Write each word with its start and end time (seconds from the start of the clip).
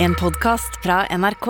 En 0.00 0.14
podcast 0.14 0.78
fra 0.82 1.06
NRK. 1.18 1.48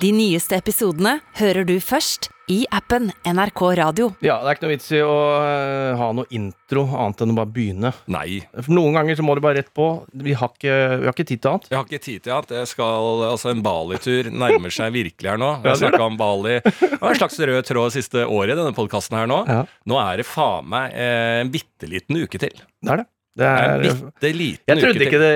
De 0.00 0.10
nyeste 0.16 0.56
episodene 0.56 1.18
hører 1.36 1.66
du 1.68 1.74
først 1.84 2.30
i 2.50 2.62
appen 2.74 3.10
NRK 3.28 3.60
Radio. 3.78 4.06
Ja, 4.24 4.38
det 4.42 4.48
er 4.48 4.56
ikke 4.56 4.64
noe 4.64 4.72
vits 4.72 4.88
i 4.96 5.00
å 5.04 5.10
eh, 5.38 5.98
ha 6.00 6.08
noe 6.16 6.26
intro 6.34 6.82
annet 6.88 7.20
enn 7.22 7.34
å 7.34 7.36
bare 7.36 7.50
begynne. 7.54 7.92
Nei. 8.10 8.40
For 8.56 8.72
Noen 8.74 8.96
ganger 8.96 9.18
så 9.20 9.26
må 9.26 9.36
du 9.38 9.42
bare 9.44 9.60
rett 9.60 9.70
på. 9.76 9.86
Vi 10.24 10.34
har 10.40 10.50
ikke, 10.54 10.78
vi 11.02 11.06
har 11.10 11.14
ikke 11.14 11.28
tid 11.28 11.42
til 11.44 11.52
annet. 11.52 11.68
Jeg 11.70 11.78
har 11.78 11.86
ikke 11.86 12.02
tid 12.08 12.24
til 12.26 12.34
annet. 12.38 12.56
jeg 12.62 12.70
skal, 12.72 13.22
altså 13.28 13.52
En 13.52 13.62
Bali-tur 13.66 14.32
nærmer 14.32 14.74
seg 14.74 14.96
virkelig 14.96 15.30
her 15.34 15.42
nå. 15.42 15.52
Vi 15.62 15.68
Ja, 15.70 15.76
har 15.76 15.82
snakka 15.84 16.02
om 16.08 16.18
Bali. 16.18 16.56
Det 16.64 16.90
var 16.96 17.12
en 17.12 17.20
slags 17.22 17.38
rød 17.52 17.62
tråd 17.70 17.94
siste 17.98 18.24
året 18.26 18.56
i 18.56 18.58
denne 18.62 18.74
podkasten 18.74 19.20
her 19.20 19.30
nå. 19.30 19.42
Ja. 19.50 19.62
Nå 19.92 20.00
er 20.02 20.22
det 20.22 20.26
faen 20.30 20.70
meg 20.72 20.96
eh, 20.96 21.38
en 21.44 21.52
bitte 21.54 21.90
liten 21.92 22.18
uke 22.24 22.40
til. 22.40 22.56
Det 22.80 22.96
er 22.96 23.04
det. 23.04 23.10
Det 23.40 23.50
Det 23.50 23.50
er 23.50 23.72
en 23.72 24.00
bitte 24.04 24.30
liten 24.36 24.70
jeg 24.70 24.82
trodde 24.82 25.06
ikke 25.06 25.20
det 25.22 25.30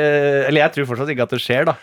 Eller 0.48 0.60
jeg 0.60 0.74
tror 0.74 0.88
fortsatt 0.90 1.12
ikke 1.14 1.26
at 1.26 1.34
det 1.34 1.40
skjer, 1.42 1.68
da. 1.70 1.74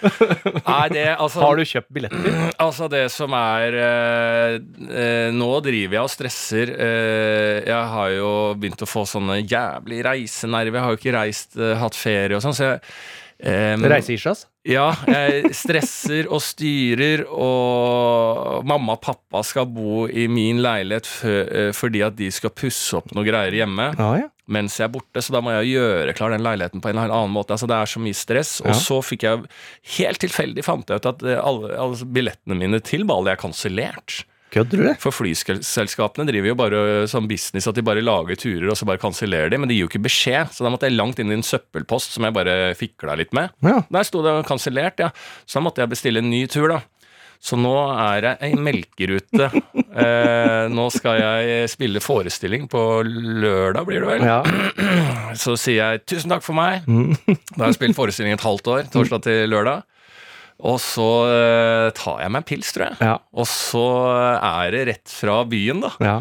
Det, 0.91 1.05
altså, 1.15 1.41
Har 1.43 1.57
du 1.57 1.63
kjøpt 1.67 1.91
billetter? 1.95 2.39
Altså, 2.65 2.87
det 2.91 3.03
som 3.13 3.33
er 3.37 3.77
eh, 3.81 4.57
eh, 4.89 5.29
Nå 5.33 5.49
driver 5.65 5.97
jeg 5.97 6.03
og 6.03 6.11
stresser. 6.11 6.71
Eh, 6.75 7.57
jeg 7.65 7.89
har 7.95 8.11
jo 8.13 8.31
begynt 8.59 8.83
å 8.85 8.89
få 8.89 9.05
sånne 9.09 9.39
jævlig 9.41 10.01
reisenerver. 10.05 10.77
Jeg 10.77 10.85
har 10.85 10.93
jo 10.95 10.99
ikke 11.01 11.15
reist, 11.15 11.57
eh, 11.57 11.73
hatt 11.79 11.97
ferie 11.97 12.37
og 12.37 12.43
sånn, 12.45 12.57
så 12.57 12.67
jeg 12.67 12.81
eh, 13.41 13.75
Reiseisjas? 13.91 14.45
Ja, 14.67 14.91
jeg 15.09 15.49
stresser 15.57 16.27
og 16.29 16.41
styrer, 16.45 17.23
og 17.33 18.61
mamma 18.69 18.93
og 18.97 19.01
pappa 19.01 19.41
skal 19.45 19.65
bo 19.73 20.05
i 20.05 20.27
min 20.29 20.61
leilighet 20.61 21.09
eh, 21.25 21.71
fordi 21.73 22.03
at 22.05 22.17
de 22.19 22.29
skal 22.33 22.53
pusse 22.53 22.93
opp 22.99 23.09
noe 23.17 23.25
greier 23.25 23.55
hjemme 23.57 23.87
Ja, 23.97 24.09
ja. 24.21 24.27
mens 24.51 24.77
jeg 24.77 24.85
er 24.85 24.93
borte, 24.93 25.23
så 25.25 25.33
da 25.33 25.41
må 25.41 25.55
jeg 25.57 25.73
gjøre 25.73 26.13
klar 26.17 26.35
den 26.35 26.45
leiligheten 26.45 26.83
på 26.83 26.91
en 26.91 26.99
eller 27.01 27.15
annen 27.15 27.33
måte. 27.33 27.55
Altså, 27.57 27.69
det 27.71 27.77
er 27.79 27.89
så 27.89 28.01
mye 28.03 28.17
stress. 28.17 28.59
Ja. 28.61 28.69
Og 28.69 28.77
så 28.83 28.99
fikk 29.05 29.25
jeg 29.25 29.47
helt 29.97 30.21
tilfeldig 30.21 30.65
fant 30.67 30.89
jeg 30.93 31.01
ut 31.01 31.09
at 31.15 31.25
eh, 31.25 31.39
alle, 31.41 31.73
alle 31.81 32.11
billettene 32.13 32.57
mine 32.61 32.81
til 32.85 33.07
Bali 33.09 33.33
er 33.33 33.41
kansellert. 33.41 34.21
Kødder 34.51 34.81
du 34.81 34.83
det? 34.89 34.95
For 34.99 35.15
flyselskapene 35.15 36.25
driver 36.27 36.51
jo 36.51 36.55
bare 36.59 36.79
sånn 37.07 37.27
business 37.31 37.69
at 37.71 37.77
de 37.77 37.83
bare 37.87 38.03
lager 38.03 38.35
turer 38.39 38.67
og 38.73 38.75
så 38.79 38.87
bare 38.89 38.99
kansellerer 38.99 39.51
de, 39.53 39.59
men 39.61 39.71
de 39.71 39.77
gir 39.77 39.85
jo 39.85 39.91
ikke 39.91 40.03
beskjed. 40.09 40.51
Så 40.51 40.65
da 40.65 40.71
måtte 40.73 40.89
jeg 40.89 40.97
langt 40.99 41.21
inn 41.23 41.31
i 41.31 41.37
en 41.39 41.45
søppelpost 41.45 42.17
som 42.17 42.27
jeg 42.27 42.35
bare 42.35 42.55
fikla 42.75 43.15
litt 43.19 43.31
med. 43.37 43.53
Ja. 43.63 43.77
Der 43.87 44.07
sto 44.07 44.23
det 44.25 44.33
kansellert, 44.49 44.99
ja. 44.99 45.11
Så 45.47 45.59
da 45.59 45.65
måtte 45.69 45.83
jeg 45.85 45.93
bestille 45.93 46.19
en 46.19 46.27
ny 46.33 46.43
tur, 46.51 46.67
da. 46.73 46.81
Så 47.41 47.57
nå 47.57 47.71
er 47.97 48.27
jeg 48.27 48.51
ei 48.51 48.57
melkerute. 48.69 49.51
Eh, 49.91 50.69
nå 50.71 50.85
skal 50.95 51.17
jeg 51.19 51.65
spille 51.67 51.99
forestilling 51.99 52.69
på 52.71 52.79
lørdag, 53.03 53.83
blir 53.89 53.99
det 53.99 54.07
vel. 54.07 54.21
ja. 54.23 54.37
Så 55.41 55.57
sier 55.59 55.81
jeg 55.97 56.05
tusen 56.07 56.31
takk 56.31 56.45
for 56.45 56.55
meg. 56.55 56.85
Da 56.87 57.57
har 57.65 57.73
jeg 57.73 57.75
spilt 57.75 57.97
forestilling 57.97 58.37
et 58.37 58.45
halvt 58.45 58.69
år, 58.71 58.85
torsdag 58.93 59.25
til 59.25 59.51
lørdag. 59.51 59.83
Og 60.61 60.77
så 60.83 61.07
eh, 61.31 61.87
tar 61.97 62.21
jeg 62.21 62.33
meg 62.33 62.43
en 62.43 62.47
pils, 62.51 62.71
tror 62.75 62.89
jeg. 62.89 62.99
Ja. 63.01 63.17
Og 63.33 63.49
så 63.49 63.85
er 64.37 64.71
det 64.75 64.85
rett 64.91 65.13
fra 65.13 65.41
byen, 65.49 65.81
da 65.85 65.91
ja. 66.03 66.15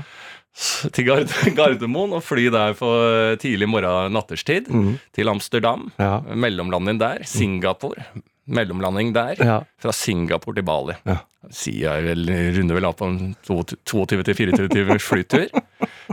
til 0.96 1.10
Gardermoen 1.58 2.16
og 2.16 2.24
fly 2.24 2.48
der 2.52 2.74
for 2.78 3.36
tidlig 3.42 3.68
morgen 3.70 4.16
natterstid 4.16 4.70
til 5.16 5.32
Amsterdam. 5.32 5.90
Ja. 6.00 6.18
Mellomlanding 6.24 7.00
der. 7.02 7.24
Singapore. 7.28 8.06
Mellomlanding 8.50 9.12
der. 9.14 9.40
Fra 9.80 9.92
Singapore 9.94 10.58
til 10.58 10.66
Bali. 10.66 10.96
Ja. 11.06 11.20
Sier 11.54 12.00
jeg 12.00 12.08
vel, 12.08 12.32
runder 12.56 12.76
vel 12.76 12.88
av 12.88 12.96
på 12.98 13.06
en 13.08 13.20
22-24 13.46 14.68
timers 14.72 15.06
flytur. 15.10 15.46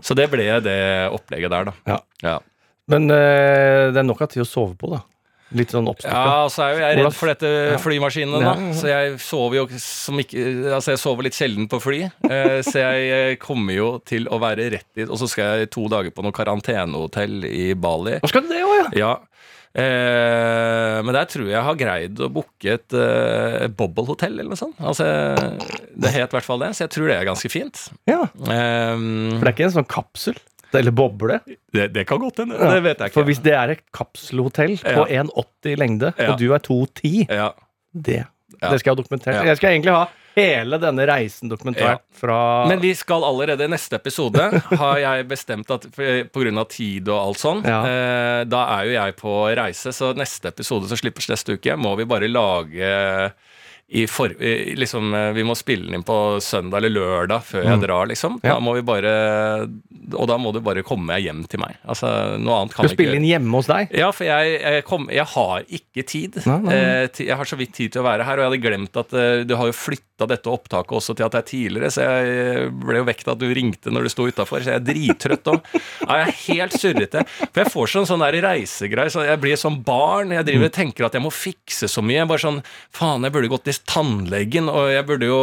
Så 0.03 0.15
det 0.15 0.29
ble 0.31 0.45
det 0.63 0.79
opplegget 1.11 1.51
der, 1.51 1.71
da. 1.71 1.75
Ja. 1.89 1.99
Ja. 2.23 2.37
Men 2.91 3.09
eh, 3.11 3.89
det 3.91 3.99
er 3.99 4.07
nok 4.07 4.23
av 4.23 4.31
tid 4.31 4.45
å 4.45 4.47
sove 4.47 4.77
på, 4.79 4.93
da. 4.93 5.01
Litt 5.55 5.71
sånn 5.71 5.85
oppstykka. 5.87 6.11
Ja, 6.27 6.47
så 6.51 6.63
er 6.65 6.73
jo 6.73 6.81
jeg 6.83 6.97
redd 6.99 7.15
for 7.15 7.31
dette 7.31 7.51
flymaskinene, 7.79 8.41
da. 8.43 8.55
Så 8.75 8.89
jeg 8.91 9.13
sover 9.23 9.61
jo 9.61 9.67
som 9.79 10.19
ikke 10.19 10.41
Altså, 10.75 10.91
jeg 10.91 10.99
sover 10.99 11.23
litt 11.29 11.37
sjelden 11.37 11.69
på 11.71 11.79
fly. 11.79 12.01
Eh, 12.27 12.57
så 12.67 12.81
jeg 12.83 13.05
eh, 13.15 13.35
kommer 13.39 13.77
jo 13.77 13.87
til 14.03 14.27
å 14.27 14.41
være 14.43 14.67
rett 14.75 14.89
dit. 14.97 15.07
Og 15.07 15.15
så 15.21 15.29
skal 15.31 15.61
jeg 15.63 15.71
to 15.71 15.85
dager 15.93 16.11
på 16.11 16.25
noe 16.25 16.35
karantenehotell 16.35 17.45
i 17.47 17.69
Bali. 17.79 18.17
Hva 18.19 18.31
skal 18.33 18.43
du 18.43 18.51
det 18.51 18.59
òg, 18.65 18.75
ja? 18.81 18.89
Ja. 19.05 19.13
Eh, 19.77 20.97
men 21.05 21.13
der 21.15 21.27
tror 21.29 21.47
jeg 21.51 21.63
har 21.63 21.77
greid 21.79 22.19
å 22.23 22.29
booke 22.33 22.75
et 22.77 22.95
eh, 22.97 23.67
bobblehotell 23.77 24.35
eller 24.39 24.51
noe 24.53 24.59
sånt. 24.59 24.77
Altså, 24.81 25.05
det 25.95 26.13
het 26.15 26.31
i 26.31 26.37
hvert 26.37 26.47
fall 26.47 26.63
det, 26.63 26.71
så 26.77 26.85
jeg 26.87 26.93
tror 26.95 27.11
det 27.11 27.17
er 27.21 27.27
ganske 27.29 27.51
fint. 27.53 27.83
ja. 28.09 28.23
Eh, 28.25 28.93
For 28.97 29.43
det 29.43 29.51
er 29.51 29.55
ikke 29.55 29.67
en 29.69 29.75
sånn 29.79 29.91
kapsel? 29.91 30.39
Eller 30.73 30.91
boble? 30.91 31.39
det, 31.73 31.87
det 31.93 32.03
kan 32.09 32.19
godt 32.19 32.37
hende. 32.43 32.55
Ja. 32.59 32.73
Det 32.75 32.83
vet 32.83 32.97
jeg 32.99 33.07
ikke. 33.11 33.13
For 33.19 33.23
hvis 33.29 33.39
det 33.45 33.53
er 33.55 33.69
et 33.77 33.83
kapselhotell 33.95 34.77
på 34.83 35.05
1,80 35.07 35.71
i 35.71 35.75
lengde, 35.79 36.13
Ja. 36.17 36.31
og 36.33 36.39
du 36.39 36.49
er 36.53 36.59
2,10 36.59 37.27
ja. 37.31 37.51
det, 37.93 38.23
det 38.59 38.79
skal 38.79 38.89
jeg 38.91 38.95
ha 38.95 39.01
dokumentert. 39.01 39.35
Ja. 39.39 39.43
Jeg 39.51 39.57
skal 39.61 39.71
egentlig 39.75 39.93
ha 39.95 40.07
hele 40.37 40.77
denne 40.77 41.05
reisen 41.09 41.49
dokumentert 41.49 42.03
fra 42.13 42.67
Men 42.69 42.77
vi 42.83 42.91
skal 42.93 43.23
allerede 43.25 43.65
i 43.65 43.71
neste 43.73 43.95
episode, 43.97 44.43
har 44.83 44.97
jeg 45.01 45.25
bestemt 45.31 45.71
at 45.73 45.87
pga. 45.95 46.27
på 46.29 46.43
grunn 46.43 46.59
av 46.61 46.67
tid 46.69 47.07
og 47.09 47.17
alt 47.23 47.41
sånn, 47.41 47.63
Ja. 47.65 47.79
eh, 47.89 48.43
da 48.45 48.65
er 48.77 48.85
jo 48.85 48.91
jeg 48.99 49.15
på 49.17 49.33
reise, 49.57 49.89
så 49.97 50.11
neste 50.13 50.51
episode 50.53 50.87
som 50.91 50.97
slippes 50.99 51.29
neste 51.31 51.57
uke, 51.57 51.73
må 51.79 51.95
vi 51.97 52.05
bare 52.05 52.29
lage 52.29 52.91
for, 54.11 54.29
liksom, 54.75 55.13
eh, 55.13 55.31
Vi 55.31 55.43
må 55.47 55.55
spille 55.55 55.85
den 55.85 55.95
inn 55.95 56.03
på 56.03 56.41
søndag 56.43 56.81
eller 56.81 56.91
lørdag 56.91 57.43
før 57.47 57.63
jeg 57.63 57.79
drar, 57.85 58.09
liksom. 58.11 58.33
Mm. 58.41 58.49
Da 58.49 58.59
må 58.59 58.73
vi 58.75 58.83
bare 58.83 59.13
Og 60.11 60.27
da 60.27 60.35
må 60.37 60.51
du 60.51 60.59
bare 60.63 60.83
komme 60.83 61.15
hjem 61.23 61.45
til 61.47 61.61
meg. 61.61 61.77
Altså, 61.87 62.35
noe 62.39 62.61
annet 62.61 62.75
kan 62.75 62.87
du 62.87 62.91
spille 62.91 63.15
inn 63.15 63.27
hjemme 63.27 63.55
hos 63.55 63.67
deg. 63.67 63.91
ja, 63.95 64.11
for 64.11 64.27
jeg, 64.27 64.59
jeg, 64.59 64.83
kom, 64.87 65.07
jeg 65.11 65.25
har 65.25 65.63
ikke 65.67 66.03
tid. 66.07 66.35
Nei, 66.45 66.57
nei. 66.65 66.75
Eh, 66.75 67.23
jeg 67.27 67.35
har 67.39 67.47
så 67.47 67.57
vidt 67.59 67.73
tid 67.77 67.95
til 67.95 68.03
å 68.03 68.07
være 68.07 68.27
her, 68.27 68.39
og 68.39 68.43
jeg 68.43 68.51
hadde 68.51 68.63
glemt 68.67 68.99
at 68.99 69.15
eh, 69.15 69.43
du 69.47 69.55
har 69.55 69.71
jo 69.71 69.75
flytta 69.75 70.27
dette 70.27 70.49
opptaket 70.51 70.95
også 70.97 71.15
til 71.15 71.27
at 71.27 71.35
det 71.35 71.39
er 71.39 71.47
tidligere, 71.47 71.91
så 71.93 72.05
jeg 72.07 72.69
ble 72.81 73.01
jo 73.01 73.07
vekt 73.07 73.27
at 73.31 73.39
du 73.39 73.47
ringte 73.53 73.91
når 73.93 74.07
du 74.07 74.11
sto 74.11 74.27
utafor, 74.27 74.63
så 74.65 74.73
jeg 74.73 74.81
er 74.81 74.87
drittrøtt 74.87 75.51
òg. 75.53 75.67
Ja, 76.07 76.21
jeg 76.23 76.27
er 76.27 76.37
helt 76.47 76.77
surrete. 76.79 77.23
For 77.45 77.63
jeg 77.63 77.73
får 77.73 77.91
sånn, 77.93 78.07
sånn 78.09 78.23
der 78.25 78.39
reisegreie, 78.47 79.11
så 79.13 79.23
jeg 79.27 79.39
blir 79.43 79.59
som 79.59 79.79
barn. 79.85 80.33
Jeg 80.35 80.47
driver 80.47 80.71
og 80.71 80.75
tenker 80.75 81.07
at 81.07 81.15
jeg 81.15 81.23
må 81.23 81.31
fikse 81.33 81.87
så 81.91 82.03
mye. 82.03 82.25
Bare 82.27 82.43
sånn 82.43 82.61
Faen, 82.97 83.25
jeg 83.27 83.35
burde 83.35 83.51
gått 83.51 83.67
til 83.67 83.76
tannlegen, 83.85 84.71
og 84.71 84.89
jeg 84.93 85.05
burde 85.09 85.29
jo 85.29 85.41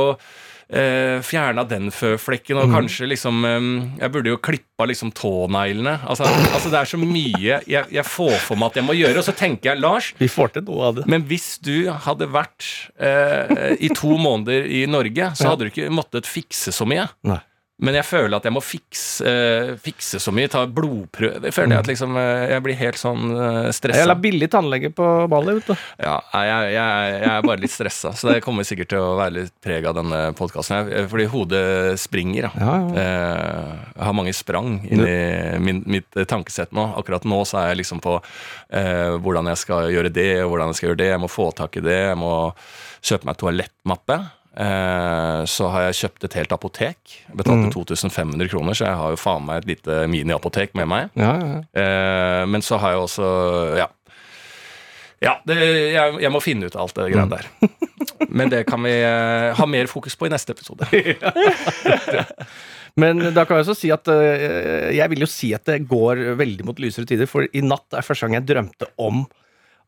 Uh, 0.64 1.20
fjerna 1.20 1.60
den 1.68 1.90
føflekken, 1.92 2.56
og 2.56 2.70
kanskje 2.72 3.04
liksom 3.10 3.42
um, 3.44 3.66
Jeg 4.00 4.10
burde 4.14 4.30
jo 4.32 4.38
klippa 4.40 4.86
liksom 4.88 5.10
tåneglene. 5.12 5.98
Altså, 6.08 6.24
altså 6.24 6.70
det 6.72 6.78
er 6.78 6.88
så 6.88 6.98
mye 6.98 7.58
jeg, 7.68 7.84
jeg 7.92 8.04
får 8.08 8.38
for 8.46 8.56
meg 8.56 8.72
at 8.72 8.78
jeg 8.80 8.86
må 8.88 8.96
gjøre, 8.96 9.20
og 9.20 9.26
så 9.28 9.34
tenker 9.36 9.74
jeg, 9.74 9.82
Lars 9.84 10.08
Vi 10.16 10.26
får 10.32 10.54
til 10.56 10.64
noe 10.70 10.88
av 10.88 10.96
det. 10.96 11.04
men 11.12 11.28
hvis 11.28 11.58
du 11.62 11.92
hadde 11.92 12.30
vært 12.32 12.64
uh, 12.96 13.76
i 13.76 13.92
to 13.92 14.16
måneder 14.16 14.64
i 14.64 14.86
Norge, 14.88 15.34
så 15.36 15.52
hadde 15.52 15.68
du 15.68 15.70
ikke 15.74 15.92
måttet 15.92 16.26
fikse 16.26 16.72
så 16.72 16.88
mye. 16.88 17.10
Nei. 17.28 17.42
Men 17.82 17.96
jeg 17.98 18.06
føler 18.06 18.36
at 18.38 18.44
jeg 18.46 18.54
må 18.54 18.60
fikse, 18.62 19.26
uh, 19.26 19.72
fikse 19.82 20.20
så 20.22 20.30
mye, 20.30 20.46
ta 20.52 20.60
blodprøver. 20.70 21.50
Føler 21.50 21.74
jeg 21.74 21.82
at 21.82 21.88
liksom 21.90 22.14
uh, 22.14 22.44
jeg 22.52 22.62
blir 22.62 22.76
helt 22.78 23.00
sånn 23.00 23.32
uh, 23.34 23.64
Jeg 23.66 23.74
stressa. 23.80 24.04
la 24.06 24.14
billig 24.14 24.46
tannlege 24.52 24.92
på 24.94 25.08
Bali, 25.32 25.56
vet 25.58 25.72
du. 25.72 25.74
Ja, 25.98 26.14
jeg, 26.38 26.68
jeg, 26.76 27.16
jeg 27.18 27.32
er 27.32 27.48
bare 27.48 27.62
litt 27.64 27.74
stressa, 27.74 28.12
så 28.14 28.30
det 28.30 28.44
kommer 28.46 28.66
sikkert 28.68 28.92
til 28.94 29.02
å 29.02 29.16
være 29.18 29.34
litt 29.40 29.54
preg 29.64 29.88
av 29.90 29.96
denne 29.98 30.20
podkasten. 30.38 30.92
Fordi 31.10 31.26
hodet 31.34 31.64
springer. 32.00 32.46
Da. 32.46 32.62
Ja, 32.62 32.76
ja. 32.78 32.92
Uh, 32.94 33.90
Jeg 33.96 34.06
har 34.06 34.16
mange 34.20 34.36
sprang 34.38 34.78
inni 34.86 35.16
min, 35.64 35.82
mitt 35.90 36.16
eh, 36.18 36.26
tankesett 36.30 36.72
nå. 36.74 36.86
Akkurat 36.98 37.26
nå 37.26 37.40
så 37.48 37.58
er 37.60 37.72
jeg 37.72 37.82
liksom 37.82 38.00
på 38.04 38.16
eh, 38.20 39.16
hvordan 39.22 39.50
jeg 39.50 39.60
skal 39.64 39.90
gjøre 39.92 40.14
det, 40.14 40.30
og 40.44 40.54
hvordan 40.54 40.70
jeg 40.72 40.78
skal 40.78 40.88
gjøre 40.92 41.00
det. 41.02 41.10
Jeg 41.12 41.22
må 41.22 41.30
få 41.30 41.50
tak 41.58 41.78
i 41.78 41.84
det. 41.84 41.98
Jeg 42.12 42.18
må 42.20 42.32
kjøpe 43.04 43.28
meg 43.28 43.38
toalettmappe. 43.42 44.18
Eh, 44.54 45.40
så 45.50 45.66
har 45.72 45.88
jeg 45.88 45.96
kjøpt 46.04 46.28
et 46.28 46.36
helt 46.38 46.52
apotek. 46.54 47.16
Betalte 47.34 47.72
2500 47.74 48.50
kroner, 48.52 48.76
så 48.78 48.86
jeg 48.86 48.98
har 49.00 49.14
jo 49.14 49.18
faen 49.18 49.46
meg 49.48 49.64
et 49.64 49.70
lite 49.72 50.04
miniapotek 50.10 50.76
med 50.78 50.86
meg. 50.90 51.10
Ja, 51.18 51.32
ja. 51.40 51.58
Eh, 51.74 52.42
men 52.50 52.62
så 52.62 52.78
har 52.82 52.94
jeg 52.94 53.04
også 53.08 53.28
Ja. 53.80 53.90
Ja, 55.24 55.38
det, 55.48 55.56
jeg, 55.94 56.16
jeg 56.20 56.30
må 56.34 56.40
finne 56.44 56.68
ut 56.68 56.74
alt 56.76 56.92
det 56.98 57.06
greiene 57.08 57.38
der. 57.38 57.46
Men 58.28 58.50
det 58.52 58.66
kan 58.68 58.82
vi 58.84 58.92
eh, 58.92 59.54
ha 59.56 59.66
mer 59.70 59.88
fokus 59.88 60.18
på 60.20 60.28
i 60.28 60.32
neste 60.32 60.52
episode. 60.52 60.84
Men 63.00 63.18
da 63.34 63.42
kan 63.42 63.56
jeg 63.56 63.64
også 63.64 63.74
si 63.74 63.88
at 63.90 64.06
Jeg 64.94 65.10
vil 65.10 65.24
jo 65.24 65.28
si 65.30 65.48
at 65.56 65.64
det 65.66 65.80
går 65.90 66.20
veldig 66.38 66.66
mot 66.68 66.82
lysere 66.82 67.08
tider, 67.08 67.26
for 67.30 67.48
i 67.48 67.62
natt 67.64 67.96
er 67.96 68.04
første 68.06 68.28
gang 68.28 68.36
jeg 68.36 68.46
drømte 68.52 68.90
om 69.02 69.24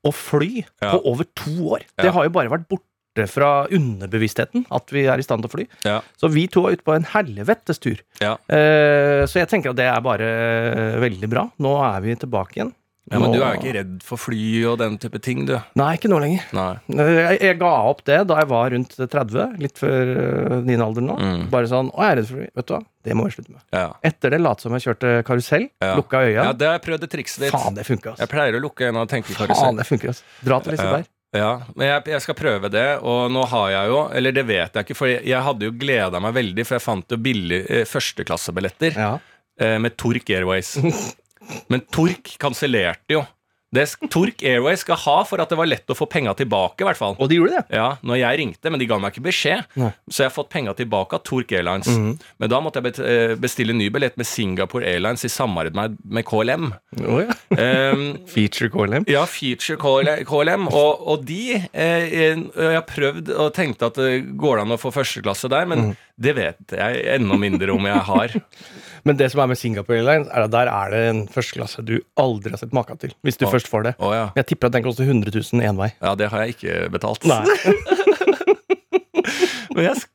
å 0.06 0.12
fly 0.14 0.64
på 0.80 0.96
over 1.04 1.28
to 1.36 1.54
år. 1.76 1.84
Det 2.00 2.14
har 2.16 2.26
jo 2.26 2.34
bare 2.34 2.54
vært 2.56 2.66
borte 2.70 2.95
fra 3.32 3.66
underbevisstheten 3.72 4.66
at 4.76 4.92
vi 4.92 5.06
er 5.08 5.18
i 5.18 5.24
stand 5.24 5.42
til 5.42 5.48
å 5.48 5.54
fly. 5.56 5.66
Ja. 5.88 5.98
Så 6.20 6.28
vi 6.32 6.46
to 6.52 6.66
er 6.68 6.76
ute 6.76 6.84
på 6.86 6.94
en 6.96 7.08
helvetes 7.16 7.80
tur. 7.80 7.98
Ja. 8.20 8.36
Eh, 8.52 9.24
så 9.24 9.40
jeg 9.40 9.48
tenker 9.48 9.72
at 9.72 9.80
det 9.80 9.88
er 9.88 10.02
bare 10.04 10.28
eh, 10.28 10.98
veldig 11.00 11.30
bra. 11.32 11.48
Nå 11.64 11.78
er 11.88 12.02
vi 12.04 12.14
tilbake 12.20 12.60
igjen. 12.60 12.74
Ja, 13.06 13.20
Men 13.22 13.30
Nå- 13.30 13.36
du 13.36 13.42
er 13.46 13.52
jo 13.54 13.60
ikke 13.60 13.72
redd 13.76 13.90
for 14.02 14.18
fly 14.18 14.64
og 14.66 14.80
den 14.80 14.96
type 14.98 15.20
ting, 15.22 15.44
du. 15.46 15.52
Nei, 15.78 15.92
ikke 15.94 16.08
nå 16.10 16.16
lenger. 16.18 16.42
Jeg, 16.90 17.36
jeg 17.38 17.58
ga 17.60 17.68
opp 17.86 18.00
det 18.08 18.16
da 18.26 18.40
jeg 18.40 18.48
var 18.50 18.72
rundt 18.74 18.96
30, 18.98 19.52
litt 19.62 19.78
før 19.78 20.10
eh, 20.10 20.56
din 20.66 20.82
alder 20.82 21.06
nå. 21.06 21.14
Mm. 21.14 21.44
Bare 21.52 21.70
sånn 21.70 21.92
Å, 21.94 22.00
jeg 22.02 22.10
er 22.10 22.18
redd 22.18 22.26
for 22.32 22.40
fly. 22.40 22.48
Vet 22.58 22.66
du 22.66 22.74
hva, 22.74 22.80
det 23.06 23.14
må 23.14 23.28
jeg 23.28 23.36
slutte 23.36 23.54
med. 23.54 23.62
Ja. 23.78 23.84
Etter 24.10 24.34
det 24.34 24.40
late 24.42 24.66
som 24.66 24.74
jeg 24.74 24.82
kjørte 24.88 25.12
karusell, 25.28 25.68
Ja. 25.86 25.92
lukka 26.00 26.24
øya. 26.26 26.34
ja, 26.48 26.52
det 26.52 26.66
har 26.66 26.80
jeg 26.80 26.84
prøvd 26.88 27.06
det 27.06 27.10
trikset 27.14 27.44
ditt. 27.46 27.54
Faen, 27.54 27.78
det 27.78 27.86
funker, 27.86 28.18
Jeg 28.18 28.32
pleier 28.34 28.58
å 28.58 28.64
lukke 28.66 28.88
øynene 28.90 29.06
og 29.06 29.12
tenke 29.14 29.38
Faen, 29.38 29.78
det 29.78 29.86
funker, 29.86 30.10
ass. 30.10 30.24
Dra 30.42 30.58
til 30.66 30.74
Liseberg. 30.74 31.06
Ja, 31.36 31.50
men 31.74 31.86
jeg, 31.90 32.02
jeg 32.14 32.22
skal 32.24 32.36
prøve 32.38 32.70
det, 32.72 32.86
og 33.02 33.30
nå 33.34 33.42
har 33.50 33.68
jeg 33.74 33.90
jo 33.92 34.00
Eller 34.16 34.32
det 34.36 34.44
vet 34.48 34.74
jeg 34.78 34.86
ikke, 34.86 34.96
for 34.98 35.10
jeg, 35.10 35.22
jeg 35.28 35.42
hadde 35.46 35.68
jo 35.68 35.74
gleda 35.78 36.20
meg 36.22 36.34
veldig, 36.36 36.64
for 36.66 36.78
jeg 36.78 36.84
fant 36.86 37.14
jo 37.16 37.18
billig 37.28 37.62
eh, 37.68 37.84
førsteklassebilletter 37.88 38.96
Ja. 38.98 39.12
eh, 39.60 39.76
med 39.82 39.96
Tork 40.00 40.30
Airways. 40.30 40.74
Men 41.70 41.84
Tork 41.94 42.32
kansellerte 42.42 43.14
jo. 43.18 43.24
Det 43.74 43.82
Tork 44.12 44.42
Airways 44.46 44.84
skal 44.84 44.98
ha 45.02 45.16
for 45.26 45.42
at 45.42 45.50
det 45.50 45.56
var 45.58 45.66
lett 45.68 45.90
å 45.90 45.96
få 45.98 46.06
penga 46.08 46.32
tilbake, 46.38 46.84
i 46.84 46.86
hvert 46.86 46.98
fall. 47.00 47.16
Og 47.18 47.28
de 47.28 47.40
gjorde 47.40 47.58
det. 47.58 47.76
Ja, 47.76 47.88
når 48.06 48.20
jeg 48.20 48.38
ringte, 48.40 48.70
men 48.70 48.80
de 48.80 48.86
ga 48.88 48.98
meg 49.02 49.12
ikke 49.14 49.24
beskjed. 49.26 49.66
Nei. 49.80 49.90
Så 50.06 50.22
jeg 50.22 50.30
har 50.30 50.36
fått 50.36 50.52
penga 50.54 50.74
tilbake 50.78 51.18
av 51.18 51.24
Tork 51.26 51.50
Airlines. 51.56 51.90
Men 51.90 52.52
da 52.52 52.60
måtte 52.62 52.80
jeg 52.84 52.94
eh, 53.02 53.34
bestille 53.42 53.74
ny 53.76 53.88
billett 53.92 54.16
med 54.20 54.28
Singapore 54.28 54.86
Airlines 54.86 55.26
i 55.26 55.32
samarbeid 55.32 55.76
med, 55.76 55.98
med 56.04 56.26
KLM. 56.28 56.70
Oh, 57.02 57.20
ja. 57.24 57.36
Um, 57.58 58.06
Feature 58.32 58.70
KLM. 58.72 59.08
ja, 59.10 59.26
Feature 59.28 59.76
KLM. 59.80 60.70
Og, 60.70 61.02
og 61.02 61.26
de 61.26 61.58
eh, 61.58 62.06
Jeg 62.14 62.72
har 62.78 62.86
prøvd 62.88 63.34
og 63.34 63.52
tenkte 63.56 63.90
at 63.90 63.98
det 63.98 64.22
går 64.38 64.62
an 64.62 64.74
å 64.76 64.80
få 64.80 64.94
førsteklasse 64.94 65.50
der, 65.52 65.66
men 65.68 65.96
det 66.16 66.32
vet 66.38 66.72
jeg 66.72 67.02
enda 67.18 67.36
mindre 67.36 67.74
om 67.74 67.90
jeg 67.90 68.04
har. 68.08 68.36
Men 69.06 69.14
det 69.14 69.28
som 69.30 69.38
er 69.38 69.46
med 69.52 69.58
Singapore 69.60 70.00
Airlines, 70.00 70.26
er 70.34 70.42
at 70.48 70.50
der 70.50 70.66
er 70.66 70.88
det 70.90 71.00
en 71.12 71.18
førsteklasse 71.30 71.84
du 71.86 71.92
aldri 72.18 72.50
har 72.50 72.58
sett 72.58 72.72
maka 72.74 72.96
til. 72.98 73.12
Hvis 73.22 73.36
du 73.38 73.44
Å. 73.46 73.52
først 73.56 73.68
får 73.72 73.88
det. 73.88 73.94
Oh, 73.98 74.12
ja. 74.14 74.28
Jeg 74.38 74.46
tipper 74.52 74.68
at 74.70 74.76
den 74.78 74.84
koster 74.86 75.08
100 75.08 75.32
000 75.32 75.64
én 75.66 75.80
vei. 75.80 75.90
ja, 76.02 76.14
det 76.14 76.28
har 76.32 76.44
jeg 76.44 76.56
ikke 76.58 76.86
betalt. 76.96 77.24
Nei. 77.28 77.42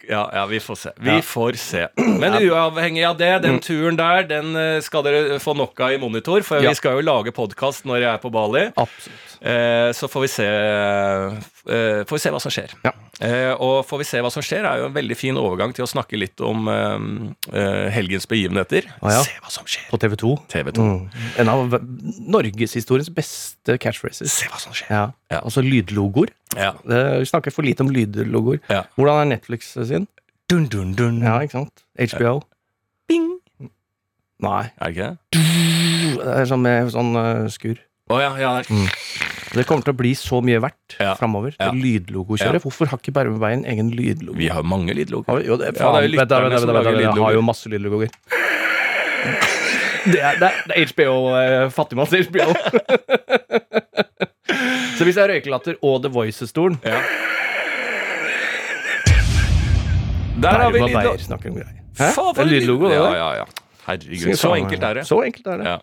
Ja, 0.10 0.24
ja, 0.34 0.46
vi 0.50 0.60
får 0.64 0.80
se. 0.80 0.94
Vi 0.98 1.18
får 1.26 1.58
se. 1.62 1.88
Men 1.98 2.38
uavhengig 2.42 3.04
av 3.08 3.18
det, 3.20 3.32
den 3.46 3.60
turen 3.64 4.00
der, 4.00 4.26
den 4.30 4.56
eh, 4.58 4.80
skal 4.86 5.06
dere 5.06 5.40
få 5.44 5.56
nok 5.58 5.80
av 5.86 5.96
i 5.96 6.00
monitor, 6.02 6.42
for 6.48 6.64
vi 6.64 6.74
skal 6.78 7.00
jo 7.00 7.06
lage 7.06 7.34
podkast 7.36 7.86
når 7.90 8.04
jeg 8.04 8.12
er 8.14 8.24
på 8.24 8.32
Bali. 8.34 8.68
Absolutt. 8.76 9.28
Eh, 9.42 9.90
så 9.98 10.06
får 10.06 10.22
vi 10.22 10.28
se 10.30 10.46
eh, 10.46 12.04
Får 12.06 12.14
vi 12.14 12.22
se 12.22 12.30
hva 12.34 12.42
som 12.44 12.54
skjer. 12.54 12.76
Ja. 12.86 12.92
Eh, 13.22 13.54
og 13.62 13.86
får 13.90 14.02
vi 14.02 14.06
se 14.10 14.22
hva 14.22 14.30
som 14.34 14.44
skjer, 14.46 14.66
er 14.66 14.82
jo 14.82 14.90
en 14.90 14.96
veldig 14.96 15.18
fin 15.18 15.38
overgang 15.38 15.74
til 15.78 15.86
å 15.86 15.90
snakke 15.90 16.18
litt 16.18 16.42
om 16.46 16.70
eh, 16.72 17.08
eh, 17.54 17.88
helgens 17.94 18.26
begivenheter. 18.30 18.88
Ah, 19.02 19.16
ja. 19.18 19.24
Se 19.26 19.38
hva 19.42 19.54
som 19.54 19.68
skjer. 19.70 19.88
På 19.92 20.00
TV 20.02 20.18
2. 20.22 20.32
TV 20.52 20.72
2. 20.78 20.86
Mm. 20.86 21.26
En 21.44 21.52
av 21.54 21.78
norgeshistoriens 22.38 23.12
beste 23.14 23.78
catchphrases. 23.82 24.34
Se 24.42 24.50
hva 24.50 24.62
som 24.62 24.74
skjer. 24.78 24.90
Ja. 24.94 25.04
Ja. 25.32 25.40
Altså 25.48 25.62
lydlogoer. 25.64 26.30
Ja. 26.58 26.74
Vi 26.84 27.26
snakker 27.30 27.54
for 27.56 27.64
lite 27.64 27.82
om 27.86 27.90
lydlogoer. 27.94 28.60
Ja. 28.70 28.84
Hvordan 28.98 29.22
er 29.24 29.30
Netflix 29.38 29.74
sin? 29.88 30.08
Dun, 30.52 30.66
dun, 30.68 30.94
dun. 31.00 31.22
Ja, 31.24 31.38
ikke 31.46 31.62
sant? 31.62 31.86
HBO? 31.98 32.42
Bing. 33.08 33.30
Nei. 34.44 34.66
Er 34.82 34.92
det 34.92 34.98
ikke 34.98 35.08
det? 35.08 35.18
Det 36.22 36.34
er 36.42 36.50
sånn 36.50 36.62
med 36.66 36.92
sånn 36.92 37.16
uh, 37.16 37.48
skur. 37.54 37.80
Oh, 38.12 38.20
ja, 38.20 38.34
ja. 38.42 38.58
det 38.60 38.68
er- 38.68 38.90
Det 39.52 39.66
kommer 39.68 39.84
til 39.84 39.94
å 39.94 39.98
bli 40.00 40.12
så 40.16 40.42
mye 40.44 40.60
verdt 40.64 40.96
Ja. 41.00 41.14
framover. 41.20 41.56
Ja. 41.60 41.72
Lydlogokjøret. 41.76 42.62
Hvorfor 42.64 42.88
har 42.92 42.98
ikke 43.00 43.12
Bærum 43.16 43.40
Veien 43.40 43.66
egen 43.68 43.90
lydlogo? 43.92 44.38
Vi 44.38 44.48
har 44.52 44.64
mange 44.64 44.94
lydlogoer. 44.96 45.40
Vi- 45.42 45.48
Jo, 45.48 45.58
det 45.58 45.68
er 45.68 45.80
Ja, 45.80 45.92
det 46.02 46.32
er 46.32 46.44
jo 46.92 47.00
Jeg 47.00 47.24
har 47.24 47.34
jo 47.34 47.42
masse 47.42 47.68
lydlogoer. 47.70 48.10
Det 50.12 50.18
er, 50.20 50.34
det 50.40 50.48
er, 50.48 50.64
det 50.68 50.74
er 50.78 50.86
HBO, 50.90 51.36
eh, 51.38 51.70
fattigmanns 51.70 52.10
HBO. 52.10 52.48
Så 54.98 55.04
hvis 55.08 55.16
jeg 55.18 55.24
er 55.28 55.34
røykelatter 55.36 55.76
og 55.82 56.02
The 56.04 56.12
Voices-stolen 56.14 56.78
Ja. 56.86 57.02
Der 60.42 60.50
har 60.58 60.72
vi 60.74 60.80
lydlogo. 60.80 61.18
Hæ? 62.00 62.08
Faen, 62.16 62.36
Det 62.36 62.42
er 62.42 62.50
lydlogo, 62.50 62.88
det 62.90 62.96
Ja, 62.98 63.10
ja, 63.14 63.30
ja. 63.42 63.50
Herregud, 63.88 64.36
så 64.38 64.54
enkelt 64.56 64.84
er 64.86 64.94
det. 64.94 65.04
Så 65.10 65.18
enkelt 65.26 65.48
er 65.48 65.58
det. 65.58 65.66
Ja. 65.68 65.78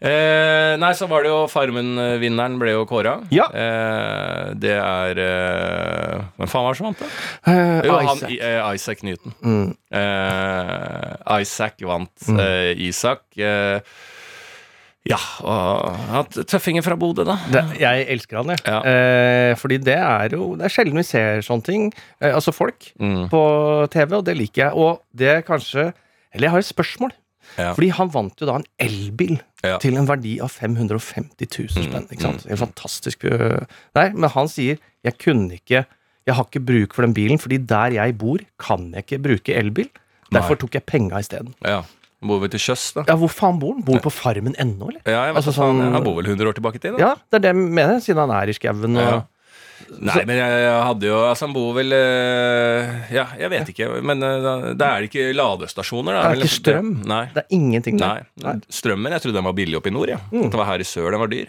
Eh, 0.00 0.76
nei, 0.80 0.92
så 0.96 1.06
var 1.10 1.22
det 1.26 1.28
jo 1.32 1.40
Farmen-vinneren 1.50 2.54
ble 2.62 2.70
jo 2.72 2.84
kåra. 2.88 3.16
Ja. 3.34 3.44
Eh, 3.52 4.52
det 4.56 4.72
er 4.78 5.18
eh, 5.20 6.22
Hvem 6.38 6.48
faen 6.48 6.64
var 6.64 6.72
det 6.72 6.78
som 6.80 6.86
vant, 6.88 7.02
da? 7.02 7.08
Eh, 7.52 7.82
Jo, 7.86 7.98
Isaac. 8.06 8.30
I- 8.30 8.38
eh, 8.40 8.74
Isaac 8.78 9.02
Newton. 9.02 9.34
Mm. 9.44 9.76
Eh, 9.92 11.40
Isaac 11.42 11.74
vant. 11.82 12.28
Eh, 12.38 12.72
Isak 12.88 13.22
eh, 13.36 13.80
Ja, 15.08 15.16
og 15.48 16.28
tøffinger 16.44 16.84
fra 16.84 16.96
Bodø, 17.00 17.24
da. 17.24 17.38
Det, 17.48 17.62
jeg 17.80 18.04
elsker 18.12 18.36
han, 18.42 18.50
jeg. 18.52 18.60
Ja. 18.66 18.80
Eh, 18.84 19.54
fordi 19.56 19.78
det 19.80 19.94
er 19.96 20.34
jo 20.36 20.50
Det 20.60 20.66
er 20.68 20.74
sjelden 20.74 21.00
vi 21.00 21.04
ser 21.08 21.40
sånne 21.46 21.64
ting. 21.64 21.86
Eh, 22.20 22.34
altså 22.36 22.52
folk 22.52 22.90
Mm. 23.00 23.28
på 23.32 23.40
TV, 23.90 24.12
og 24.18 24.24
det 24.26 24.36
liker 24.36 24.66
jeg. 24.66 24.72
Og 24.76 25.00
det 25.16 25.28
er 25.38 25.42
kanskje 25.42 25.92
Eller 26.34 26.46
jeg 26.46 26.50
har 26.52 26.58
et 26.62 26.68
spørsmål. 26.68 27.10
Ja. 27.58 27.72
Fordi 27.74 27.88
han 27.96 28.10
vant 28.12 28.38
jo 28.38 28.46
da 28.46 28.54
en 28.60 28.66
elbil 28.78 29.40
Ja. 29.64 29.78
til 29.78 29.96
en 29.96 30.06
verdi 30.06 30.38
av 30.40 30.48
550 30.52 31.48
000 31.48 31.68
spenn. 31.88 32.04
Mm, 32.06 32.12
Ikke 32.12 32.22
sant? 32.22 32.46
En 32.46 32.56
fantastisk 32.60 33.24
øh, 33.24 33.64
Nei, 33.96 34.10
men 34.14 34.30
han 34.30 34.48
sier 34.48 34.78
jeg 35.04 35.16
kunne 35.18 35.56
ikke 35.56 35.86
Jeg 36.26 36.34
har 36.36 36.44
ikke 36.44 36.60
bruk 36.64 36.94
for 36.94 37.02
den 37.02 37.14
bilen, 37.16 37.38
fordi 37.40 37.56
der 37.66 37.90
jeg 37.96 38.18
bor, 38.18 38.38
kan 38.60 38.92
jeg 38.94 39.04
ikke 39.06 39.22
bruke 39.22 39.56
elbil. 39.56 39.88
Derfor 40.30 40.54
tok 40.60 40.74
jeg 40.74 40.84
penga 40.86 41.18
isteden. 41.18 41.54
Ja. 41.64 41.80
Bor 42.22 42.40
vi 42.42 42.48
til 42.52 42.60
sjøs, 42.60 42.82
da? 42.94 43.04
Ja, 43.08 43.14
hvor 43.16 43.30
faen 43.32 43.58
bor 43.58 43.72
han? 43.74 43.82
Bor 43.86 43.96
han 43.96 44.02
på 44.04 44.12
Farmen 44.12 44.54
ennå, 44.60 44.90
eller? 44.90 45.00
Ja, 45.06 45.26
jeg 45.30 45.34
vet 45.34 45.40
Altså 45.40 45.54
sånn- 45.56 45.80
Han 45.94 46.04
bor 46.04 46.16
vel 46.20 46.26
100 46.28 46.48
år 46.50 46.56
tilbake 46.58 46.76
i 46.76 46.82
tid, 46.84 46.92
da? 46.98 46.98
Ja, 46.98 47.14
det 47.30 47.38
er 47.38 47.44
det 47.46 47.52
jeg 47.54 47.56
mener, 47.80 48.00
siden 48.04 48.20
han 48.28 48.30
er 48.42 48.48
i 48.52 48.56
skauen 48.56 48.96
og 48.96 49.04
Ja. 49.06 49.20
Nei, 49.90 50.24
men 50.28 50.36
jeg, 50.36 50.50
jeg 50.62 50.82
hadde 50.86 51.06
jo 51.08 51.16
Altså, 51.26 51.46
han 51.48 51.54
bor 51.54 51.72
vel 51.74 51.90
øh, 51.96 52.90
Ja, 53.10 53.24
jeg 53.40 53.50
vet 53.50 53.70
ikke. 53.72 53.88
Men 54.04 54.22
øh, 54.22 54.42
da- 54.44 54.74
det 54.74 54.86
er 54.86 55.06
ikke 55.08 55.24
ladestasjoner, 55.34 56.12
da? 56.14 56.20
Det 56.28 56.36
er 56.38 56.44
ikke 56.44 56.58
strøm. 56.60 56.90
Nei. 57.08 57.24
Det 57.34 57.42
er 57.42 57.56
ingenting 57.56 57.98
der. 57.98 58.26
Nei. 58.44 58.54
Strømmen, 58.70 59.10
jeg 59.16 59.22
trodde 59.24 59.34
den 59.40 59.44
var 59.48 59.56
billig 59.56 59.76
oppe 59.80 59.88
i 59.90 59.94
nord, 59.96 60.08
ja. 60.12 60.18
Mm. 60.30 60.50
Det 60.52 60.60
var 60.60 60.66
her 60.66 60.78
i 60.84 60.86
sør 60.86 61.10
den 61.10 61.20
var 61.24 61.32
dyr. 61.32 61.48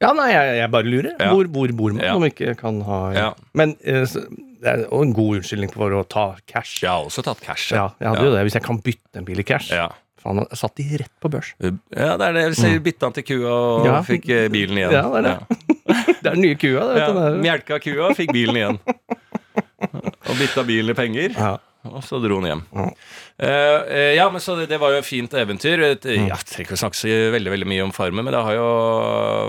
Ja, 0.00 0.12
nei, 0.16 0.30
jeg, 0.32 0.54
jeg 0.62 0.70
bare 0.72 0.88
lurer. 0.88 1.10
Ja. 1.20 1.30
Hvor, 1.34 1.48
hvor 1.52 1.72
bor 1.76 1.92
man 1.92 2.04
Ja. 2.04 2.14
om 2.16 2.24
ikke 2.24 2.54
kan 2.56 2.80
ha 2.86 3.00
Ja. 3.12 3.26
Men 3.54 3.76
eh, 3.84 4.04
så- 4.08 4.26
det 4.60 4.68
er 4.68 4.86
en 4.92 5.12
god 5.16 5.38
unnskyldning 5.40 5.70
for 5.72 5.90
å 5.96 6.02
ta 6.08 6.36
cash. 6.46 6.82
Jeg 6.82 6.90
har 6.90 7.04
også 7.04 7.22
tatt 7.24 7.40
cash. 7.40 7.70
Ja, 7.72 7.90
jeg 8.00 8.08
hadde 8.10 8.24
jo 8.26 8.32
det. 8.34 8.42
Hvis 8.44 8.56
jeg 8.58 8.62
kan 8.62 8.78
bytte 8.84 9.16
en 9.20 9.24
bil 9.24 9.38
i 9.40 9.42
cash. 9.44 9.70
Ja. 9.72 9.88
Faen, 10.20 10.36
jeg 10.44 10.58
satt 10.60 10.74
de 10.76 10.84
rett 11.00 11.12
på 11.20 11.30
børs. 11.32 11.54
ja, 11.60 12.16
det 12.20 12.26
er 12.26 12.32
det. 12.36 12.42
Hvis 12.52 12.60
jeg 12.64 12.82
bytta 12.84 13.08
den 13.08 13.12
til 13.16 13.24
kua 13.24 13.48
og. 13.54 13.86
Ja. 13.88 14.02
fikk 14.04 14.28
eh, 14.28 14.48
bilen 14.52 14.76
igjen. 14.76 14.92
Ja, 14.92 15.06
det 15.08 15.24
er 15.24 15.28
det. 15.30 15.58
Det 16.20 16.28
er 16.28 16.34
den 16.36 16.42
nye 16.44 16.54
kua, 16.60 16.82
det. 16.92 16.98
Ja. 17.00 17.30
Melka 17.40 17.78
kua, 17.80 18.10
fikk 18.14 18.32
bilen 18.36 18.56
igjen. 18.60 18.76
Og 20.28 20.36
bytta 20.36 20.62
bilen 20.68 20.92
i 20.92 20.94
penger. 20.98 21.32
Ja. 21.36 21.54
Og 21.88 22.02
så 22.04 22.20
dro 22.20 22.36
han 22.42 22.50
hjem. 22.50 22.92
Ja. 23.40 23.48
Eh, 23.48 23.96
eh, 23.96 24.12
ja, 24.18 24.26
men 24.30 24.42
så 24.44 24.56
det, 24.58 24.66
det 24.68 24.78
var 24.80 24.92
jo 24.92 25.00
et 25.00 25.08
fint 25.08 25.32
eventyr. 25.32 25.84
Et, 25.92 26.08
Mm. 26.10 26.28
Jeg 26.28 26.46
trenger 26.48 26.66
ikke 26.66 26.76
å 26.76 26.82
snakke 26.82 26.98
så 26.98 27.16
veldig 27.34 27.52
veldig 27.52 27.68
mye 27.70 27.84
om 27.86 27.92
Farmen, 27.94 28.24
men 28.26 28.34
det 28.34 28.42
har 28.44 28.56
jo 28.56 28.68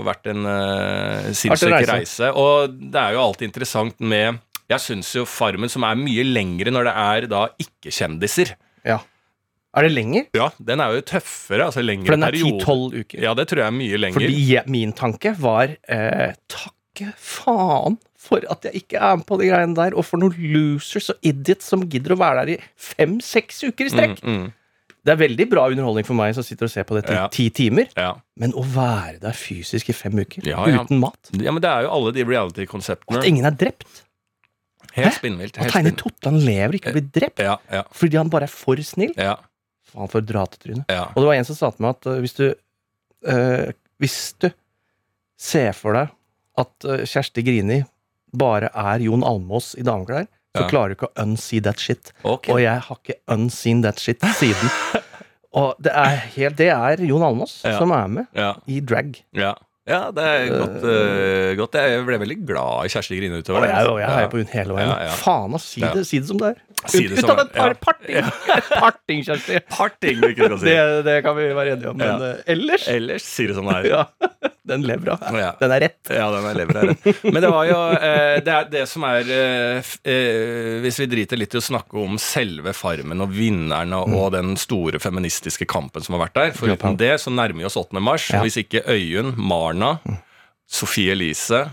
vært 0.06 0.28
en 0.32 0.46
uh, 0.46 1.30
sinnssyk 1.34 1.72
reise. 1.72 1.92
reise. 1.92 2.30
Og 2.38 2.72
det 2.72 3.00
er 3.00 3.16
jo 3.16 3.22
alltid 3.26 3.50
interessant 3.50 3.98
med 4.00 4.40
Jeg 4.70 4.80
syns 4.80 5.10
jo 5.16 5.24
Farmen, 5.28 5.68
som 5.72 5.84
er 5.84 5.98
mye 5.98 6.24
lengre 6.24 6.72
når 6.72 6.88
det 6.88 6.94
er 7.02 7.26
da 7.32 7.46
ikke-kjendiser 7.60 8.54
ja. 8.88 9.00
Er 9.72 9.86
det 9.86 9.92
lenger? 9.94 10.26
Ja, 10.36 10.50
den 10.60 10.82
er 10.84 10.98
jo 10.98 11.04
tøffere. 11.08 11.66
Altså 11.70 11.84
lengre 11.84 12.10
For 12.10 12.18
den 12.18 12.26
er 12.26 12.36
10-12 12.36 12.96
uker. 13.02 13.22
Ja, 13.24 13.32
det 13.36 13.46
tror 13.48 13.62
jeg 13.62 13.70
er 13.70 13.76
mye 13.76 14.00
lenger. 14.00 14.20
Fordi 14.20 14.72
min 14.72 14.92
tanke 14.96 15.32
var 15.40 15.72
eh, 15.72 16.34
Takke 16.52 17.12
faen 17.16 17.96
for 18.22 18.44
at 18.54 18.68
jeg 18.68 18.84
ikke 18.84 19.00
er 19.02 19.16
med 19.18 19.26
på 19.26 19.36
de 19.40 19.48
greiene 19.50 19.74
der, 19.74 19.96
og 19.98 20.04
for 20.06 20.22
noen 20.22 20.36
losers 20.54 21.10
og 21.10 21.24
idiots 21.26 21.66
som 21.72 21.82
gidder 21.90 22.14
å 22.14 22.20
være 22.20 22.44
der 22.44 22.52
i 22.54 22.58
fem-seks 22.78 23.64
uker 23.66 23.88
i 23.88 23.92
strekk. 23.92 24.20
Mm, 24.22 24.36
mm, 24.44 24.52
Det 25.02 25.10
er 25.10 25.18
veldig 25.18 25.46
bra 25.50 25.64
underholdning 25.72 26.06
for 26.06 26.14
meg 26.14 26.36
som 26.36 26.44
sitter 26.46 26.68
og 26.68 26.70
ser 26.70 26.84
på 26.86 26.94
dette 26.94 27.10
i 27.10 27.16
Ja. 27.18 27.24
ti 27.34 27.48
timer, 27.50 27.88
ja. 27.98 28.12
men 28.38 28.52
å 28.54 28.62
være 28.62 29.18
der 29.24 29.34
fysisk 29.34 29.90
i 29.90 29.96
fem 29.98 30.14
uker 30.22 30.46
Ja, 30.46 30.62
uten 30.62 31.00
mat 31.02 31.32
ja, 31.34 31.50
men 31.50 31.58
det 31.64 31.70
er 31.72 31.82
jo 31.88 31.90
alle 31.96 32.12
de 32.14 32.22
reality-konseptene. 32.28 33.18
At 33.18 33.26
ingen 33.26 33.44
er 33.44 33.50
drept. 33.58 34.04
Helt 34.94 35.16
spinnvilt. 35.16 35.58
At 35.58 35.72
Tegne. 35.72 35.90
Totland 35.98 36.44
lever 36.46 36.76
ikke 36.78 36.92
blir 36.94 37.08
drept 37.10 37.40
Ja, 37.42 37.56
ja, 37.72 37.82
fordi 37.96 38.20
han 38.20 38.30
bare 38.30 38.46
er 38.46 38.52
for 38.54 38.76
snill. 38.86 39.14
ja, 39.18 39.36
Faen 39.90 40.08
for 40.12 40.22
et 40.22 40.28
dratetryne. 40.30 40.84
Og 40.86 41.18
det 41.18 41.26
var 41.26 41.34
en 41.34 41.44
som 41.50 41.56
sa 41.58 41.70
til 41.74 41.82
meg 41.82 41.96
at 41.98 42.06
uh, 42.06 42.20
hvis 42.22 42.34
du 42.38 42.44
uh, 43.26 43.72
Hvis 43.98 44.18
du 44.38 44.50
ser 45.42 45.72
for 45.74 45.98
deg 45.98 46.14
at 46.62 46.86
Kjersti 47.08 47.42
Grini 47.42 47.80
bare 48.34 48.70
er 48.74 48.98
Jon 49.04 49.22
Almås 49.24 49.74
i 49.78 49.82
dameklær, 49.82 50.26
så 50.56 50.62
Ja. 50.62 50.68
klarer 50.68 50.88
du 50.88 50.94
ikke 50.96 51.08
å 51.12 51.22
unsee 51.22 51.60
that 51.62 51.78
shit. 51.80 52.12
Okay. 52.24 52.52
Og 52.52 52.60
jeg 52.60 52.80
har 52.80 52.96
ikke 52.96 53.18
unseen 53.28 53.82
that 53.82 53.98
shit 53.98 54.20
siden. 54.36 54.70
Og 55.54 55.74
det 55.84 55.92
er 55.92 56.16
helt 56.36 56.56
Det 56.56 56.68
er 56.72 56.96
Jon 57.04 57.22
Almås 57.22 57.62
Ja. 57.64 57.78
som 57.78 57.90
er 57.92 58.06
med 58.08 58.26
i 58.66 58.80
drag. 58.80 59.22
ja. 59.32 59.54
Ja, 59.88 60.00
det 60.14 60.22
er 60.22 60.44
godt, 60.52 60.84
uh, 60.86 61.48
godt. 61.58 61.78
Jeg 61.80 62.04
ble 62.06 62.18
veldig 62.22 62.36
glad 62.46 62.86
i 62.86 62.92
Kjersti 62.92 63.18
Grine 63.18 63.40
utover 63.42 63.66
jeg, 63.66 63.72
det. 63.74 63.80
Jeg, 63.82 63.96
jeg 64.04 64.14
heier 64.16 64.30
på 64.30 64.38
hun 64.42 64.52
hele 64.52 64.76
veien. 64.76 64.92
Ja, 64.92 64.98
ja. 65.08 65.16
Faen, 65.18 65.56
ass. 65.58 65.66
Si, 65.72 65.80
Ja. 65.82 65.90
det, 65.96 66.04
si 66.06 66.20
det 66.22 66.30
som 66.30 66.38
det 66.38 66.52
er. 66.52 66.60
Si 66.86 67.02
det 67.06 67.18
Ut 67.18 67.22
som 67.22 67.30
av 67.34 67.42
et 67.44 67.52
par 67.54 67.74
parting! 67.82 68.30
parting, 68.82 69.24
Kjersti. 69.26 69.58
Parting, 69.70 70.22
du 70.22 70.28
ikke 70.30 70.48
skal 70.48 70.58
si. 70.62 70.70
Det, 70.72 71.02
det 71.06 71.18
kan 71.26 71.36
vi 71.38 71.50
være 71.54 71.76
enige 71.76 71.90
om. 71.90 71.98
Men 71.98 72.08
Ja. 72.08 72.30
øh, 72.32 72.46
ellers 72.54 72.88
Ellers 72.90 73.26
si 73.26 73.46
det 73.50 73.58
som 73.58 73.66
det 73.70 73.82
er. 73.82 73.90
Ja. 73.92 74.48
Den. 74.62 74.84
Ja. 74.86 75.16
Den 75.58 75.72
er 75.74 75.80
rett. 75.82 75.98
Ja, 76.06 76.28
den 76.30 76.44
er 76.46 76.54
levra 76.54 76.82
her. 76.86 77.16
Men 77.26 77.42
det 77.42 77.48
var 77.50 77.64
jo 77.66 77.78
eh, 77.96 78.36
det, 78.46 78.52
er 78.54 78.68
det 78.70 78.82
som 78.86 79.02
er 79.08 79.26
eh, 79.26 79.88
eh, 80.06 80.76
Hvis 80.84 81.00
vi 81.02 81.08
driter 81.10 81.40
litt 81.40 81.56
i 81.56 81.58
å 81.58 81.64
snakke 81.66 81.98
om 81.98 82.14
selve 82.22 82.70
Farmen 82.76 83.24
og 83.24 83.34
vinnerne 83.34 83.98
og, 83.98 84.14
og 84.14 84.28
den 84.36 84.52
store 84.60 85.00
feministiske 85.02 85.66
kampen 85.66 86.06
som 86.06 86.14
har 86.14 86.28
vært 86.28 86.38
der 86.38 86.54
For 86.54 86.70
uten 86.70 86.94
det 87.00 87.10
så 87.24 87.32
nærmer 87.34 87.58
vi 87.64 87.66
oss 87.66 87.78
8. 87.80 87.98
mars. 87.98 88.28
Ja. 88.30 88.44
Hvis 88.46 88.60
ikke 88.62 88.84
Øyunn, 88.86 89.34
Marna, 89.72 90.20
Sofie 90.72 91.12
Elise 91.12 91.64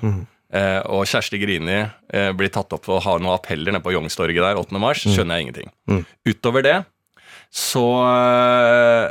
eh, 0.54 0.80
og 0.90 1.06
Kjersti 1.08 1.40
Grini 1.42 1.80
eh, 2.14 2.32
blir 2.36 2.50
tatt 2.52 2.72
opp 2.76 2.88
og 2.90 3.04
har 3.06 3.20
noen 3.20 3.36
appeller 3.38 3.72
nede 3.76 3.84
på 3.84 3.92
Youngstorget 3.94 4.42
der 4.44 4.60
8. 4.60 4.80
mars, 4.80 5.04
skjønner 5.06 5.38
jeg 5.40 5.48
ingenting. 5.48 5.72
Mm. 5.92 6.06
Utover 6.28 6.64
det 6.66 6.78
så 7.50 7.82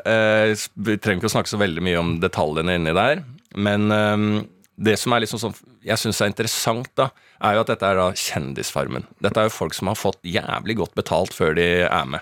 eh, 0.07 0.52
Vi 0.78 0.97
trenger 1.02 1.18
ikke 1.23 1.30
å 1.30 1.35
snakke 1.37 1.50
så 1.50 1.59
veldig 1.61 1.83
mye 1.85 1.99
om 2.00 2.12
detaljene 2.23 2.76
inni 2.78 2.92
der, 2.97 3.23
men 3.59 3.90
eh, 3.95 4.26
det 4.78 4.95
som 5.00 5.14
er 5.16 5.25
liksom 5.25 5.40
sånn 5.42 5.57
jeg 5.88 5.99
syns 6.02 6.21
er 6.23 6.28
interessant, 6.30 6.88
da, 6.99 7.09
er 7.42 7.54
jo 7.57 7.62
at 7.64 7.71
dette 7.73 7.87
er 7.88 7.97
da 7.97 8.09
Kjendisfarmen. 8.18 9.07
Dette 9.25 9.40
er 9.40 9.47
jo 9.49 9.54
folk 9.54 9.73
som 9.75 9.88
har 9.88 9.97
fått 9.97 10.18
jævlig 10.26 10.75
godt 10.83 10.92
betalt 10.99 11.33
før 11.33 11.54
de 11.57 11.64
er 11.87 12.09
med. 12.12 12.21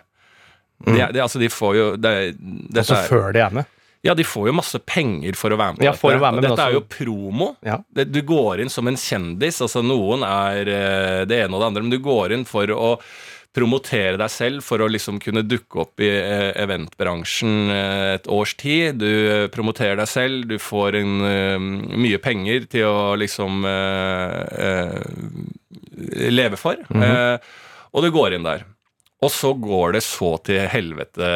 De, 0.87 0.94
er- 1.00 1.11
de, 1.16 1.23
altså, 1.25 1.40
de 1.40 1.49
får 1.50 1.73
jo 1.76 1.87
det, 1.96 2.12
dette 2.37 2.82
Altså 2.85 2.99
er- 3.00 3.08
før 3.11 3.32
de 3.35 3.40
er 3.42 3.56
med. 3.58 3.73
Ja, 4.02 4.14
de 4.14 4.24
får 4.24 4.48
jo 4.50 4.56
masse 4.58 4.78
penger 4.86 5.34
for 5.38 5.50
å 5.50 5.58
være 5.58 5.76
med 5.76 5.80
på 5.80 5.84
Ja, 5.86 5.92
dette. 5.92 6.20
være 6.20 6.34
med, 6.34 6.44
og 6.44 6.50
dette 6.50 6.62
er 6.62 6.72
altså- 6.72 6.72
jo 6.72 6.82
promo. 6.96 7.56
Ja. 7.64 7.78
Du 8.04 8.20
går 8.22 8.60
inn 8.60 8.68
som 8.70 8.86
en 8.88 8.96
kjendis. 8.96 9.60
altså 9.60 9.82
Noen 9.82 10.22
er 10.22 10.68
eh, 10.68 11.24
det 11.24 11.44
ene 11.44 11.54
og 11.54 11.60
det 11.60 11.66
andre, 11.66 11.82
men 11.82 11.90
du 11.90 11.98
går 11.98 12.32
inn 12.32 12.44
for 12.44 12.66
å 12.66 12.98
promotere 13.56 14.18
deg 14.20 14.28
selv 14.28 14.62
for 14.62 14.78
å 14.84 14.88
liksom 14.90 15.18
kunne 15.18 15.40
dukke 15.42 15.80
opp 15.80 15.98
i 16.04 16.10
eh, 16.12 16.52
eventbransjen 16.60 17.70
eh, 17.72 18.14
et 18.18 18.26
års 18.28 18.52
tid. 18.60 18.98
Du 19.00 19.48
promoterer 19.48 19.96
deg 19.96 20.08
selv, 20.08 20.46
du 20.46 20.58
får 20.60 20.98
en, 21.00 21.14
mye 21.96 22.18
penger 22.20 22.66
til 22.68 22.84
å 22.84 23.16
liksom 23.16 23.64
uh, 23.64 24.44
uh, 24.60 26.28
leve 26.30 26.56
for. 26.60 26.76
eh, 26.76 27.38
og 27.96 28.02
du 28.04 28.10
går 28.12 28.36
inn 28.36 28.44
der. 28.44 28.66
Og 29.25 29.30
så 29.32 29.54
går 29.56 29.94
det 29.96 30.02
så 30.04 30.35
til 30.44 30.66
helvete 30.68 31.28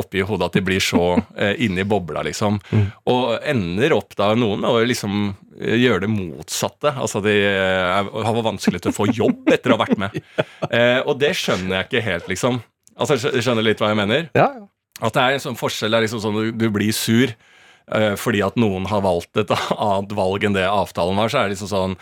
oppi 0.00 0.24
hodet 0.26 0.48
at 0.48 0.56
de 0.58 0.62
blir 0.66 0.82
så 0.82 1.02
eh, 1.38 1.54
inne 1.66 1.84
i 1.84 1.86
bobla, 1.88 2.24
liksom. 2.26 2.56
Og 3.06 3.36
ender 3.46 3.94
opp 3.94 4.16
da 4.18 4.32
noen 4.34 4.64
med 4.64 4.70
å 4.74 4.80
liksom 4.90 5.20
eh, 5.60 5.76
gjøre 5.78 6.02
det 6.06 6.10
motsatte. 6.10 6.90
Altså 6.98 7.22
de 7.22 7.36
eh, 7.38 7.92
er- 8.00 8.10
har 8.26 8.40
vanskelig 8.42 8.80
til 8.82 8.90
å 8.90 8.96
få 8.96 9.06
jobb 9.14 9.52
etter 9.54 9.70
å 9.70 9.78
ha 9.78 9.84
vært 9.86 10.00
med. 10.02 10.18
Eh, 10.68 10.98
og 11.08 11.14
det 11.22 11.30
skjønner 11.38 11.78
jeg 11.78 11.86
ikke 11.88 12.02
helt, 12.04 12.26
liksom. 12.28 12.58
Altså, 12.98 13.14
skjø- 13.22 13.38
Skjønner 13.40 13.64
litt 13.64 13.78
hva 13.80 13.92
jeg 13.92 13.96
mener? 14.02 14.26
Ja, 14.36 14.48
ja. 14.58 14.66
At 15.06 15.14
det 15.14 15.22
er 15.22 15.36
en 15.36 15.44
sånn 15.46 15.56
forskjell 15.56 15.94
der 15.94 16.02
liksom 16.04 16.18
sånn 16.20 16.34
du, 16.36 16.48
du 16.58 16.66
blir 16.74 16.90
sur 16.92 17.30
eh, 17.30 18.14
fordi 18.18 18.42
at 18.44 18.58
noen 18.58 18.84
har 18.90 19.00
valgt 19.06 19.38
et 19.40 19.54
annet 19.78 20.12
valg 20.18 20.44
enn 20.44 20.56
det 20.58 20.66
avtalen 20.66 21.16
var, 21.16 21.30
så 21.30 21.38
er 21.38 21.46
det 21.48 21.54
liksom 21.54 21.70
sånn 21.70 21.94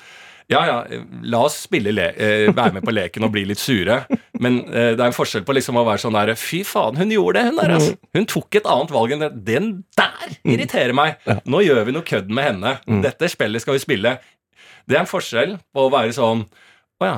ja, 0.53 0.61
ja, 0.69 1.01
la 1.27 1.41
oss 1.49 1.57
spille 1.67 1.91
le 1.95 2.05
eh, 2.15 2.47
være 2.55 2.77
med 2.77 2.85
på 2.87 2.93
leken 2.95 3.25
og 3.27 3.33
bli 3.35 3.43
litt 3.49 3.59
sure, 3.59 3.97
men 4.39 4.61
eh, 4.69 4.93
det 4.95 5.01
er 5.01 5.09
en 5.09 5.17
forskjell 5.17 5.43
på 5.47 5.57
liksom 5.57 5.79
å 5.81 5.85
være 5.89 6.05
sånn 6.05 6.15
der 6.15 6.35
Fy 6.39 6.61
faen, 6.67 6.99
hun 7.01 7.11
gjorde 7.11 7.41
det, 7.41 7.49
hun 7.49 7.59
der, 7.59 7.75
altså. 7.79 7.97
Hun 8.15 8.29
tok 8.31 8.61
et 8.61 8.69
annet 8.71 8.95
valg 8.95 9.15
enn 9.17 9.25
det. 9.25 9.31
Den 9.49 9.71
der 9.99 10.37
irriterer 10.47 10.95
meg! 10.97 11.19
Nå 11.51 11.65
gjør 11.67 11.83
vi 11.89 11.97
noe 11.97 12.07
kødd 12.07 12.31
med 12.31 12.51
henne. 12.51 12.77
Dette 13.03 13.31
spillet 13.33 13.65
skal 13.65 13.75
vi 13.79 13.83
spille. 13.83 14.17
Det 14.87 14.95
er 14.95 15.03
en 15.03 15.11
forskjell 15.11 15.57
på 15.75 15.89
å 15.89 15.91
være 15.91 16.15
sånn 16.15 16.45
Å 17.03 17.09
ja. 17.09 17.17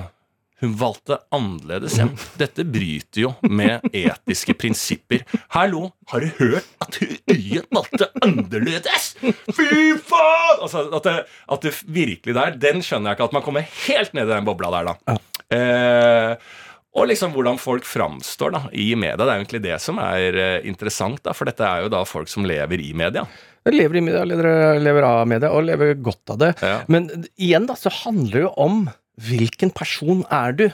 Hun 0.59 0.73
valgte 0.75 1.21
annerledes 1.35 1.95
hjem. 2.01 2.11
Dette 2.41 2.65
bryter 2.67 3.23
jo 3.23 3.29
med 3.47 3.85
etiske 3.95 4.57
prinsipper. 4.59 5.23
Hallo, 5.55 5.93
har 6.11 6.25
du 6.25 6.33
hørt 6.41 6.67
at 6.83 6.99
hun 6.99 7.69
valgte 7.77 8.09
annerledes? 8.27 9.13
Fy 9.55 9.95
faen! 10.03 10.59
Altså, 10.59 10.89
at 10.99 11.07
det, 11.07 11.17
at 11.55 11.67
det 11.69 11.75
virkelig 11.87 12.35
der, 12.35 12.59
den 12.59 12.83
skjønner 12.83 13.13
jeg 13.13 13.21
ikke. 13.21 13.31
At 13.31 13.39
man 13.39 13.47
kommer 13.47 13.71
helt 13.87 14.19
ned 14.19 14.27
i 14.27 14.35
den 14.35 14.49
bobla 14.49 14.73
der, 14.75 14.91
da. 14.91 15.19
Eh, 15.55 16.51
og 16.99 17.07
liksom 17.07 17.31
hvordan 17.37 17.63
folk 17.63 17.87
framstår 17.87 18.57
da, 18.57 18.67
i 18.75 18.91
media. 18.99 19.15
Det 19.21 19.29
er 19.29 19.37
jo 19.37 19.45
egentlig 19.45 19.65
det 19.71 19.81
som 19.85 20.03
er 20.03 20.43
eh, 20.43 20.67
interessant, 20.67 21.23
da, 21.23 21.39
for 21.39 21.47
dette 21.47 21.63
er 21.63 21.87
jo 21.87 21.95
da 21.95 22.03
folk 22.09 22.31
som 22.33 22.47
lever 22.49 22.83
i 22.83 22.91
media. 22.99 23.29
Lever 23.69 24.01
i 24.01 24.03
media, 24.03 24.27
lever, 24.27 24.81
lever 24.83 25.07
av 25.07 25.27
media, 25.29 25.55
og 25.55 25.69
lever 25.69 25.99
godt 26.03 26.35
av 26.35 26.41
det. 26.43 26.57
Ja. 26.65 26.81
Men 26.91 27.13
igjen, 27.37 27.69
da, 27.69 27.79
så 27.79 27.93
handler 28.03 28.35
det 28.35 28.49
jo 28.49 28.57
om 28.65 28.89
hvilken 29.19 29.71
person 29.75 30.25
er 30.31 30.53
du 30.59 30.67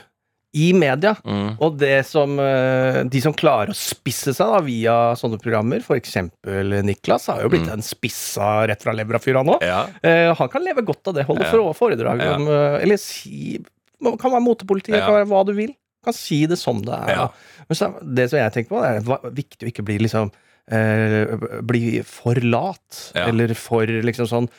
i 0.55 0.69
media? 0.77 1.15
Mm. 1.27 1.57
Og 1.59 1.77
det 1.81 2.05
som 2.07 2.37
eh, 2.39 3.01
De 3.11 3.19
som 3.23 3.33
klarer 3.35 3.73
å 3.73 3.75
spisse 3.75 4.31
seg 4.37 4.53
da 4.53 4.61
via 4.63 4.93
sånne 5.19 5.39
programmer, 5.41 5.81
f.eks. 5.83 6.13
Niklas, 6.87 7.27
har 7.27 7.41
jo 7.43 7.49
blitt 7.51 7.67
en 7.73 7.83
spissa 7.83 8.63
rett 8.69 8.83
fra 8.85 8.93
levra 8.95 9.19
fyr, 9.19 9.35
han 9.41 9.51
òg. 9.51 9.63
Mm. 9.63 9.67
Ja. 9.67 9.81
Eh, 10.05 10.31
han 10.39 10.51
kan 10.53 10.63
leve 10.63 10.85
godt 10.87 11.11
av 11.11 11.17
det. 11.17 11.25
Holde 11.27 11.43
Ja. 11.47 11.51
for 11.51 11.73
foredrag 11.75 12.21
Ja. 12.23 12.35
om 12.37 12.47
eh, 12.47 12.81
Eller 12.83 12.97
si 13.01 13.59
kan 14.05 14.31
være 14.31 14.43
motepoliti, 14.45 14.93
Ja. 14.93 15.05
kan 15.05 15.15
være 15.19 15.27
hva 15.27 15.43
du 15.45 15.53
vil. 15.53 15.73
Kan 16.05 16.13
si 16.13 16.45
det 16.45 16.57
som 16.61 16.81
det 16.85 16.93
er. 16.93 17.29
Men 17.67 17.75
så, 17.75 17.87
det 18.15 18.29
som 18.29 18.37
jeg 18.39 18.53
tenker 18.53 18.69
på, 18.69 18.83
er 18.85 19.31
viktig 19.33 19.65
å 19.65 19.71
ikke 19.71 19.83
bli 19.83 19.97
liksom 20.05 20.31
eh, 20.71 21.35
bli 21.61 22.01
for 22.03 22.35
lat, 22.41 23.11
Ja. 23.15 23.27
eller 23.29 23.53
for 23.55 23.85
liksom 23.85 24.25
sånn 24.27 24.49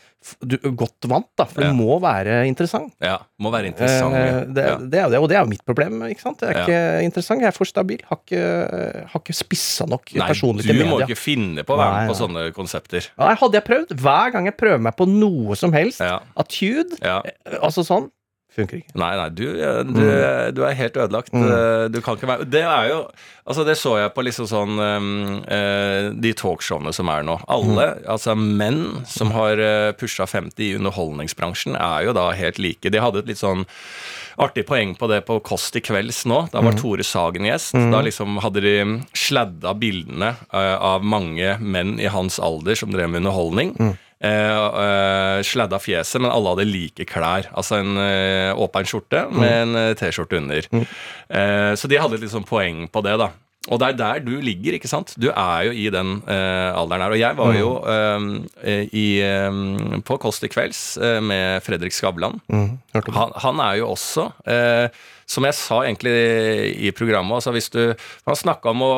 du, 0.42 0.56
Godt 0.75 1.04
vant, 1.06 1.28
da. 1.38 1.44
For 1.44 1.62
Ja. 1.62 1.68
du 1.70 1.75
må 1.78 2.00
være 2.02 2.46
interessant. 2.48 2.92
ja. 3.00 3.18
Må 3.38 3.50
være 3.52 3.66
interessant. 3.70 4.14
Eh, 4.14 4.40
det, 4.50 4.64
ja. 4.64 4.76
det 4.76 4.98
er 5.04 5.08
det, 5.10 5.18
og 5.20 5.28
det 5.28 5.36
er 5.36 5.44
jo 5.44 5.50
mitt 5.52 5.64
problem. 5.64 6.00
ikke 6.02 6.20
sant? 6.25 6.40
Jeg 6.42 6.50
er 6.56 6.62
ikke 6.64 7.04
interessant, 7.04 7.40
jeg 7.40 7.46
er 7.46 7.54
for 7.54 7.64
stabil. 7.64 8.00
Har 8.08 8.18
ikke, 8.25 9.06
har 9.12 9.20
ikke 9.20 9.34
spissa 9.36 9.86
nok 9.86 10.10
Nei, 10.16 10.26
personlig 10.26 10.66
du 10.66 10.84
må 10.88 10.98
ikke 11.04 11.16
finne 11.18 11.62
på 11.62 11.76
å 11.76 11.78
være 11.78 12.00
med 12.00 12.10
på 12.10 12.18
sånne 12.18 12.52
konsepter. 12.56 13.06
Nei, 13.18 13.34
hadde 13.38 13.52
jeg 13.60 13.64
prøvd, 13.68 13.94
hver 14.02 14.32
gang 14.32 14.44
jeg 14.50 14.56
prøver 14.56 14.80
meg 14.80 14.96
på 14.96 15.06
noe 15.06 15.54
som 15.54 15.70
helst, 15.72 16.00
Ja. 16.00 16.18
attude, 16.36 16.98
Ja. 17.02 17.22
altså 17.62 17.84
sånn, 17.86 18.10
funker 18.56 18.80
ikke. 18.80 18.96
Nei, 18.98 19.12
nei, 19.20 19.28
du, 19.36 19.44
eh, 19.54 19.80
du, 19.86 20.02
du 20.56 20.62
er 20.66 20.76
helt 20.78 20.96
ødelagt. 20.96 21.32
Mm. 21.36 21.46
Eh, 21.46 21.86
Du 21.94 22.00
kan 22.02 22.16
ikke 22.18 22.30
være 22.30 22.46
Det 22.50 22.62
er 22.64 22.88
jo 22.90 23.00
Altså, 23.46 23.62
det 23.62 23.76
så 23.78 23.92
jeg 24.00 24.10
på 24.10 24.25
liksom 24.26 24.48
sånn 24.50 24.80
eh, 25.46 26.08
De 26.18 26.32
talkshowene 26.34 26.90
som 26.96 27.06
er 27.12 27.22
nå. 27.22 27.36
Alle, 27.46 27.84
altså 28.10 28.34
menn 28.34 29.04
som 29.06 29.30
har 29.36 29.60
pusha 30.00 30.26
50 30.26 30.64
i 30.66 30.72
underholdningsbransjen, 30.80 31.76
er 31.78 32.08
jo 32.08 32.14
da 32.16 32.32
helt 32.34 32.58
like. 32.58 32.90
De 32.90 32.98
hadde 33.02 33.22
et 33.22 33.30
litt 33.30 33.38
sånn 33.38 33.62
artig 34.42 34.66
poeng 34.68 34.96
på 34.98 35.06
det 35.08 35.22
på 35.28 35.38
Kåss 35.46 35.70
til 35.76 35.84
kvelds 35.86 36.25
nå. 36.28 36.42
Da 36.52 36.60
var 36.64 36.75
Tore 36.76 37.06
Sagen 37.06 37.46
gjest. 37.48 37.76
Da 37.92 38.02
liksom 38.04 38.40
hadde 38.42 38.64
de 38.64 38.75
sladda 39.16 39.76
bildene 39.78 40.34
eh, 40.50 40.75
av 40.76 41.06
mange 41.06 41.54
menn 41.62 42.00
i 42.02 42.10
hans 42.12 42.40
alder 42.42 42.75
som 42.75 42.90
drev 42.92 43.08
med 43.14 43.22
underholdning. 43.22 43.76
Eh, 44.25 44.66
eh, 44.80 45.42
sladda 45.44 45.76
fjeset, 45.82 46.23
men 46.23 46.32
alle 46.32 46.54
hadde 46.54 46.64
like 46.70 47.04
klær. 47.08 47.50
Altså 47.52 47.82
en 47.82 47.99
eh, 48.00 48.52
åpen 48.56 48.88
skjorte 48.88 49.26
med 49.28 49.56
en 49.61 49.76
eh, 49.76 49.94
T-skjorte 49.99 50.38
under. 50.40 50.68
Eh, 50.73 51.73
så 51.76 51.90
de 51.90 51.99
hadde 52.00 52.16
et 52.23 52.32
sånn 52.32 52.46
poeng 52.49 52.87
på 52.88 53.02
det, 53.04 53.18
da. 53.20 53.35
Og 53.66 53.80
det 53.82 53.88
er 53.88 53.99
der 53.99 54.20
du 54.23 54.37
ligger, 54.40 54.76
ikke 54.78 54.88
sant? 54.88 55.12
Du 55.18 55.26
er 55.32 55.66
jo 55.66 55.75
i 55.75 55.88
den 55.92 56.20
eh, 56.30 56.70
alderen 56.78 57.02
her. 57.02 57.16
Og 57.16 57.20
jeg 57.20 57.38
var 57.40 57.56
jo 57.58 57.70
eh, 57.92 58.87
i, 58.87 59.06
eh, 59.26 60.00
på 60.06 60.18
Kåss 60.23 60.40
til 60.40 60.52
kvelds 60.54 60.80
eh, 61.02 61.18
med 61.20 61.61
Fredrik 61.66 61.92
Skavlan. 61.96 62.38
Mm. 62.46 62.78
Han, 63.18 63.37
han 63.42 63.62
er 63.66 63.80
jo 63.82 63.90
også, 63.92 64.30
eh, 64.49 64.87
som 65.26 65.47
jeg 65.47 65.56
sa 65.59 65.80
egentlig 65.83 66.12
i 66.87 66.92
programmet 66.95 67.35
altså 67.40 67.50
hvis 67.54 67.68
du, 67.75 67.80
Han 68.28 68.38
snakka 68.38 68.71
om 68.71 68.83
å 68.87 68.92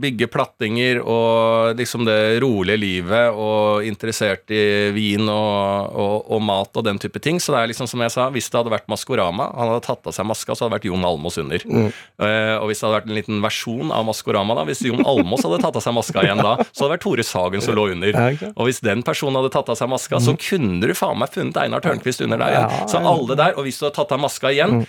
bygge 0.00 0.28
plattinger 0.32 1.00
og 1.00 1.76
liksom 1.78 2.06
det 2.08 2.40
rolige 2.42 2.80
livet 2.80 3.36
og 3.36 3.84
interessert 3.86 4.50
i 4.54 4.90
vin 4.94 5.28
og, 5.28 5.92
og, 5.92 6.14
og 6.32 6.42
mat 6.44 6.80
og 6.80 6.86
den 6.86 6.98
type 7.00 7.20
ting. 7.22 7.40
Så 7.40 7.52
det 7.52 7.60
er 7.60 7.70
liksom 7.70 7.88
som 7.90 8.02
jeg 8.04 8.12
sa, 8.14 8.28
hvis 8.32 8.48
det 8.50 8.58
hadde 8.58 8.72
vært 8.72 8.88
Maskorama, 8.90 9.50
han 9.54 9.72
hadde 9.74 9.84
tatt 9.86 10.08
av 10.08 10.16
seg 10.16 10.28
maska, 10.28 10.54
så 10.56 10.64
hadde 10.64 10.72
det 10.72 10.78
vært 10.78 10.88
Jon 10.88 11.06
Almås 11.08 11.38
under. 11.42 11.64
Eh, 11.64 12.54
og 12.58 12.68
hvis 12.70 12.80
det 12.80 12.86
hadde 12.88 12.98
vært 12.98 13.10
en 13.10 13.18
liten 13.18 13.42
versjon 13.44 13.92
av 13.94 14.06
Maskorama, 14.08 14.56
da, 14.58 14.66
hvis 14.68 14.84
Jon 14.88 15.04
Almås 15.04 15.44
hadde 15.46 15.60
tatt 15.64 15.78
av 15.80 15.84
seg 15.84 15.96
maska 15.96 16.24
igjen 16.24 16.42
da, 16.44 16.54
så 16.70 16.84
hadde 16.84 16.90
det 16.90 16.94
vært 16.96 17.04
Tore 17.06 17.26
Sagen 17.28 17.64
som 17.64 17.76
lå 17.78 17.86
under. 17.94 18.20
Og 18.54 18.68
hvis 18.70 18.80
den 18.84 19.04
personen 19.06 19.40
hadde 19.40 19.52
tatt 19.54 19.72
av 19.72 19.78
seg 19.80 19.90
maska, 19.92 20.20
så 20.24 20.36
kunne 20.40 20.80
du 20.84 20.96
faen 20.96 21.20
meg 21.20 21.32
funnet 21.34 21.60
Einar 21.64 21.84
Tørnquist 21.84 22.24
under 22.24 22.40
der 22.40 22.56
igjen. 22.56 22.88
Så 22.90 23.02
alle 23.04 23.38
der, 23.38 23.56
og 23.58 23.68
hvis 23.68 23.80
du 23.80 23.86
hadde 23.88 23.96
tatt 24.00 24.14
av 24.16 24.22
maska 24.24 24.52
igjen, 24.54 24.84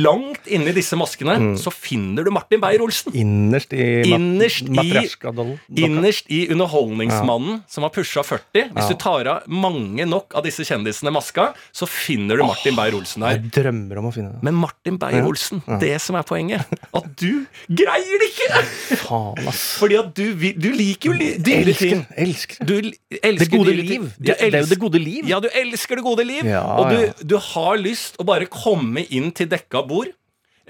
langt 0.00 0.39
inni 0.48 0.72
disse 0.72 0.96
maskene, 0.96 1.56
så 1.58 1.70
finner 1.72 2.24
du 2.24 2.30
Martin 2.30 2.60
Beyer-Olsen. 2.60 3.12
Innerst 3.14 3.72
i 3.72 4.02
Innerst 4.14 4.68
i- 4.68 5.82
Innerst 5.84 6.26
i 6.30 6.46
Underholdningsmannen, 6.52 7.62
som 7.68 7.82
har 7.84 7.90
pusha 7.90 8.22
40. 8.22 8.70
Hvis 8.72 8.84
Ja. 8.84 8.88
du 8.88 8.94
tar 8.94 9.26
av 9.26 9.42
mange 9.48 10.06
nok 10.06 10.32
av 10.34 10.44
disse 10.44 10.60
kjendisene 10.64 11.10
maska, 11.12 11.54
så 11.72 11.86
finner 11.88 12.36
du 12.36 12.42
Martin 12.44 12.74
Beyer-Olsen 12.76 13.20
der. 13.20 13.38
Jeg 13.38 13.50
drømmer 13.52 13.98
om 13.98 14.06
å 14.06 14.12
finne 14.14 14.32
det. 14.32 14.42
Men 14.42 14.54
Martin 14.54 14.98
Beyer-Olsen, 14.98 15.62
det 15.80 16.00
som 16.00 16.16
er 16.16 16.22
poenget, 16.22 16.64
at 16.94 17.16
du 17.16 17.46
greier 17.68 18.18
det 18.18 18.30
ikke! 18.30 18.62
Faen, 19.06 19.48
ass. 19.48 19.76
Fordi 19.78 19.98
at 19.98 20.14
du, 20.14 20.34
du 20.34 20.70
liker 20.72 21.12
jo 21.12 21.18
dyre 21.42 21.74
ting. 21.76 22.06
Elsker. 22.16 22.64
Du 22.66 22.74
elsker 23.22 23.38
Det 23.38 23.50
gode 23.50 23.74
liv. 23.76 24.02
Du 24.18 24.24
Det, 24.30 24.38
det 24.38 24.54
er 24.54 24.60
jo 24.60 24.66
det 24.66 24.78
gode 24.78 24.98
liv. 25.02 25.24
Ja, 25.28 25.40
du 25.40 25.48
elsker 25.52 25.96
det 25.96 26.04
gode 26.04 26.24
liv. 26.26 26.44
Ja, 26.44 26.62
og 26.78 26.90
du, 26.90 26.96
ja. 27.06 27.12
du 27.24 27.36
har 27.38 27.76
lyst 27.78 28.16
å 28.20 28.24
bare 28.24 28.46
komme 28.46 29.04
inn 29.10 29.30
til 29.32 29.46
dekka 29.50 29.86
bord. 29.86 30.08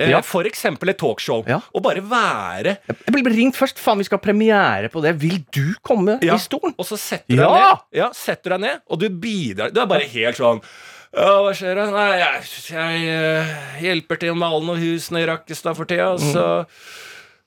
Eh, 0.00 0.10
Ja. 0.14 0.20
For 0.24 0.48
eksempel 0.48 0.88
et 0.94 0.98
talkshow. 0.98 1.42
Ja. 1.46 1.60
Og 1.76 1.82
bare 1.84 2.00
være 2.00 2.78
Jeg 2.88 3.12
blir 3.12 3.28
ringt 3.36 3.58
først. 3.58 3.78
Faen, 3.78 3.98
vi 4.00 4.04
skal 4.08 4.18
ha 4.18 4.24
premiere 4.24 4.88
på 4.92 5.02
det. 5.04 5.14
Vil 5.20 5.42
du 5.52 5.74
komme 5.84 6.18
Ja. 6.24 6.34
i 6.34 6.38
stolen? 6.42 6.72
Og 6.78 6.86
så 6.88 6.96
setter 6.98 7.36
du 7.36 7.42
Ja! 7.42 7.48
deg 7.50 7.60
ned. 7.60 7.84
Ja, 8.00 8.08
setter 8.16 8.56
deg 8.56 8.60
ned, 8.64 8.80
og 8.88 8.98
du 9.00 9.08
bidrar. 9.10 9.70
Du 9.74 9.80
er 9.82 9.86
bare 9.86 10.08
helt 10.08 10.36
sånn 10.40 10.62
ja, 11.10 11.40
hva 11.42 11.50
skjer 11.52 11.74
da? 11.74 11.84
Nei, 11.90 12.18
jeg, 12.20 12.42
jeg 12.70 13.06
eh, 13.10 13.54
hjelper 13.82 14.16
til 14.22 14.32
med 14.38 14.46
alle 14.46 14.62
noen 14.64 14.78
hus 14.78 15.08
nede 15.10 15.24
i 15.24 15.26
Rakkestad 15.32 15.74
for 15.74 15.84
tida, 15.90 16.12
og 16.14 16.20
så, 16.22 16.44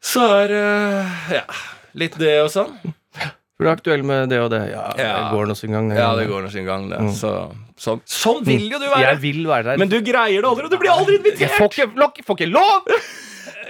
så 0.04 0.26
er 0.44 0.48
det 0.52 1.38
ja, 1.38 1.46
litt 1.96 2.18
det 2.20 2.34
og 2.44 2.50
sånn. 2.52 2.74
For 3.54 3.66
du 3.66 3.70
er 3.70 3.76
aktuell 3.78 4.02
med 4.08 4.32
det 4.34 4.40
og 4.42 4.50
det. 4.50 4.64
Ja, 4.72 4.86
det 4.98 5.10
går 5.30 5.52
nå 5.52 5.56
sin 5.58 5.76
gang. 5.76 5.92
Ja, 5.94 6.14
det 6.18 6.26
går 6.32 6.48
nå 6.48 6.50
sin 6.54 6.66
gang, 6.66 6.88
det. 6.90 7.02
Så, 7.20 7.34
sånn. 7.78 8.02
sånn 8.10 8.42
vil 8.48 8.66
jo 8.72 8.80
du 8.82 8.88
være! 8.88 9.04
Jeg 9.06 9.22
vil 9.22 9.44
være 9.46 9.68
der. 9.68 9.82
Men 9.82 9.92
du 9.92 10.00
greier 10.02 10.42
det 10.42 10.50
aldri, 10.50 10.66
og 10.66 10.74
du 10.74 10.80
blir 10.82 10.94
aldri 10.94 11.20
jeg 11.20 11.22
invitert! 11.22 11.60
får 11.60 11.86
ikke, 11.86 12.26
får 12.26 12.40
ikke 12.42 12.50
lov! 12.50 12.90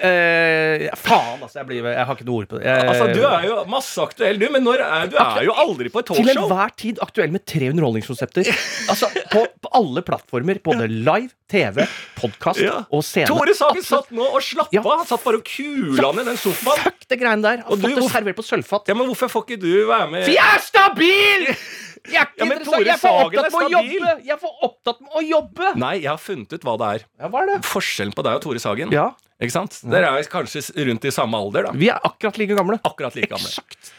Eh, 0.04 0.90
faen, 1.00 1.40
altså. 1.46 1.62
Jeg, 1.62 1.68
blir, 1.70 1.86
jeg 1.88 2.06
har 2.10 2.18
ikke 2.18 2.26
noe 2.28 2.42
ord 2.42 2.48
på 2.52 2.58
det. 2.60 2.66
Jeg, 2.68 2.88
Altså, 2.92 3.06
Du 3.16 3.22
er 3.28 3.46
jo 3.48 3.54
masse 3.72 4.02
aktuell, 4.04 4.40
du, 4.42 4.46
men 4.52 4.66
når 4.66 4.82
er, 4.84 5.06
du 5.14 5.16
er 5.22 5.46
jo 5.48 5.54
aldri 5.64 5.92
på 5.94 6.02
et 6.02 6.10
til 6.12 6.20
talkshow. 6.20 6.44
enhver 6.44 6.74
tid 6.82 7.00
aktuell 7.06 7.32
med 7.32 7.46
tre 7.48 7.70
underholdningskonsepter. 7.72 8.50
Altså, 8.92 9.08
på, 9.32 9.46
på 9.64 9.72
alle 9.80 10.04
plattformer. 10.04 10.60
Både 10.66 10.90
live, 10.92 11.32
TV, 11.54 11.86
podkast 12.20 12.60
Ja. 12.66 12.82
og 12.92 13.06
scene. 13.08 13.30
Tore 13.32 13.56
Sagen 13.56 13.86
satt 13.86 14.12
nå 14.12 14.28
og 14.28 14.42
slappa 14.44 14.76
Ja. 14.76 14.84
Han 14.84 15.08
satt 15.08 15.24
bare 15.24 15.40
og 15.40 15.48
kula 15.48 16.12
ned 16.18 16.28
den 16.34 16.38
sofaen. 16.42 16.84
Fuck 16.84 17.08
det 17.08 17.20
greiene 17.22 17.46
der. 17.48 17.64
Og 17.68 17.78
fått 17.80 17.88
du, 17.96 17.96
det 18.02 18.12
servert 18.12 18.36
på 18.42 18.46
sølvfat. 18.48 18.92
Ja, 18.92 18.98
Men 19.00 19.08
hvorfor 19.08 19.32
får 19.32 19.48
ikke 19.48 19.62
du 19.64 19.72
være 19.88 20.10
med? 20.12 20.28
For 20.28 20.36
jeg 20.36 20.60
er 20.60 20.62
stabil! 20.68 21.48
Jeg 22.04 22.20
er 22.20 22.26
ikke 22.28 22.44
Ja, 22.44 22.46
interessant. 22.52 22.84
Jeg 22.84 22.92
er 22.92 22.98
for 23.00 23.14
Sagen 23.16 23.30
opptatt 23.32 23.46
med 23.46 23.54
å 23.56 23.68
stabil. 23.70 23.94
jobbe. 23.96 24.24
Jeg 24.28 24.34
er 24.34 24.40
for 24.42 24.64
opptatt 24.68 24.98
med 25.06 25.14
å 25.16 25.22
jobbe. 25.24 25.68
Nei, 25.80 25.92
jeg 26.04 26.10
har 26.12 26.18
funnet 26.20 26.52
ut 26.58 26.66
hva 26.68 26.74
det 26.82 26.88
er. 26.98 27.06
Ja, 27.24 27.30
hva 27.32 27.44
er 27.46 27.48
det? 27.48 27.56
Forskjellen 27.64 28.12
på 28.18 28.26
deg 28.28 28.36
og 28.36 28.42
Tore 28.44 28.60
Sagen. 28.60 28.92
Ja, 28.92 29.06
Ikke 29.44 29.52
sant? 29.58 29.76
Dere 29.92 30.08
er 30.16 30.28
kanskje 30.32 30.62
rundt 30.88 31.06
i 31.06 31.12
samme 31.12 31.36
alder, 31.38 31.68
da. 31.68 31.72
Vi 31.76 31.90
er 31.92 32.00
akkurat 32.08 32.38
like 32.40 32.56
gamle. 32.56 32.80
Akkurat 32.88 33.16
like 33.20 33.28
gamle. 33.34 33.52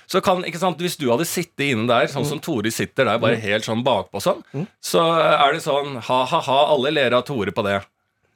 Så 0.08 0.22
kan, 0.24 0.40
ikke 0.48 0.58
sant, 0.62 0.78
Hvis 0.80 0.96
du 0.96 1.06
hadde 1.12 1.26
sittet 1.28 1.66
inne 1.74 1.86
der, 1.90 2.08
sånn 2.08 2.24
Mm. 2.24 2.30
som 2.32 2.40
Tore 2.40 2.70
sitter 2.72 3.04
der, 3.10 3.18
bare 3.20 3.36
helt 3.36 3.64
sånn 3.68 3.84
bakpå 3.84 4.22
sånn, 4.24 4.42
så 4.80 5.04
er 5.20 5.52
det 5.52 5.60
sånn 5.66 5.98
ha-ha-ha, 6.00 6.58
alle 6.72 6.90
ler 6.96 7.12
av 7.18 7.24
Tore 7.28 7.52
på 7.52 7.62
det. 7.66 7.82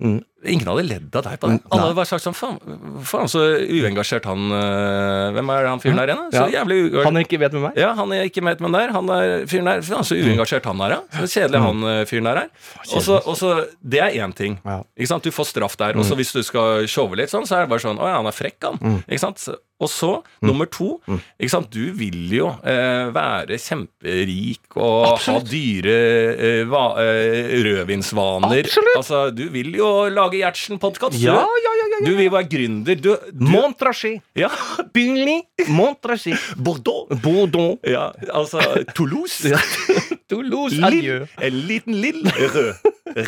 Mm. 0.00 0.20
Ingen 0.46 0.68
hadde 0.70 0.84
ledd 0.86 1.16
av 1.18 1.24
deg 1.26 1.40
på 1.42 1.48
det. 1.50 1.56
Alle 1.66 1.82
hadde 1.82 1.96
bare 1.98 2.06
sagt 2.06 2.22
sånn 2.22 2.36
faen, 2.38 2.58
faen 3.02 3.26
så 3.32 3.40
uengasjert 3.58 4.28
han 4.30 4.44
øh, 4.54 5.32
Hvem 5.34 5.50
er 5.50 5.66
han 5.66 5.80
fyren 5.82 5.98
der 5.98 6.12
igjen? 6.12 6.20
da? 6.30 6.44
Så 6.44 6.52
jævlig 6.54 6.76
uengasjert. 6.84 7.06
Han 7.08 7.16
er 7.18 7.26
ikke 7.26 7.40
vet 7.42 7.56
med 7.56 7.64
meg? 7.64 7.80
Ja, 7.82 7.88
han 7.98 8.12
er 8.14 8.22
ikke 8.30 8.44
vet 8.46 8.60
med 8.62 8.76
der. 8.78 8.92
Han 8.94 9.10
er 9.16 9.34
fyren 9.50 9.66
der. 9.72 9.82
Faen, 9.82 10.06
så 10.06 10.14
uengasjert 10.14 10.64
han 10.70 10.80
er, 10.86 10.94
ja. 10.94 11.00
Så 11.26 11.32
kjedelig 11.40 11.64
han 11.66 11.82
øh, 11.90 12.04
fyren 12.06 12.30
der 12.30 12.42
er. 12.44 12.48
Og 12.86 13.36
så- 13.36 13.66
Det 13.82 13.98
er 14.04 14.10
én 14.22 14.34
ting. 14.34 14.60
Ikke 14.96 15.10
sant? 15.10 15.24
Du 15.26 15.30
får 15.34 15.50
straff 15.50 15.76
der. 15.76 15.96
Og 15.98 16.04
så 16.06 16.14
hvis 16.14 16.30
du 16.32 16.42
skal 16.46 16.86
showe 16.86 17.16
litt 17.18 17.30
sånn, 17.34 17.42
så 17.46 17.56
er 17.58 17.66
det 17.66 17.70
bare 17.74 17.82
sånn 17.82 17.98
Å 17.98 18.06
ja, 18.06 18.16
han 18.22 18.26
er 18.30 18.36
frekk, 18.38 18.62
han. 18.62 19.02
Ikke 19.08 19.18
sant? 19.20 19.48
Og 19.80 19.86
så, 19.86 20.24
nummer 20.42 20.66
to 20.66 20.96
ikke 21.38 21.50
sant? 21.52 21.68
Du 21.70 21.92
vil 21.94 22.30
jo 22.34 22.48
eh, 22.66 23.10
være 23.14 23.54
kjemperik 23.62 24.74
og 24.76 25.18
ha 25.22 25.36
dyre 25.46 25.94
eh, 26.34 26.64
va, 26.66 26.96
eh, 26.98 27.52
rødvinsvaner. 27.62 28.64
Absolutt. 28.66 28.96
Altså, 28.98 29.20
du 29.34 29.44
vil 29.54 29.70
jo 29.78 30.08
lage 30.10 30.27
Gjertsen-podkast. 30.36 31.16
Ja, 31.22 31.34
ja, 31.40 31.72
ja, 31.78 31.86
ja, 31.92 31.98
Du 32.06 32.12
vil 32.18 32.30
være 32.30 32.48
gründer. 32.50 33.00
Du, 33.00 33.10
du 33.32 33.44
Montrachy. 33.52 34.18
Ja. 34.38 34.50
Billy 34.94 35.40
Montrachy. 35.68 36.34
Bordeaux. 36.56 37.08
Bordeaux. 37.22 37.78
Ja, 37.86 38.10
altså 38.34 38.60
Toulouse. 38.94 39.54
Toulouse. 40.30 40.76
Lill. 40.76 40.86
Adjø. 41.00 41.18
En 41.48 41.58
liten 41.68 42.00
lill. 42.02 42.22
Rød. 42.28 42.74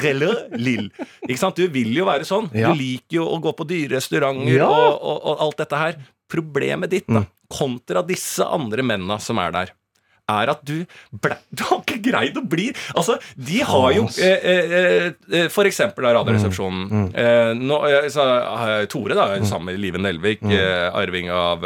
Relle 0.03 0.31
lill. 0.61 0.91
Ikke 1.27 1.41
sant? 1.41 1.57
Du 1.57 1.67
vil 1.73 1.93
jo 1.97 2.05
være 2.09 2.27
sånn. 2.29 2.51
Ja. 2.55 2.71
Du 2.75 2.79
liker 2.79 3.23
jo 3.23 3.29
å 3.33 3.39
gå 3.43 3.55
på 3.57 3.67
dyre 3.71 3.97
restauranter 3.97 4.59
Ja. 4.61 4.69
og, 4.69 4.99
og, 5.01 5.21
og 5.33 5.45
alt 5.47 5.63
dette 5.65 5.81
her. 5.81 6.01
Problemet 6.31 6.93
ditt, 6.93 7.09
da, 7.11 7.25
kontra 7.51 8.05
disse 8.07 8.45
andre 8.47 8.85
mennene 8.87 9.17
som 9.19 9.41
er 9.43 9.51
der, 9.57 9.73
er 10.31 10.53
at 10.55 10.63
du 10.67 10.77
ble, 11.13 11.37
Du 11.57 11.65
har 11.69 11.81
ikke 11.83 11.99
greid 12.05 12.39
å 12.39 12.45
bli 12.49 12.69
Altså, 12.95 13.19
de 13.37 13.61
har 13.67 13.91
jo 13.97 14.07
eh, 14.23 14.49
eh, 14.55 15.11
eh, 15.33 15.49
For 15.53 15.69
eksempel 15.69 16.07
da 16.07 16.15
Radioresepsjonen. 16.19 17.11
Eh, 17.15 17.53
nå, 17.59 17.79
eh, 17.91 18.09
så, 18.13 18.27
eh, 18.55 18.87
Tore, 18.91 19.17
da, 19.19 19.29
sammen 19.45 19.73
med 19.73 19.81
Live 19.83 20.01
Nelvik, 20.03 20.43
eh, 20.49 20.89
arving 20.97 21.31
av 21.35 21.65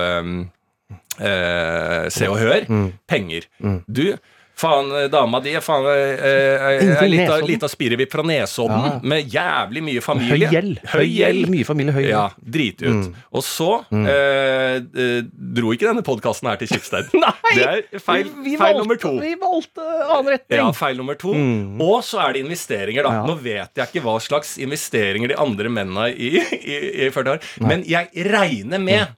Se 1.14 2.26
og 2.28 2.38
Hør. 2.40 2.64
Penger. 3.08 3.46
Du 3.86 4.06
Faen, 4.54 4.86
eh, 4.94 5.08
dama 5.10 5.40
di 5.42 5.50
faen 5.58 5.86
eh, 5.90 6.26
eh, 6.28 6.82
er 7.02 7.08
litt 7.10 7.30
av, 7.30 7.40
litt 7.42 7.64
av 7.66 7.70
spirevipp 7.72 8.12
fra 8.14 8.22
Nesodden, 8.22 8.84
Ja. 8.84 8.92
med 9.02 9.26
jævlig 9.32 9.82
mye 9.82 10.02
familie. 10.04 10.48
gjeld. 10.52 10.78
Høy 10.92 11.06
gjeld. 11.10 11.48
Mye 11.50 11.66
familie, 11.66 11.94
høy 11.96 12.04
Ja, 12.08 12.28
drit 12.38 12.82
ut. 12.84 13.08
Mm. 13.08 13.14
Og 13.34 13.42
så 13.42 13.70
mm. 13.90 14.06
eh, 14.06 15.24
dro 15.58 15.72
ikke 15.74 15.88
denne 15.90 16.04
podkasten 16.06 16.48
her 16.52 16.60
til 16.60 16.70
Schibsted. 16.70 17.10
Nei! 17.24 17.32
Det 17.56 17.66
er 17.66 17.98
feil, 18.04 18.30
Vi 18.44 18.54
feil 18.56 18.76
valgte- 18.76 18.84
nummer 18.84 19.00
to. 19.02 19.12
Vi 19.24 19.34
valgte 19.42 19.88
annen 20.04 20.30
retning. 20.36 20.60
Ja, 20.62 20.68
feil 20.72 20.96
nummer 21.02 21.18
to. 21.18 21.34
Og 21.84 21.98
så 22.06 22.22
er 22.22 22.36
det 22.36 22.44
investeringer, 22.46 23.02
da. 23.08 23.16
Ja. 23.18 23.26
Nå 23.26 23.36
vet 23.42 23.74
jeg 23.82 23.90
ikke 23.90 24.04
hva 24.06 24.16
slags 24.22 24.54
investeringer 24.62 25.34
de 25.34 25.40
andre 25.40 25.68
mennene 25.72 26.08
i, 26.14 26.30
i, 26.38 26.78
i 27.06 27.10
40 27.10 27.34
år 27.34 27.40
Men 27.66 27.82
jeg 27.88 28.10
regner 28.30 28.78
med 28.82 29.10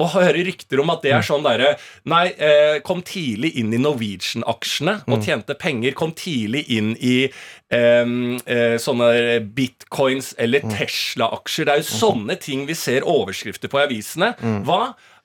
og 0.00 0.10
hører 0.16 0.40
rykter 0.48 0.80
om 0.82 0.90
at 0.94 1.04
det 1.04 1.12
er 1.14 1.26
sånn 1.26 1.44
derre 1.46 1.74
Nei, 2.10 2.26
eh, 2.34 2.78
kom 2.86 3.02
tidlig 3.06 3.52
inn 3.60 3.72
i 3.74 3.80
Norwegian-aksjene 3.80 4.96
og 5.06 5.22
tjente 5.24 5.54
penger. 5.58 5.94
Kom 5.98 6.14
tidlig 6.18 6.64
inn 6.74 6.94
i 6.98 7.16
eh, 7.24 8.76
sånne 8.82 9.10
bitcoins 9.54 10.32
eller 10.42 10.66
Tesla-aksjer. 10.66 11.68
Det 11.68 11.76
er 11.76 11.84
jo 11.84 11.90
sånne 11.90 12.38
ting 12.42 12.66
vi 12.68 12.76
ser 12.78 13.06
overskrifter 13.06 13.70
på 13.70 13.80
i 13.80 13.86
avisene. 13.86 14.34
Hva 14.66 14.80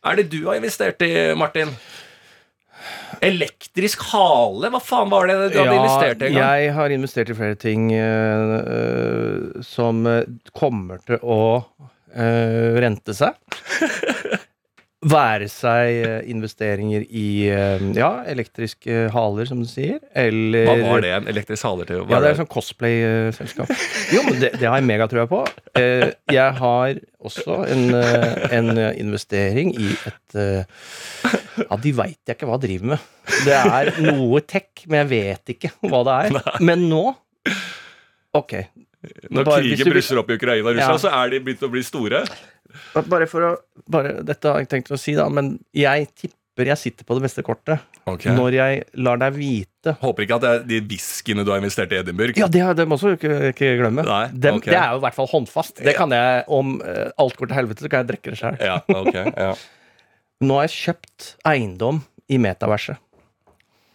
er 0.05 0.21
det 0.21 0.29
du 0.31 0.43
har 0.45 0.59
investert 0.59 1.01
i, 1.05 1.11
Martin? 1.39 1.73
Elektrisk 3.25 4.05
hale? 4.13 4.69
Hva 4.71 4.79
faen 4.83 5.09
var 5.11 5.27
det 5.27 5.37
du 5.51 5.57
hadde 5.59 5.75
investert 5.75 6.21
i 6.21 6.29
en 6.29 6.37
gang? 6.37 6.43
jeg 6.61 6.75
har 6.77 6.93
investert 6.95 7.33
i 7.33 7.39
flere 7.41 7.57
ting 7.59 7.89
eh, 7.97 9.63
som 9.65 10.05
kommer 10.55 11.01
til 11.09 11.19
å 11.25 11.41
uh, 12.15 12.79
rente 12.79 13.15
seg. 13.17 13.35
Være 14.99 15.45
seg 15.47 15.97
eh, 16.03 16.15
investeringer 16.27 17.05
i 17.07 17.47
eh, 17.47 17.83
ja, 17.95 18.09
elektriske 18.27 19.05
haler, 19.13 19.47
som 19.47 19.61
du 19.63 19.67
sier, 19.69 20.01
eller 20.11 20.65
Hva 20.67 20.73
var 20.81 21.03
det 21.05 21.13
en 21.15 21.29
elektrisk 21.31 21.63
haler 21.69 21.87
til? 21.87 22.01
Ja, 22.03 22.19
det 22.19 22.27
er 22.27 22.35
et 22.35 22.41
sånn 22.41 22.49
cosplay-selskap. 22.51 23.71
Jo, 24.11 24.25
men 24.27 24.41
det, 24.41 24.49
det 24.59 24.67
har 24.67 24.75
jeg 24.81 24.87
megatrua 24.89 25.23
på. 25.31 25.39
Eh, 25.79 26.09
jeg 26.35 26.57
har 26.59 26.99
også 27.23 27.61
en, 27.71 27.95
en 27.95 28.83
investering 28.99 29.71
i 29.79 29.87
et 30.09 30.37
Ja, 31.63 31.79
de 31.79 31.95
veit 31.95 32.19
jeg 32.27 32.35
ikke 32.35 32.49
hva 32.49 32.57
jeg 32.59 32.65
driver 32.67 32.91
med. 32.93 33.07
Det 33.47 33.55
er 33.55 33.93
noe 34.03 34.43
tech, 34.43 34.83
men 34.87 35.05
jeg 35.05 35.11
vet 35.15 35.55
ikke 35.55 35.71
hva 35.87 36.03
det 36.07 36.19
er. 36.25 36.53
Men 36.59 36.89
nå 36.91 37.05
Ok. 38.35 38.53
Når 39.31 39.45
Bare 39.47 39.61
krigen 39.63 39.93
brusser 39.93 40.19
opp 40.19 40.29
i 40.29 40.35
Ukraina 40.35 40.67
og 40.67 40.75
Russland, 40.75 40.97
Ja. 40.99 41.03
så 41.05 41.11
er 41.23 41.29
de 41.31 41.39
begynt 41.45 41.61
å 41.63 41.69
bli 41.71 41.83
store. 41.87 42.25
Bare 43.07 43.27
for 43.31 43.41
å 43.47 43.55
bare, 43.89 44.19
Dette 44.27 44.51
har 44.51 44.59
jeg 44.59 44.69
tenkt 44.69 44.91
å 44.91 44.99
si, 44.99 45.15
da, 45.17 45.29
men 45.29 45.55
jeg 45.73 46.09
tipper 46.15 46.67
jeg 46.67 46.77
sitter 46.77 47.05
på 47.07 47.15
det 47.15 47.23
beste 47.23 47.41
kortet 47.41 47.79
når 48.35 48.51
jeg 48.57 48.81
lar 48.99 49.15
deg 49.21 49.31
vite 49.37 49.93
Håper 50.01 50.25
ikke 50.25 50.35
at 50.35 50.43
det 50.43 50.49
er 50.49 50.63
de 50.67 50.79
whiskyene 50.89 51.45
du 51.47 51.51
har 51.53 51.61
investert 51.61 51.93
i 51.95 51.99
Edinburgh. 52.01 52.35
Ja, 52.35 52.49
det, 52.51 52.59
det 52.75 52.85
må 52.89 52.97
du 52.99 53.13
ikke, 53.13 53.53
ikke 53.53 53.69
glemme. 53.79 54.03
Nei, 54.03 54.25
Dem- 54.33 54.57
okay. 54.59 54.73
Det 54.73 54.79
er 54.81 54.91
jo 54.91 54.99
i 54.99 55.03
hvert 55.05 55.15
fall 55.15 55.29
håndfast. 55.31 55.79
Det 55.79 55.95
kan 55.95 56.11
jeg, 56.11 56.43
Om 56.51 56.81
eh, 56.83 57.11
alt 57.17 57.37
går 57.39 57.47
til 57.47 57.55
helvete, 57.61 57.85
så 57.85 57.89
kan 57.93 58.03
jeg 58.03 58.09
drikke 58.11 58.33
det 58.35 58.41
sjøl. 58.41 58.59
Ja, 58.59 58.75
okay, 58.91 59.31
ja. 59.37 59.53
Nå 60.43 60.59
har 60.59 60.67
jeg 60.67 60.75
kjøpt 60.75 61.29
eiendom 61.47 62.03
i 62.27 62.37
metaverset. 62.43 62.99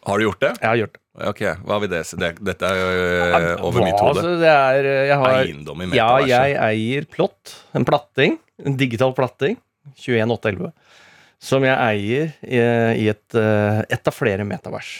Har 0.08 0.18
du 0.18 0.24
gjort 0.30 0.40
det? 0.40 0.54
Jeg 0.62 0.68
har 0.70 0.80
gjort 0.86 0.96
det. 0.96 1.03
Ok, 1.14 1.40
Hva 1.62 1.76
vil 1.78 1.90
det 1.92 2.00
si? 2.08 2.16
Det, 2.18 2.32
dette 2.42 2.66
er 2.66 2.74
jo 2.80 2.86
øh, 2.90 3.62
over 3.68 3.78
Hva, 3.78 3.84
mitt 3.86 4.00
hode. 4.02 4.16
altså, 4.18 4.32
det 4.40 4.50
er, 4.50 4.88
eh, 4.90 5.04
jeg 5.12 5.18
har, 5.20 5.36
Eiendom 5.44 5.82
i 5.84 5.88
Ja, 5.94 6.08
jeg 6.26 6.56
eier 6.58 7.06
plott. 7.06 7.54
En 7.78 7.86
platting. 7.86 8.38
En 8.64 8.74
digital 8.80 9.14
platting. 9.14 9.58
21811. 10.00 10.72
Som 11.44 11.62
jeg 11.66 11.76
eier 11.76 12.32
i, 12.42 12.58
i 13.04 13.08
et, 13.12 13.36
eh, 13.38 13.82
et 13.94 14.10
av 14.10 14.16
flere 14.16 14.46
metavers. 14.48 14.90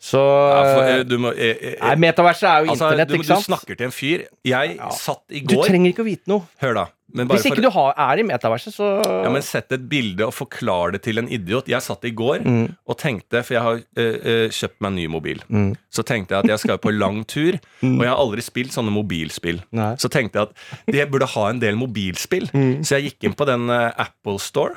Så 0.00 0.16
Ja, 0.22 0.60
for, 0.72 1.02
du, 1.04 1.16
må, 1.20 1.34
jeg, 1.36 1.58
jeg, 1.60 1.76
Nei, 1.82 1.96
metaverset 2.06 2.46
er 2.48 2.62
jo 2.64 2.70
altså, 2.72 2.86
internett, 2.88 3.10
du, 3.10 3.18
ikke 3.18 3.36
du 3.36 3.44
snakker 3.44 3.76
til 3.76 3.88
en 3.90 3.92
fyr. 3.92 4.22
Jeg 4.48 4.76
Ja. 4.78 4.88
satt 4.96 5.20
i 5.36 5.42
Du 5.44 5.58
trenger 5.60 5.92
ikke 5.92 6.00
å 6.00 6.08
vite 6.08 6.32
noe. 6.32 6.46
Hør, 6.62 6.78
da. 6.78 6.86
Hvis 7.14 7.44
ikke 7.46 7.56
for- 7.56 7.62
du 7.62 7.70
har, 7.74 7.94
er 7.98 8.18
i 8.18 8.22
metaverset, 8.22 8.74
så 8.74 8.88
Ja, 9.24 9.30
men 9.30 9.42
Sett 9.42 9.72
et 9.72 9.88
bilde 9.88 10.26
og 10.26 10.32
forklar 10.34 10.92
det 10.92 11.02
til 11.02 11.18
en 11.18 11.28
idiot. 11.28 11.66
Jeg 11.68 11.82
satt 11.82 12.04
i 12.04 12.10
går 12.14 12.44
Mm. 12.44 12.76
og 12.86 12.98
tenkte, 12.98 13.42
for 13.44 13.54
jeg 13.54 13.62
har 13.62 13.80
øh, 13.96 14.18
øh, 14.24 14.48
kjøpt 14.50 14.80
meg 14.80 14.88
en 14.88 14.94
ny 14.96 15.06
mobil. 15.06 15.42
Mm. 15.48 15.74
Så 15.90 16.02
tenkte 16.06 16.34
jeg 16.34 16.44
at 16.44 16.48
jeg 16.50 16.58
skal 16.58 16.78
på 16.78 16.90
lang 16.92 17.24
tur, 17.26 17.52
og 17.82 18.02
jeg 18.04 18.08
har 18.08 18.16
aldri 18.16 18.40
spilt 18.42 18.72
sånne 18.72 18.90
mobilspill. 18.94 19.62
Nei. 19.72 19.94
Så 19.96 20.08
tenkte 20.08 20.38
jeg 20.38 20.48
at 20.88 20.94
jeg 20.94 21.10
burde 21.10 21.26
ha 21.26 21.48
en 21.50 21.58
del 21.60 21.74
mobilspill. 21.76 22.50
Mm. 22.54 22.84
Så 22.84 22.96
jeg 23.00 23.10
gikk 23.12 23.24
inn 23.30 23.34
på 23.34 23.46
den 23.46 23.68
uh, 23.70 23.90
Apple 23.98 24.38
Store, 24.38 24.76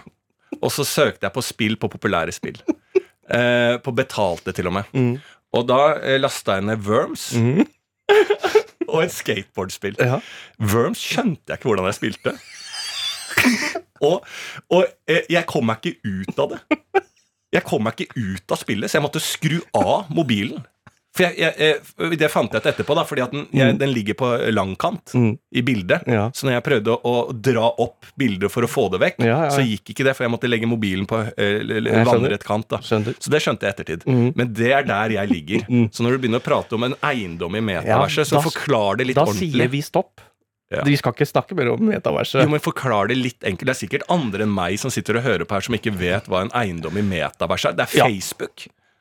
og 0.62 0.72
så 0.72 0.84
søkte 0.86 1.24
jeg 1.28 1.34
på 1.34 1.42
spill 1.44 1.76
på 1.78 1.90
populære 1.90 2.32
spill. 2.34 2.58
På 3.84 3.92
betalte, 3.96 4.52
til 4.54 4.68
og 4.68 4.74
med. 4.74 4.84
Mm. 4.94 5.14
Og 5.56 5.68
da 5.68 5.78
uh, 5.96 6.18
lasta 6.20 6.58
jeg 6.60 6.66
ned 6.68 6.84
Worms. 6.86 7.32
og 8.94 9.04
et 9.04 9.14
skateboardspill. 9.14 9.98
Ja. 10.00 10.20
Worms 10.62 11.02
skjønte 11.02 11.50
jeg 11.50 11.60
ikke 11.60 11.72
hvordan 11.72 11.90
jeg 11.90 11.98
spilte. 11.98 12.36
og 14.08 14.22
og 14.70 14.86
eh, 15.10 15.26
jeg 15.32 15.48
kom 15.50 15.68
meg 15.68 15.82
ikke 15.82 16.14
ut 16.22 16.44
av 16.44 16.54
det. 16.54 16.62
Jeg 17.54 17.66
kom 17.68 17.84
meg 17.86 18.00
ikke 18.00 18.18
ut 18.18 18.54
av 18.54 18.62
spillet, 18.62 18.90
så 18.90 18.98
jeg 18.98 19.06
måtte 19.06 19.22
skru 19.22 19.60
av 19.78 20.10
mobilen. 20.14 20.64
For 21.14 21.28
jeg, 21.28 21.36
jeg, 21.38 21.54
jeg, 21.62 22.18
Det 22.18 22.30
fant 22.34 22.52
jeg 22.52 22.64
ut 22.64 22.68
etterpå, 22.72 22.96
da, 22.98 23.04
fordi 23.06 23.22
at 23.22 23.32
den, 23.36 23.44
jeg, 23.54 23.76
den 23.78 23.92
ligger 23.94 24.16
på 24.18 24.30
langkant 24.52 25.14
Mm. 25.14 25.38
i 25.54 25.62
bildet. 25.62 26.08
Ja. 26.10 26.32
Så 26.34 26.48
når 26.48 26.56
jeg 26.56 26.64
prøvde 26.66 26.96
å, 27.06 27.14
dra 27.38 27.68
opp 27.86 28.06
bildet 28.18 28.50
for 28.50 28.66
å 28.66 28.70
få 28.72 28.88
det 28.92 29.00
vekk, 29.04 29.20
Ja, 29.22 29.44
ja, 29.46 29.50
så 29.54 29.62
gikk 29.62 29.94
ikke 29.94 30.04
det, 30.08 30.16
for 30.18 30.26
jeg 30.26 30.34
måtte 30.34 30.50
legge 30.50 30.66
mobilen 30.66 31.06
på 31.06 31.20
eh, 31.38 31.62
vannrett 32.08 32.44
kant. 32.44 32.68
da 32.74 32.78
Skjønner. 32.82 33.14
Så 33.22 33.30
det 33.30 33.44
skjønte 33.46 33.62
jeg 33.70 33.76
ettertid. 33.78 34.06
Mm. 34.10 34.34
Men 34.36 34.54
det 34.58 34.72
er 34.74 34.84
der 34.90 35.10
jeg 35.20 35.30
ligger. 35.30 35.66
Mm. 35.70 35.88
Så 35.94 36.02
når 36.02 36.18
du 36.18 36.24
begynner 36.26 36.42
å 36.42 36.48
prate 36.50 36.74
om 36.74 36.84
en 36.90 36.96
eiendom 37.06 37.56
i 37.56 37.62
metaverset, 37.62 38.26
så 38.32 38.40
da- 38.40 38.46
forklar 38.50 38.98
det 38.98 39.08
litt 39.12 39.16
Da 39.22 39.26
ordentlig. 39.30 39.54
sier 39.54 39.68
vi 39.70 39.82
stopp. 39.86 40.20
Ja. 40.74 40.82
Vi 40.84 40.96
skal 40.98 41.14
ikke 41.14 41.30
snakke 41.30 41.54
mer 41.54 41.70
om 41.76 41.80
metaverset. 41.86 42.42
Jo, 42.42 42.50
men 42.50 42.60
forklar 42.60 43.08
det 43.14 43.18
litt 43.22 43.44
enkelt. 43.46 43.70
Det 43.70 43.76
er 43.78 43.82
sikkert 43.86 44.08
andre 44.10 44.42
enn 44.48 44.54
meg 44.56 44.80
som 44.82 44.90
sitter 44.90 45.18
og 45.22 45.24
hører 45.30 45.46
på 45.46 45.54
her, 45.54 45.62
som 45.62 45.76
ikke 45.78 45.94
vet 45.94 46.26
hva 46.26 46.42
en 46.42 46.50
eiendom 46.58 46.98
i 46.98 47.04
metaverset 47.06 47.70
er. 47.70 47.78
Det 47.78 47.86
er 47.94 47.98
Ja. 48.02 48.08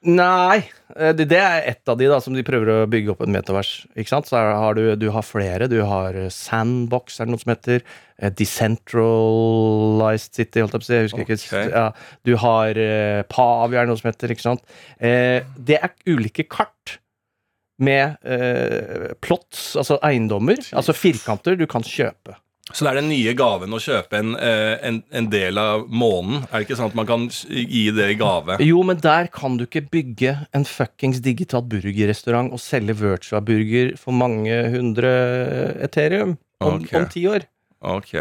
Nei, 0.02 0.64
eh, 0.96 1.12
det, 1.14 1.28
er 1.38 1.62
ett 1.70 1.86
av 1.88 1.94
de 2.00 2.08
da 2.10 2.16
som 2.20 2.34
de 2.34 2.42
prøver 2.42 2.66
å 2.72 2.86
bygge 2.90 3.12
opp 3.12 3.20
en 3.22 3.30
metavers. 3.30 3.84
Ikke 3.94 4.10
sant? 4.10 4.26
Så 4.26 4.34
har 4.40 4.74
du, 4.74 4.96
du 4.98 5.06
har 5.14 5.22
flere. 5.22 5.68
Du 5.70 5.78
har 5.86 6.16
eh, 6.18 6.26
Sandbox, 6.34 7.20
er 7.20 7.28
det 7.28 7.34
noe 7.36 7.42
som 7.42 7.52
heter. 7.54 7.84
eh, 8.18 8.32
Decentralized 8.34 10.34
City, 10.40 10.58
holdt 10.64 10.74
jeg 10.74 10.82
på 10.82 10.82
å 10.82 10.88
si. 10.88 10.96
Jeg 10.98 11.06
husker 11.06 11.22
Ok. 11.22 11.30
ikke. 11.36 11.62
Ja, 11.70 11.84
du 12.26 12.34
har 12.42 12.82
eh, 12.82 13.22
Pavi, 13.30 13.78
er 13.78 13.86
det 13.86 13.92
noe 13.92 14.02
som 14.02 14.10
heter. 14.10 14.34
Ikke 14.34 14.48
sant? 14.48 14.66
Eh, 14.98 15.46
det 15.56 15.78
er 15.78 15.94
ulike 16.10 16.48
kart 16.50 16.98
med 17.82 18.18
eh, 18.26 19.14
plots, 19.22 19.72
altså 19.80 19.96
eiendommer, 20.06 20.58
altså 20.76 20.94
firkanter 20.94 21.56
du 21.58 21.64
kan 21.70 21.82
kjøpe. 21.86 22.36
Så 22.70 22.85
det 22.85 22.92
er 22.92 22.98
den 23.01 23.09
nye 23.11 23.33
gaven 23.35 23.75
å 23.75 23.81
kjøpe 23.83 24.20
en, 24.20 24.37
eh, 24.38 24.77
en, 24.87 25.01
en 25.11 25.29
del 25.33 25.59
av 25.59 25.88
månen. 25.90 26.44
Er 26.46 26.61
det 26.61 26.68
ikke 26.68 26.77
sånn 26.79 26.92
at 26.92 26.98
man 26.98 27.09
kan 27.09 27.25
gi 27.27 27.83
det 27.94 28.07
i 28.12 28.18
gave? 28.20 28.57
Jo, 28.62 28.85
men 28.87 29.01
der 29.03 29.27
kan 29.35 29.57
du 29.59 29.64
ikke 29.66 29.83
bygge 29.90 30.37
en 30.55 30.66
fuckings 30.68 31.18
digital 31.25 31.64
burgerrestaurant 31.66 32.55
og 32.55 32.62
selge 32.62 32.94
virtual 33.01 33.42
burger 33.48 33.96
for 33.98 34.14
mange 34.14 34.61
hundre 34.77 35.11
Ethereum 35.83 36.37
om, 36.62 36.79
okay. 36.79 37.01
om 37.01 37.11
ti 37.11 37.27
år. 37.27 37.48
Ok. 37.83 38.14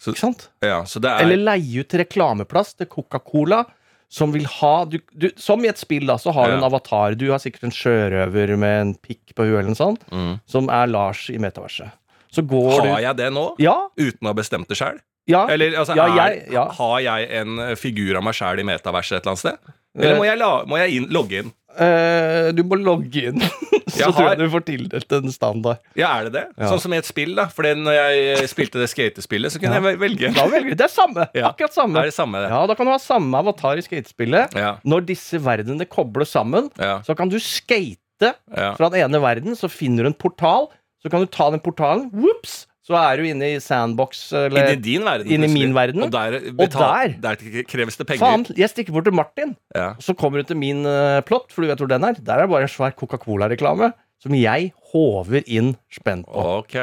Så, 0.00 0.14
Ikke 0.14 0.22
sant? 0.22 0.46
ja, 0.64 0.80
er 0.80 1.26
Eller 1.26 1.42
leie 1.42 1.82
ut 1.82 1.98
reklameplass 2.00 2.76
til 2.78 2.88
Coca-Cola. 2.88 3.64
Som 4.10 4.32
vil 4.34 4.46
ha 4.58 4.72
du, 4.90 4.96
du, 5.14 5.28
Som 5.38 5.62
i 5.62 5.68
et 5.70 5.78
spill, 5.78 6.08
da, 6.08 6.16
så 6.18 6.32
har 6.34 6.48
du 6.48 6.56
Ja. 6.56 6.58
en 6.58 6.66
avatar. 6.66 7.14
Du 7.14 7.28
har 7.30 7.38
sikkert 7.38 7.68
en 7.68 7.74
sjørøver 7.74 8.56
med 8.58 8.80
en 8.80 8.94
pikk 8.94 9.36
på 9.36 9.44
huet, 9.46 9.60
eller 9.60 9.70
noe 9.70 9.78
sånt, 9.78 10.02
mm. 10.10 10.40
som 10.50 10.66
er 10.66 10.90
Lars 10.90 11.28
i 11.30 11.38
metaverset. 11.38 11.92
Så 12.32 12.42
går 12.46 12.70
Har 12.76 12.82
du 12.86 13.02
jeg 13.02 13.16
det 13.16 13.30
nå? 13.34 13.46
Ja, 13.58 13.76
Uten 13.98 14.22
å 14.26 14.30
ha 14.30 14.36
bestemt 14.38 14.68
det 14.70 14.76
sjøl? 14.78 15.00
ja. 15.30 15.46
Eller 15.50 15.74
altså, 15.78 15.94
Ja, 15.96 16.06
er, 16.06 16.16
jeg- 16.16 16.52
ja. 16.52 16.64
har 16.78 16.98
jeg 17.00 17.28
en 17.40 17.58
eh, 17.58 17.74
figur 17.76 18.16
av 18.16 18.22
meg 18.24 18.34
sjæl 18.34 18.60
i 18.60 18.62
metaverset 18.66 19.16
et 19.18 19.22
eller 19.26 19.32
annet 19.36 19.38
sted? 19.38 19.74
Eller 19.98 20.16
må 20.18 20.24
jeg, 20.24 20.38
la, 20.38 20.64
må 20.70 20.78
jeg 20.78 20.94
inn, 21.00 21.08
logge 21.10 21.40
inn? 21.42 21.52
Uh, 21.70 22.50
du 22.54 22.62
må 22.66 22.76
logge 22.78 23.22
inn. 23.30 23.40
så 23.90 23.98
Jeg 24.00 24.12
tror 24.14 24.22
har- 24.26 24.28
jeg 24.34 24.38
du 24.38 24.50
får 24.50 24.64
tildelt 24.66 25.12
en 25.18 25.32
standard. 25.34 25.78
Ja, 25.98 26.12
er 26.18 26.24
det 26.28 26.32
det? 26.34 26.44
Ja. 26.58 26.68
Sånn 26.70 26.80
som 26.82 26.94
i 26.94 26.98
et 26.98 27.06
spill, 27.06 27.34
da. 27.38 27.46
For 27.50 27.62
når 27.66 27.94
jeg 27.94 28.48
spilte 28.50 28.78
det 28.82 28.88
skatespillet, 28.90 29.50
så 29.54 29.58
kunne 29.62 29.78
Ja. 29.78 29.90
jeg 29.90 29.98
velge. 30.02 30.32
Da 30.34 30.46
velger. 30.50 30.74
Det 30.78 30.86
er 30.86 30.94
samme! 30.94 31.26
Ja. 31.34 31.50
Akkurat 31.50 31.74
samme. 31.74 31.98
Er 31.98 32.10
det 32.10 32.14
samme, 32.14 32.42
det? 32.42 32.50
Ja, 32.50 32.62
Da 32.70 32.74
kan 32.78 32.86
du 32.86 32.92
ha 32.94 32.98
samme 33.02 33.34
avatar 33.38 33.78
i 33.78 33.82
skatespillet. 33.86 34.54
Når 34.84 35.06
disse 35.06 35.38
verdenene 35.42 35.86
kobles 35.90 36.30
sammen, 36.34 36.70
så 36.78 37.16
kan 37.18 37.28
du 37.28 37.38
skate 37.42 38.34
fra 38.76 38.90
den 38.90 39.00
ene 39.06 39.18
verden, 39.22 39.54
så 39.58 39.70
finner 39.70 40.04
du 40.06 40.10
en 40.10 40.14
portal, 40.18 40.68
så 41.02 41.10
kan 41.12 41.20
du 41.24 41.26
ta 41.32 41.50
den 41.50 41.60
portalen, 41.64 42.08
whoops, 42.12 42.66
så 42.86 42.96
er 42.98 43.20
du 43.20 43.26
inne 43.28 43.52
i 43.54 43.58
sandbox, 43.62 44.32
eller 44.34 44.72
inni 44.72 44.82
din 44.82 45.04
verden. 45.06 45.30
Inni 45.30 45.46
i 45.46 45.52
min 45.52 45.74
verden. 45.76 46.02
Og 46.06 46.10
der, 46.14 46.38
betal, 46.58 47.14
der. 47.22 47.36
kreves 47.68 47.96
det 48.00 48.06
penger. 48.08 48.24
Faen, 48.24 48.46
jeg 48.58 48.70
stikker 48.72 48.92
bort 48.96 49.04
til 49.06 49.14
Martin, 49.14 49.52
Ja. 49.76 49.90
og 49.94 50.02
så 50.02 50.16
kommer 50.18 50.42
du 50.42 50.48
til 50.50 50.56
min 50.58 50.82
uh, 50.88 51.20
plott, 51.22 51.52
for 51.52 51.62
du 51.62 51.68
vet 51.70 51.78
hvor 51.78 51.88
den 51.92 52.04
er. 52.08 52.14
Der 52.18 52.34
er 52.40 52.46
det 52.48 52.50
bare 52.50 52.66
en 52.66 52.72
svær 52.72 52.96
Coca-Cola-reklame, 52.98 53.92
som 54.20 54.34
jeg 54.34 54.72
håver 54.92 55.44
inn 55.46 55.76
spenn 55.92 56.24
på. 56.26 56.34
Ok. 56.64 56.76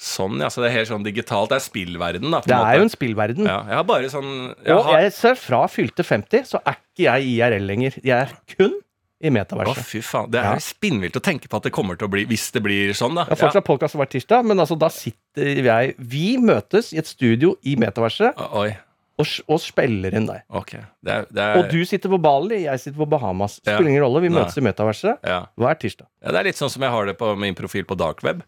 Sånn, 0.00 0.38
ja. 0.40 0.48
Så 0.48 0.62
det 0.62 0.70
er 0.70 0.78
helt 0.78 0.88
sånn 0.88 1.02
digitalt. 1.04 1.50
Det 1.50 1.58
er 1.58 1.64
spillverden, 1.66 2.30
da. 2.32 2.38
på 2.40 2.48
Det 2.48 2.56
måte. 2.56 2.68
er 2.70 2.78
jo 2.78 2.84
en 2.86 2.92
spillverden. 2.94 3.44
ja, 3.50 3.58
Jeg 3.68 3.76
har 3.76 3.84
bare 3.84 4.08
sånn 4.12 4.30
jeg 4.64 4.72
Og 4.76 4.84
har, 4.86 5.00
jeg 5.04 5.12
ser 5.12 5.34
fra 5.36 5.66
fylte 5.68 6.06
50, 6.06 6.46
så 6.54 6.60
er 6.64 6.78
ikke 6.78 7.04
jeg 7.10 7.26
IRL 7.34 7.66
lenger. 7.68 7.98
Jeg 8.00 8.16
er 8.16 8.32
kun 8.54 8.78
i 9.20 9.28
Å, 9.30 9.74
fy 9.84 10.00
faen. 10.00 10.30
Det 10.32 10.40
er 10.40 10.44
Ja. 10.48 10.52
jo 10.56 10.64
spinnvilt 10.64 11.16
å 11.18 11.20
tenke 11.20 11.48
på 11.48 11.56
at 11.58 11.62
det 11.68 11.72
kommer 11.76 11.96
til 11.98 12.08
å 12.08 12.10
bli 12.10 12.24
Hvis 12.24 12.50
det 12.52 12.62
blir 12.64 12.92
sånn, 12.96 13.14
da. 13.18 13.26
Folk 13.28 13.52
har 13.52 13.60
ja. 13.60 13.66
podkast 13.66 13.94
hver 13.98 14.08
tirsdag, 14.08 14.46
men 14.48 14.58
altså, 14.58 14.78
da 14.80 14.88
sitter 14.88 15.60
jeg 15.60 15.94
Vi 15.98 16.38
møtes 16.38 16.92
i 16.94 16.98
et 17.02 17.06
studio 17.06 17.56
i 17.62 17.76
metaverset 17.76 18.38
Oi. 18.56 18.70
og, 19.20 19.26
og 19.52 19.60
spiller 19.60 20.16
inn 20.16 20.24
deg. 20.30 20.40
Ok. 20.48 20.72
Det 21.04 21.12
er, 21.12 21.26
det 21.30 21.42
er 21.44 21.58
Og 21.60 21.68
du 21.70 21.84
sitter 21.84 22.08
på 22.08 22.20
Bali, 22.22 22.62
jeg 22.64 22.80
sitter 22.80 22.96
på 23.02 23.08
Bahamas. 23.12 23.58
Ja. 23.66 23.74
Spiller 23.76 23.90
ingen 23.92 24.02
rolle. 24.06 24.22
Vi 24.24 24.30
Nei. 24.32 24.38
møtes 24.40 24.56
i 24.56 24.64
metaverset 24.64 25.28
ja. 25.28 25.42
hver 25.60 25.76
tirsdag. 25.76 26.08
ja, 26.24 26.32
det 26.32 26.40
er 26.40 26.48
litt 26.48 26.56
sånn 26.62 26.72
som 26.72 26.82
jeg 26.88 26.90
har 26.96 27.06
det 27.12 27.18
på 27.20 27.34
min 27.36 27.54
profil 27.58 27.84
på 27.84 27.98
darkweb. 28.00 28.40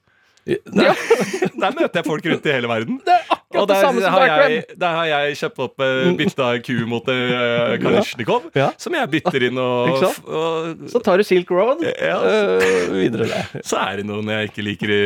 Der, 0.46 0.88
Ja, 0.88 0.94
Der 1.62 1.70
møter 1.76 2.00
jeg 2.00 2.06
folk 2.08 2.24
rundt 2.26 2.46
i 2.48 2.50
hele 2.56 2.66
verden. 2.66 2.96
det 3.04 3.12
er 3.14 3.31
akkurat 3.52 3.68
det 3.72 3.78
samme 3.84 4.02
som 4.02 4.16
Dark 4.16 4.32
Web. 4.42 4.72
der 4.82 4.96
har 4.98 5.08
jeg 5.10 5.36
kjøpt 5.42 5.62
opp 5.66 5.82
uh, 5.84 6.12
bytta 6.18 6.48
ku 6.66 6.76
mot 6.90 7.10
uh, 7.12 7.74
Kalitsjnikov, 7.82 8.46
Ja. 8.58 8.70
som 8.80 8.96
jeg 8.96 9.10
bytter 9.12 9.46
inn 9.48 9.60
og, 9.62 10.06
og 10.40 10.86
Så 10.92 11.02
tar 11.04 11.20
du 11.20 11.26
Silk 11.28 11.50
Road 11.52 11.84
Ja. 11.90 12.16
uh, 12.22 12.64
videre 12.96 13.28
der. 13.30 13.52
Så 13.68 13.78
er 13.82 14.00
det 14.00 14.06
noen 14.08 14.30
jeg 14.32 14.50
ikke 14.52 14.64
liker 14.66 14.94
i 14.96 15.02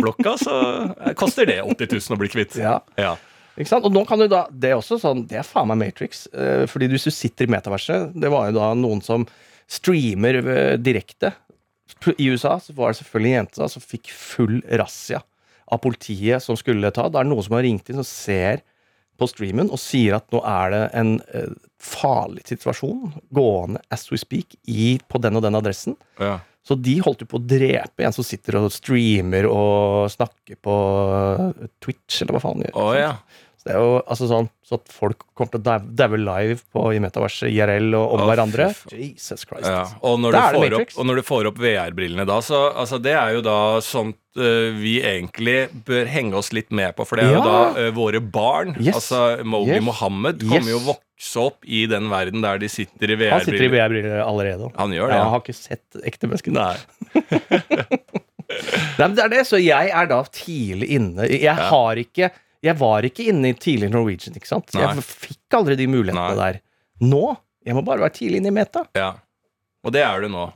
blokka, 0.00 0.34
så 0.40 0.56
koster 1.18 1.46
det 1.48 1.60
80 1.62 1.92
000 1.92 2.16
å 2.16 2.20
bli 2.22 2.32
kvitt. 2.32 2.56
Ja. 2.60 2.78
Ja. 2.98 3.14
Ikke 3.58 3.68
sant? 3.68 3.84
Og 3.84 3.92
nå 3.92 4.02
kan 4.08 4.20
du 4.22 4.24
da, 4.32 4.46
Det 4.48 4.70
er 4.72 4.78
også 4.80 4.96
sånn, 5.00 5.26
det 5.28 5.36
er 5.42 5.46
faen 5.46 5.68
meg 5.68 5.80
Matrix. 5.82 6.24
Uh, 6.32 6.64
fordi 6.70 6.88
hvis 6.92 7.04
du 7.08 7.12
sitter 7.12 7.44
i 7.48 7.52
metaverset 7.52 8.14
Det 8.16 8.30
var 8.32 8.48
jo 8.48 8.56
da 8.56 8.70
noen 8.78 9.02
som 9.04 9.26
streamer 9.72 10.36
eh, 10.42 10.74
direkte. 10.76 11.30
I 12.18 12.26
USA 12.32 12.58
så 12.60 12.74
var 12.76 12.90
det 12.92 12.98
selvfølgelig 12.98 13.30
en 13.30 13.36
jente 13.38 13.60
da, 13.62 13.68
som 13.72 13.84
fikk 13.84 14.10
full 14.12 14.58
razzia 14.68 15.20
av 15.72 15.80
politiet 15.82 16.44
som 16.44 16.58
skulle 16.58 16.92
ta. 16.94 17.08
Da 17.08 17.20
er 17.20 17.26
det 17.26 17.32
noen 17.32 17.46
som 17.46 17.56
har 17.56 17.66
ringt 17.66 17.90
inn 17.90 18.02
og 18.02 18.08
ser 18.08 18.62
på 19.20 19.28
streamen 19.30 19.70
og 19.72 19.80
sier 19.80 20.16
at 20.18 20.28
nå 20.32 20.40
er 20.48 20.72
det 20.72 20.82
en 20.98 21.12
eh, 21.34 21.52
farlig 21.82 22.46
situasjon 22.48 23.12
gående 23.34 23.82
as 23.92 24.06
we 24.12 24.20
speak 24.20 24.56
i, 24.68 24.96
på 25.08 25.20
den 25.22 25.38
og 25.38 25.44
den 25.46 25.58
adressen. 25.58 25.96
Ja. 26.20 26.38
Så 26.62 26.76
de 26.78 26.94
holdt 27.02 27.24
jo 27.24 27.30
på 27.30 27.40
å 27.40 27.42
drepe 27.42 28.04
en 28.06 28.14
som 28.14 28.26
sitter 28.26 28.60
og 28.60 28.70
streamer 28.70 29.48
og 29.50 30.10
snakker 30.12 30.58
på 30.62 30.76
eh, 31.12 31.70
Twitch, 31.82 32.22
eller 32.22 32.38
hva 32.38 32.44
faen. 32.44 32.68
Å 32.78 32.90
ja. 32.96 33.14
Så 33.62 33.68
det 33.68 33.74
er 33.76 33.82
jo 33.84 33.98
altså 34.10 34.26
sånn 34.26 34.46
så 34.66 34.74
at 34.80 34.88
folk 34.90 35.20
kommer 35.38 35.52
til 35.52 35.60
å 35.60 35.74
daue 35.94 36.18
live 36.18 36.56
på 36.74 36.80
i 36.96 36.98
metaverset 37.02 37.46
IRL 37.46 37.94
og 37.94 38.16
om 38.16 38.22
oh, 38.24 38.26
hverandre. 38.26 38.66
Jesus 38.90 39.44
Christ. 39.46 39.68
Ja, 39.68 39.84
og 40.02 40.16
når, 40.18 40.34
du 40.34 40.56
får 40.56 40.74
opp, 40.80 40.96
og 40.96 41.06
når 41.06 41.20
du 41.20 41.22
får 41.28 41.48
opp 41.52 41.60
VR-brillene 41.62 42.24
da, 42.26 42.40
så 42.42 42.64
altså, 42.72 42.98
det 42.98 43.14
er 43.14 43.36
jo 43.36 43.44
da 43.46 43.78
sånt 43.86 44.18
uh, 44.40 44.74
vi 44.80 44.96
egentlig 45.06 45.68
bør 45.86 46.10
henge 46.10 46.34
oss 46.40 46.50
litt 46.56 46.74
med 46.74 46.96
på, 46.98 47.06
for 47.06 47.22
det 47.22 47.28
er 47.28 47.36
jo 47.36 47.44
da 47.46 47.60
uh, 47.78 47.86
våre 47.94 48.18
barn. 48.18 48.74
Yes. 48.82 48.98
Altså 48.98 49.46
Mowgli 49.46 49.78
Yes. 49.78 49.86
Mohammed 49.86 50.42
kommer 50.42 50.74
jo 50.74 50.82
å 50.82 50.86
vokse 50.90 51.46
opp 51.46 51.62
i 51.62 51.86
den 51.86 52.10
verden 52.10 52.42
der 52.42 52.58
de 52.58 52.66
sitter 52.72 53.14
i 53.14 53.22
Han 53.30 53.46
sitter 53.46 53.62
i 53.62 53.70
VR-briller. 53.70 53.78
VR-briller 53.78 54.26
allerede. 54.26 54.74
Han 54.74 54.98
gjør 54.98 55.06
Ja, 55.06 55.14
det. 55.14 55.22
han 55.22 55.34
har 55.36 55.46
ikke 55.46 55.60
sett 55.60 56.02
ekte 56.02 56.26
mennesker. 56.32 56.50
Nei. 56.58 56.74
Nei, 58.98 59.06
men 59.06 59.14
det 59.14 59.22
er 59.28 59.36
det, 59.38 59.46
så 59.48 59.56
jeg 59.62 59.94
er 59.94 60.10
da 60.10 60.24
tidlig 60.34 60.90
inne. 60.98 61.30
Jeg 61.30 61.54
har 61.70 62.02
ikke 62.02 62.34
Jeg 62.62 62.78
var 62.78 63.02
ikke 63.08 63.26
inne 63.32 63.50
i 63.50 63.54
tidlig 63.58 63.90
Norwegian, 63.90 64.34
ikke 64.38 64.46
sant? 64.46 64.72
Nei. 64.74 64.82
Jeg 64.94 65.02
fikk 65.02 65.58
aldri 65.58 65.76
de 65.76 65.86
mulighetene 65.90 66.36
Nei. 66.36 66.52
der. 66.52 66.60
Nå 67.02 67.36
Jeg 67.64 67.74
må 67.74 67.82
bare 67.86 68.00
være 68.02 68.14
tidlig 68.16 68.38
inne 68.42 68.50
i 68.50 68.54
meta. 68.54 68.84
Ja. 68.94 69.12
Og 69.84 69.92
det 69.94 70.02
er 70.02 70.20
du 70.24 70.28
nå. 70.28 70.48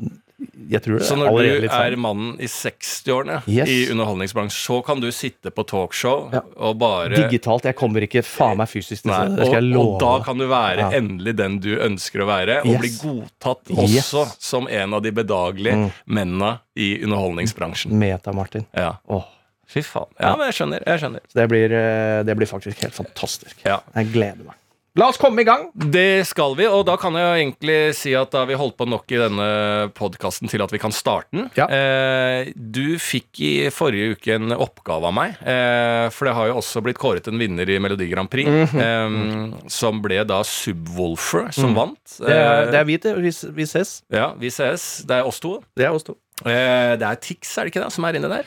Jeg 0.69 0.83
tror 0.85 0.99
det 0.99 1.07
Så 1.07 1.17
når 1.17 1.31
du 1.39 1.67
er 1.73 1.95
mannen 1.97 2.35
i 2.43 2.47
60-årene 2.51 3.39
Yes. 3.49 3.69
i 3.71 3.87
underholdningsbransjen, 3.93 4.53
så 4.67 4.85
kan 4.85 5.01
du 5.01 5.07
sitte 5.15 5.51
på 5.55 5.65
talkshow 5.67 6.31
Ja. 6.35 6.43
og 6.59 6.77
bare 6.79 7.09
Digitalt. 7.17 7.63
Jeg 7.65 7.75
kommer 7.79 8.03
ikke 8.05 8.23
faen 8.23 8.59
meg 8.59 8.69
fysisk 8.69 9.07
Nei. 9.07 9.23
Og, 9.33 9.55
og 9.79 10.01
da 10.03 10.13
kan 10.27 10.37
du 10.39 10.47
være 10.51 10.79
Ja. 10.79 10.91
endelig 10.99 11.37
den 11.37 11.59
du 11.59 11.77
ønsker 11.79 12.21
å 12.21 12.27
være, 12.27 12.61
og 12.61 12.67
Yes. 12.67 12.81
bli 12.81 12.91
godtatt 13.11 13.71
Yes. 13.71 14.13
også 14.13 14.27
som 14.39 14.69
en 14.69 14.95
av 14.95 15.03
de 15.03 15.11
bedagelige 15.13 15.75
Mm. 15.75 15.93
mennene 16.07 16.59
i 16.77 16.99
underholdningsbransjen. 17.03 17.93
Meta, 17.93 18.33
Martin. 18.33 18.67
Ja. 18.75 18.99
Åh. 19.09 19.25
Fy 19.69 19.83
faen. 19.83 20.07
Ja, 20.21 20.37
men 20.37 20.47
jeg 20.51 20.55
skjønner. 20.61 20.85
Jeg 20.87 21.01
skjønner. 21.03 21.21
Så 21.27 21.41
det 21.41 21.49
blir, 21.51 21.73
eh, 21.73 22.23
det 22.29 22.37
blir 22.39 22.47
faktisk 22.47 22.85
helt 22.87 22.95
fantastisk. 22.95 23.57
Ja. 23.67 23.81
Jeg 23.97 24.13
gleder 24.15 24.45
meg. 24.47 24.55
La 24.97 25.11
oss 25.11 25.19
komme 25.21 25.43
i 25.43 25.45
gang. 25.45 25.67
Det 25.77 26.25
skal 26.25 26.55
vi, 26.57 26.65
og 26.73 26.87
da 26.89 26.95
kan 26.97 27.13
jeg 27.13 27.43
egentlig 27.43 27.95
si 27.99 28.15
at 28.17 28.31
da 28.33 28.39
har 28.39 28.47
vi 28.49 28.55
holdt 28.57 28.79
på 28.79 28.87
nok 28.89 29.05
i 29.13 29.19
denne 29.21 29.49
podkasten 29.93 30.49
til 30.49 30.63
at 30.65 30.73
vi 30.73 30.79
kan 30.81 30.91
starte 30.97 31.29
den. 31.37 31.51
Ja. 31.59 31.67
Eh, 31.69 32.49
du 32.57 32.97
fikk 32.97 33.43
i 33.45 33.51
forrige 33.69 34.15
uke 34.17 34.33
en 34.39 34.55
oppgave 34.57 35.05
av 35.05 35.13
meg, 35.13 35.37
eh, 35.45 36.09
for 36.17 36.25
det 36.31 36.35
har 36.39 36.49
jo 36.49 36.57
også 36.63 36.81
blitt 36.87 36.97
kåret 36.97 37.29
en 37.29 37.37
vinner 37.37 37.69
i 37.69 37.77
Melodi 37.79 38.09
Grand 38.09 38.31
Prix, 38.33 38.49
Mhm. 38.49 38.81
eh, 38.81 39.69
som 39.69 40.01
ble 40.01 40.25
da 40.25 40.41
Subwoolfer 40.43 41.53
som 41.53 41.75
vant. 41.77 42.17
Det 42.19 42.31
er, 42.33 42.63
Eh, 42.67 42.71
det 42.71 42.81
er 42.81 42.85
vi, 42.89 42.97
til. 42.99 43.21
Vi, 43.21 43.33
vi 43.53 43.67
ses. 43.67 44.03
Ja, 44.11 44.33
vi 44.33 44.49
ses. 44.49 45.03
Det 45.05 45.19
er 45.21 45.27
oss 45.27 45.41
to. 45.41 45.59
Det 45.77 45.85
er 45.85 45.93
oss 45.93 46.05
to. 46.05 46.17
Eh, 46.45 46.97
det 46.97 47.03
er 47.03 47.17
Tix, 47.21 47.53
er 47.59 47.65
det 47.65 47.75
ikke 47.75 47.85
det, 47.85 47.93
som 47.93 48.05
er 48.05 48.15
inni 48.15 48.29
der? 48.29 48.45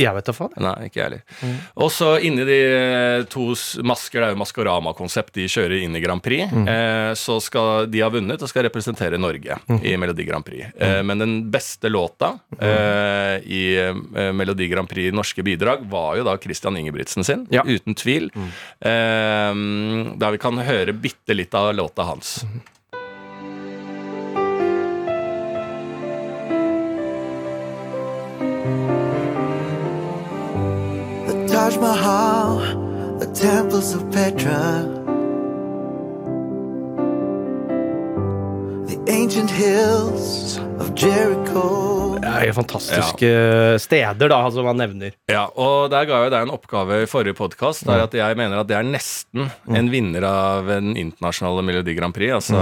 Jeg 0.00 0.14
vet 0.16 0.24
da 0.30 0.32
faen. 0.32 0.52
Nei, 0.64 0.74
ikke 0.88 1.00
jeg 1.00 1.04
heller. 1.04 1.58
Og 1.84 1.90
så 1.92 2.08
inni 2.24 2.44
de 2.48 2.58
eh, 2.74 3.24
to 3.30 3.50
masker, 3.84 4.20
det 4.22 4.28
er 4.30 4.34
jo 4.34 4.40
Maskorama-konsept, 4.40 5.34
de 5.36 5.44
kjører 5.50 5.82
inn 5.84 5.94
i 5.96 6.00
Grand 6.00 6.22
Prix. 6.24 6.48
Eh, 6.50 7.12
så 7.20 7.36
skal 7.44 7.86
de 7.92 8.00
ha 8.00 8.08
vunnet 8.14 8.40
og 8.42 8.48
skal 8.50 8.64
representere 8.68 9.18
Norge 9.20 9.58
i 9.84 9.94
Melodi 10.00 10.24
Grand 10.28 10.44
Prix. 10.46 10.70
Eh, 10.80 11.02
men 11.04 11.20
den 11.20 11.34
beste 11.52 11.90
låta 11.92 12.32
eh, 12.58 13.38
i 13.44 13.62
eh, 13.82 14.30
Melodi 14.32 14.68
Grand 14.72 14.88
Prix 14.88 15.12
norske 15.14 15.44
bidrag 15.46 15.84
var 15.92 16.16
jo 16.18 16.24
da 16.26 16.38
Christian 16.40 16.76
Ingebrigtsen 16.80 17.24
sin, 17.26 17.44
Ja. 17.52 17.62
uten 17.66 17.94
tvil. 17.94 18.30
Eh, 18.80 19.54
der 20.18 20.30
vi 20.34 20.40
kan 20.42 20.58
høre 20.64 20.92
bitte 20.96 21.36
litt 21.36 21.54
av 21.54 21.74
låta 21.76 22.02
hans. 22.08 22.38
Taj 31.54 31.76
Mahal, 31.76 32.58
the 33.20 33.26
temples 33.32 33.94
of 33.94 34.02
Petra, 34.10 35.03
Det 42.24 42.30
er 42.30 42.44
jo 42.48 42.54
fantastiske 42.56 43.28
steder, 43.80 44.28
da, 44.28 44.38
som 44.52 44.66
han 44.68 44.76
nevner. 44.80 45.14
Ja, 45.30 45.46
og 45.56 45.88
der 45.92 46.04
ga 46.08 46.18
jeg 46.24 46.32
deg 46.34 46.44
en 46.46 46.52
oppgave 46.52 46.98
i 47.04 47.08
forrige 47.08 47.36
podkast, 47.38 47.86
Mm. 47.86 48.02
at 48.04 48.12
jeg 48.18 48.36
mener 48.36 48.60
at 48.60 48.66
det 48.68 48.76
er 48.76 48.82
nesten 48.84 49.50
en 49.72 49.88
vinner 49.92 50.24
av 50.28 50.66
den 50.68 50.92
internasjonale 51.00 51.64
Melodi 51.64 51.94
Grand 51.96 52.12
Prix, 52.14 52.32
altså 52.36 52.60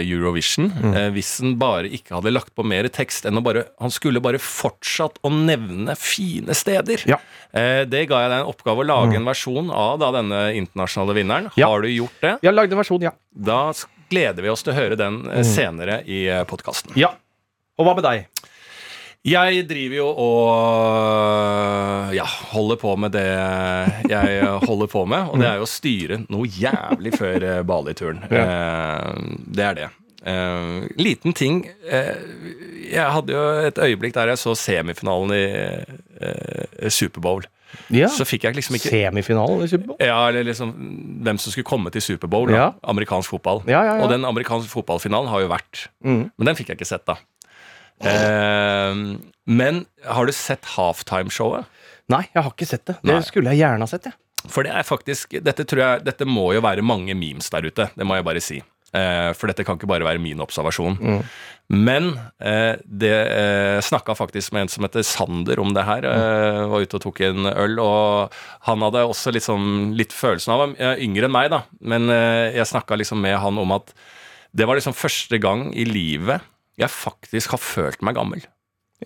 Eurovision, 0.00 0.70
eh, 0.94 1.10
hvis 1.12 1.40
han 1.42 1.56
bare 1.60 1.90
ikke 1.92 2.16
hadde 2.16 2.32
lagt 2.32 2.54
på 2.56 2.64
mer 2.64 2.88
tekst 2.88 3.26
enn 3.28 3.36
å 3.36 3.42
bare 3.44 3.66
Han 3.80 3.90
skulle 3.90 4.20
bare 4.20 4.38
fortsatt 4.38 5.18
å 5.24 5.28
nevne 5.30 5.94
fine 5.96 6.54
steder. 6.54 7.04
Ja. 7.06 7.16
Eh, 7.52 7.84
det 7.84 8.08
ga 8.08 8.20
jeg 8.24 8.30
deg 8.30 8.40
en 8.40 8.52
oppgave 8.52 8.80
å 8.80 8.86
lage 8.86 9.16
en 9.16 9.24
versjon 9.28 9.70
av 9.70 9.98
da, 9.98 10.10
denne 10.12 10.54
internasjonale 10.56 11.14
vinneren. 11.14 11.50
Ja. 11.56 11.68
Har 11.68 11.82
du 11.82 11.88
gjort 11.88 12.16
det? 12.20 12.38
Vi 12.40 12.48
har 12.48 12.54
lagd 12.54 12.72
en 12.72 12.78
versjon, 12.78 13.02
ja. 13.02 13.10
Da 13.34 13.70
s- 13.70 13.86
gleder 14.10 14.42
vi 14.44 14.52
oss 14.52 14.64
til 14.66 14.74
å 14.74 14.78
høre 14.78 14.98
den 14.98 15.22
eh, 15.30 15.44
senere 15.46 16.02
i 16.06 16.24
podkasten. 16.50 16.92
Ja. 16.98 17.14
Og 17.80 17.86
hva 17.86 17.96
med 17.96 18.04
deg? 18.06 18.26
Jeg 19.20 19.66
driver 19.68 19.96
jo 19.98 20.06
og 20.24 22.14
ja, 22.16 22.24
holder 22.54 22.78
på 22.80 22.94
med 22.96 23.12
det 23.12 23.26
jeg 24.08 24.46
holder 24.64 24.88
på 24.88 25.02
med, 25.08 25.28
og 25.28 25.42
det 25.42 25.48
er 25.50 25.60
jo 25.60 25.66
å 25.66 25.68
styre 25.68 26.22
noe 26.32 26.48
jævlig 26.48 27.12
før 27.20 27.44
eh, 27.44 27.60
Bali-turen. 27.68 28.22
Ja. 28.32 28.44
det 29.44 29.66
er 29.66 29.80
det. 29.82 29.88
Eh, 30.20 30.82
liten 31.00 31.32
ting 31.32 31.62
eh, 31.88 32.16
Jeg 32.92 33.06
hadde 33.08 33.32
jo 33.32 33.44
et 33.64 33.78
øyeblikk 33.80 34.12
der 34.18 34.34
jeg 34.34 34.40
så 34.42 34.52
semifinalen 34.58 35.32
i 35.32 35.44
eh, 36.20 36.90
Superbowl. 36.92 37.46
Ja. 37.90 38.08
Så 38.10 38.26
fikk 38.26 38.44
jeg 38.46 38.56
liksom 38.58 38.76
ikke 38.78 38.90
Semifinalen 38.92 39.64
i 39.64 39.68
Superbowl? 39.70 39.98
ja, 40.02 40.18
eller 40.28 40.46
liksom 40.46 40.72
hvem 41.26 41.38
som 41.42 41.52
skulle 41.54 41.68
komme 41.68 41.90
til 41.94 42.02
Superbowl. 42.02 42.52
Ja. 42.54 42.72
Amerikansk 42.82 43.30
fotball. 43.34 43.62
Ja, 43.70 43.82
ja, 43.86 43.96
ja. 43.98 44.04
Og 44.04 44.10
den 44.12 44.24
amerikanske 44.28 44.70
fotballfinalen 44.72 45.30
har 45.30 45.44
jo 45.44 45.50
vært. 45.52 45.88
Mm. 46.04 46.24
Men 46.38 46.50
den 46.50 46.58
fikk 46.58 46.72
jeg 46.72 46.80
ikke 46.80 46.90
sett, 46.90 47.06
da. 47.08 47.18
Eh, 48.00 48.94
men 49.50 49.84
har 50.06 50.26
du 50.26 50.32
sett 50.32 50.64
halftime-showet? 50.76 51.68
Nei, 52.10 52.24
jeg 52.34 52.42
har 52.42 52.50
ikke 52.54 52.66
sett 52.68 52.86
det. 52.88 52.96
Det 53.02 53.12
Nei. 53.14 53.22
skulle 53.26 53.52
jeg 53.54 53.62
gjerne 53.62 53.86
ha 53.86 53.90
sett, 53.90 54.10
jeg. 54.10 54.16
For 54.48 54.64
det 54.64 54.72
er 54.72 54.86
faktisk 54.88 55.34
Dette 55.44 55.66
jeg 55.68 56.00
Dette 56.00 56.24
må 56.24 56.46
jo 56.56 56.62
være 56.64 56.80
mange 56.80 57.12
memes 57.12 57.50
der 57.52 57.66
ute. 57.68 57.90
Det 57.92 58.06
må 58.08 58.16
jeg 58.16 58.24
bare 58.24 58.40
si. 58.40 58.62
Eh, 58.96 59.30
for 59.38 59.50
dette 59.50 59.62
kan 59.66 59.78
ikke 59.78 59.88
bare 59.90 60.06
være 60.06 60.22
min 60.22 60.40
observasjon. 60.42 60.98
Men 61.70 62.08
eh, 62.42 62.74
det 62.82 63.12
eh, 63.14 63.78
snakka 63.86 64.16
faktisk 64.18 64.50
med 64.52 64.66
en 64.66 64.72
som 64.72 64.86
heter 64.86 65.04
Sander 65.06 65.60
om 65.62 65.70
det 65.76 65.84
her. 65.86 66.06
Eh, 66.08 66.62
var 66.72 66.82
ute 66.82 66.98
og 66.98 67.04
tok 67.04 67.20
en 67.28 67.46
øl, 67.52 67.78
og 67.78 68.34
han 68.66 68.82
hadde 68.82 69.04
også 69.06 69.30
liksom 69.36 69.92
litt 69.98 70.14
følelsen 70.16 70.54
av 70.56 70.64
Han 70.64 70.74
er 70.82 71.02
yngre 71.06 71.28
enn 71.28 71.36
meg, 71.36 71.52
da, 71.54 71.62
men 71.78 72.10
eh, 72.10 72.56
jeg 72.58 72.72
snakka 72.72 72.98
liksom 72.98 73.22
med 73.22 73.38
han 73.38 73.60
om 73.62 73.76
at 73.78 73.94
det 74.50 74.66
var 74.66 74.74
liksom 74.80 74.96
første 74.98 75.38
gang 75.38 75.68
i 75.78 75.84
livet 75.86 76.42
jeg 76.80 76.90
faktisk 76.90 77.54
har 77.54 77.62
følt 77.62 78.02
meg 78.02 78.16
gammel. 78.18 78.42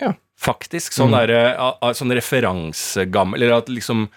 Ja. 0.00 0.14
Faktisk. 0.40 0.94
Sånn, 0.94 1.14
der, 1.14 1.30
eh, 1.30 1.92
sånn 1.96 2.12
referansegammel. 2.14 3.42
Eller 3.42 3.60
at 3.60 3.68
liksom 3.70 4.08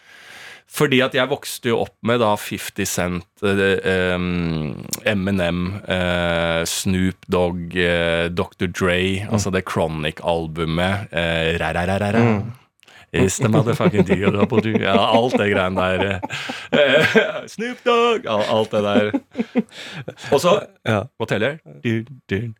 fordi 0.69 0.99
at 1.01 1.13
jeg 1.15 1.29
vokste 1.31 1.69
jo 1.71 1.79
opp 1.85 1.95
med 2.05 2.19
da 2.21 2.33
50 2.37 2.85
Cent, 2.91 3.25
eh, 3.41 4.13
em, 4.13 4.85
Eminem, 5.07 5.61
eh, 5.87 6.61
Snoop 6.67 7.25
Dogg, 7.31 7.75
eh, 7.75 8.27
Dr. 8.29 8.67
Dre, 8.67 8.99
altså 9.31 9.51
det 9.55 9.63
Chronic-albumet. 9.69 11.07
Eh, 11.11 11.57
ra-ra-ra-ra-ra. 11.61 12.23
Is 13.13 13.37
the 13.39 13.47
motherfucking 13.47 14.03
deal? 14.05 14.35
Ja, 14.83 14.97
alt 15.15 15.37
det 15.39 15.47
greiene 15.53 15.75
der. 15.79 16.19
Eh, 16.75 17.17
Snoop 17.55 17.79
Dogg! 17.87 18.25
al- 18.27 18.49
Alt 18.51 18.71
det 18.75 18.83
der. 18.83 19.11
Og 20.35 20.41
så. 20.43 20.57
Hva 20.85 21.25
teller? 21.31 21.57
Du, 21.83 22.03
du. 22.29 22.51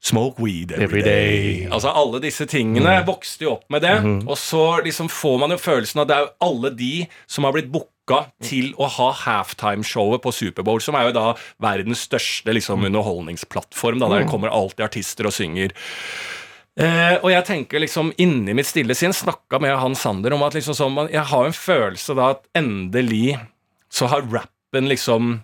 Smoke 0.00 0.38
weed 0.38 0.70
every, 0.72 0.84
Every 0.84 1.02
day. 1.02 1.12
day. 1.58 1.66
Mm. 1.66 1.72
Altså 1.72 1.90
Alle 1.94 2.20
disse 2.22 2.46
tingene 2.46 3.04
vokste 3.04 3.42
jo 3.44 3.52
opp 3.56 3.64
med 3.70 3.82
det. 3.82 3.96
Mhm. 4.02 4.28
Og 4.28 4.36
så 4.38 4.80
liksom 4.84 5.08
får 5.10 5.38
man 5.40 5.50
jo 5.50 5.56
følelsen 5.58 5.98
av 6.00 6.02
at 6.04 6.08
det 6.08 6.16
er 6.16 6.26
jo 6.26 6.34
alle 6.48 6.70
de 6.76 7.06
som 7.26 7.44
har 7.44 7.52
blitt 7.52 7.70
booka 7.72 8.20
til 8.40 8.70
å 8.78 8.86
ha 8.88 9.12
halftime-showet 9.12 10.22
på 10.22 10.32
Superbowl, 10.32 10.80
som 10.80 10.94
er 10.94 11.08
jo 11.08 11.12
da 11.12 11.34
verdens 11.60 12.06
største 12.08 12.54
liksom, 12.54 12.84
underholdningsplattform. 12.86 13.98
Da, 14.00 14.08
der 14.08 14.24
Mm. 14.24 14.30
kommer 14.30 14.48
alltid 14.48 14.84
artister 14.86 15.26
og 15.26 15.32
synger. 15.32 15.72
Eh, 16.78 17.18
og 17.24 17.30
jeg 17.32 17.44
tenker 17.44 17.80
liksom 17.80 18.12
inni 18.18 18.54
mitt 18.54 18.66
stille 18.66 18.94
sinn 18.94 19.10
snakka 19.12 19.60
med 19.60 19.76
han 19.76 19.96
Sander 19.96 20.32
om 20.32 20.42
at 20.44 20.54
liksom 20.54 20.74
sånn, 20.78 21.10
jeg 21.10 21.24
har 21.26 21.44
en 21.44 21.52
følelse 21.52 22.14
da 22.14 22.30
at 22.30 22.44
endelig 22.54 23.36
så 23.90 24.06
har 24.06 24.22
rappen 24.22 24.86
liksom 24.88 25.42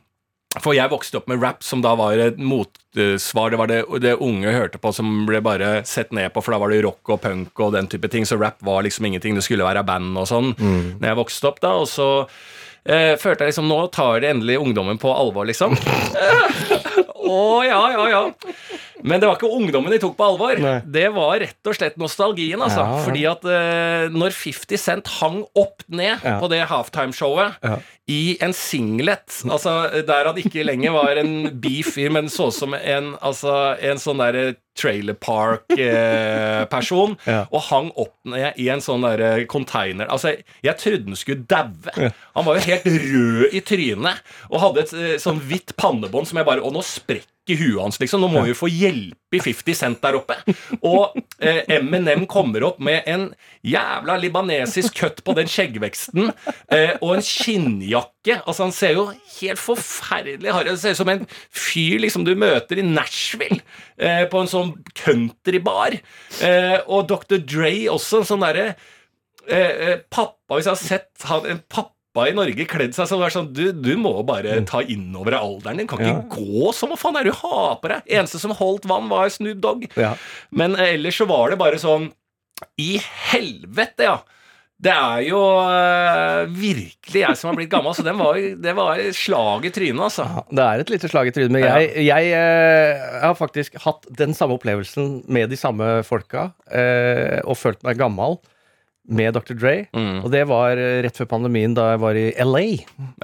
For 0.62 0.74
jeg 0.76 0.90
vokste 0.92 1.18
opp 1.18 1.26
med 1.30 1.42
rap, 1.42 1.64
som 1.66 1.80
da 1.82 1.94
var 1.98 2.18
et 2.22 2.36
motsvar. 2.38 3.50
Det 3.50 3.58
var 3.58 3.70
det, 3.70 3.80
det 4.04 4.12
unge 4.22 4.52
hørte 4.54 4.78
på 4.78 4.92
som 4.94 5.24
ble 5.26 5.40
bare 5.42 5.80
sett 5.88 6.12
ned 6.14 6.30
på, 6.34 6.42
for 6.44 6.54
da 6.54 6.60
var 6.62 6.70
det 6.70 6.82
rock 6.86 7.10
og 7.10 7.22
punk 7.24 7.58
og 7.64 7.72
den 7.74 7.88
type 7.90 8.06
ting. 8.12 8.26
Så 8.28 8.38
rap 8.38 8.62
var 8.62 8.84
liksom 8.86 9.08
ingenting. 9.10 9.34
Det 9.34 9.42
skulle 9.46 9.66
være 9.66 9.82
band 9.86 10.14
og 10.20 10.28
sånn 10.30 10.52
Mm. 10.54 11.00
Når 11.00 11.08
jeg 11.08 11.18
vokste 11.18 11.48
opp, 11.50 11.58
da. 11.64 11.72
Og 11.82 11.88
så 11.90 12.08
eh, 12.86 13.14
følte 13.18 13.44
jeg 13.44 13.50
liksom 13.54 13.66
Nå 13.68 13.80
tar 13.94 14.20
det 14.22 14.30
endelig 14.30 14.60
ungdommen 14.62 15.00
på 15.02 15.10
alvor, 15.10 15.48
liksom. 15.48 15.74
Å, 17.24 17.42
ja, 17.64 17.80
ja, 17.96 18.04
ja. 18.12 18.22
Men 19.04 19.20
det 19.20 19.28
var 19.28 19.36
ikke 19.36 19.50
ungdommen 19.52 19.92
de 19.92 19.98
tok 20.00 20.14
på 20.16 20.24
alvor. 20.24 20.56
Nei. 20.64 20.78
Det 20.88 21.06
var 21.12 21.36
rett 21.42 21.68
og 21.68 21.76
slett 21.76 21.98
nostalgien, 22.00 22.62
altså. 22.64 22.80
Ja, 22.80 22.94
ja. 22.96 23.02
Fordi 23.04 23.24
at 23.28 23.44
uh, 23.44 24.14
når 24.16 24.32
50 24.32 24.80
Cent 24.80 25.10
hang 25.20 25.42
opp 25.60 25.84
ned 25.92 26.24
Ja. 26.24 26.38
på 26.40 26.48
det 26.48 26.62
halftime-showet 26.70 27.58
Ja. 27.62 27.76
i 28.08 28.36
en 28.40 28.52
singlet, 28.56 29.28
altså 29.44 29.76
der 30.08 30.30
han 30.30 30.40
ikke 30.40 30.64
lenger 30.64 30.92
var 30.96 31.20
en 31.20 31.50
beef 31.60 31.98
i, 32.00 32.08
men 32.08 32.28
så 32.32 32.48
ut 32.48 32.56
som 32.56 32.74
en, 32.74 33.14
altså, 33.20 33.76
en 33.80 34.00
sånn 34.00 34.24
derre 34.24 34.54
trailer 34.78 35.14
park-person, 35.18 37.16
Ja. 37.30 37.44
og 37.50 37.62
hang 37.70 37.90
opp 38.00 38.14
ned 38.28 38.58
i 38.60 38.68
en 38.72 38.82
sånn 38.84 39.04
der 39.06 39.44
container. 39.50 40.08
Altså, 40.12 40.34
jeg 40.64 40.76
trodde 40.80 41.08
han 41.12 41.18
skulle 41.18 41.46
daue. 41.48 42.10
Han 42.34 42.46
var 42.46 42.58
jo 42.58 42.66
helt 42.68 42.86
rød 42.88 43.54
i 43.54 43.60
trynet 43.64 44.34
og 44.50 44.60
hadde 44.62 44.82
et 44.84 44.92
eh, 44.98 45.14
sånn 45.22 45.40
hvitt 45.46 45.74
pannebånd 45.80 46.26
som 46.28 46.38
jeg 46.40 46.46
bare 46.48 46.62
Og 46.64 46.72
nå 46.74 46.82
sprekker 46.84 47.58
huet 47.60 47.80
hans, 47.82 47.98
liksom. 48.00 48.22
Nå 48.24 48.28
må 48.32 48.42
vi 48.46 48.54
få 48.56 48.70
hjelp 48.72 49.36
i 49.36 49.40
50 49.42 49.74
Cent 49.76 50.00
der 50.04 50.16
oppe. 50.16 50.36
Og 50.86 51.12
eh, 51.44 51.60
Eminem 51.76 52.24
kommer 52.30 52.64
opp 52.70 52.78
med 52.82 53.04
en 53.10 53.26
jævla 53.66 54.16
libanesisk 54.22 54.96
kutt 55.02 55.20
på 55.26 55.34
den 55.36 55.50
skjeggveksten 55.50 56.30
eh, 56.72 56.94
og 57.02 57.16
en 57.18 57.24
skinnjakke. 57.26 58.10
Altså, 58.32 58.64
han 58.64 58.72
ser 58.72 58.94
jo 58.96 59.04
helt 59.38 59.60
forferdelig 59.60 60.52
harry 60.54 60.72
ut. 60.72 60.80
Ser 60.80 60.96
ut 60.96 61.00
som 61.02 61.10
en 61.12 61.26
fyr 61.52 62.00
liksom 62.00 62.24
du 62.24 62.32
møter 62.38 62.80
i 62.80 62.86
Nashville, 62.86 63.60
eh, 64.00 64.24
på 64.30 64.40
en 64.40 64.50
sånn 64.50 64.72
countrybar. 64.96 65.98
Eh, 66.40 66.78
og 66.86 67.08
Dr. 67.10 67.42
Dre 67.44 67.74
også, 67.92 68.22
en 68.22 68.30
sånn 68.30 68.46
derre 68.46 68.70
eh, 68.70 69.58
eh, 69.58 69.98
pappa 70.08 70.56
Hvis 70.56 70.70
jeg 70.70 70.72
har 70.72 70.80
sett 70.80 71.28
han, 71.28 71.46
en 71.52 71.62
pappa 71.68 72.28
i 72.30 72.34
Norge 72.36 72.64
kledd 72.70 72.94
seg 72.94 73.08
sånn, 73.10 73.24
sånn 73.34 73.48
du, 73.52 73.64
du 73.74 73.92
må 73.98 74.14
bare 74.26 74.60
ta 74.68 74.80
innover 74.80 75.34
deg 75.34 75.44
alderen 75.44 75.82
din. 75.82 75.88
Kan 75.90 76.00
ikke 76.04 76.36
gå 76.38 76.72
sånn. 76.72 76.94
Hva 76.94 77.00
faen 77.00 77.18
er 77.20 77.26
det 77.26 77.34
du 77.34 77.40
har 77.42 77.80
på 77.82 77.90
deg? 77.92 78.06
Eneste 78.20 78.40
som 78.40 78.54
holdt 78.56 78.86
vann, 78.88 79.10
var 79.12 79.32
Snoop 79.34 79.60
Dogg. 79.64 79.88
Ja. 79.98 80.14
Men 80.54 80.78
ellers 80.80 81.18
så 81.20 81.26
var 81.28 81.52
det 81.52 81.60
bare 81.60 81.80
sånn 81.82 82.12
I 82.80 82.94
helvete, 83.02 84.08
ja! 84.08 84.20
Det 84.84 84.92
er 84.92 85.20
jo 85.24 85.38
uh, 85.40 86.44
virkelig 86.52 87.20
jeg 87.22 87.38
som 87.40 87.50
har 87.50 87.56
blitt 87.56 87.70
gammel, 87.72 87.94
så 87.96 88.04
den 88.04 88.18
var, 88.20 88.36
det 88.36 88.74
var 88.76 89.00
slag 89.16 89.64
i 89.64 89.72
trynet, 89.72 90.02
altså. 90.10 90.26
Ja, 90.28 90.42
Det 90.50 90.64
er 90.64 90.82
et 90.82 90.92
lite 90.92 91.08
slag 91.08 91.30
i 91.30 91.34
trynet, 91.34 91.54
men 91.54 91.64
jeg, 91.64 91.92
jeg, 92.04 92.32
eh, 92.36 93.04
har 93.22 93.36
faktisk 93.38 93.78
hatt 93.84 94.04
den 94.18 94.36
samme 94.36 94.58
opplevelsen 94.58 95.22
med 95.32 95.48
de 95.54 95.60
samme 95.60 96.02
folka, 96.04 96.50
uh, 96.68 97.38
og 97.46 97.56
følt 97.60 97.80
meg 97.86 98.00
gammel 98.00 98.36
med 99.04 99.36
Dr. 99.36 99.56
Dre. 99.56 99.74
Mm. 99.96 100.20
Og 100.24 100.30
det 100.32 100.44
var 100.48 100.78
rett 101.04 101.18
før 101.20 101.28
pandemien, 101.32 101.74
da 101.76 101.90
jeg 101.94 102.04
var 102.04 102.16
i 102.16 102.28
LA, 102.44 102.62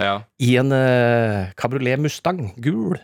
Ja. 0.01 0.16
i 0.40 0.51
en 0.61 0.75
Cabriolet 1.57 2.01
Mustang, 2.01 2.51
gul, 2.61 2.99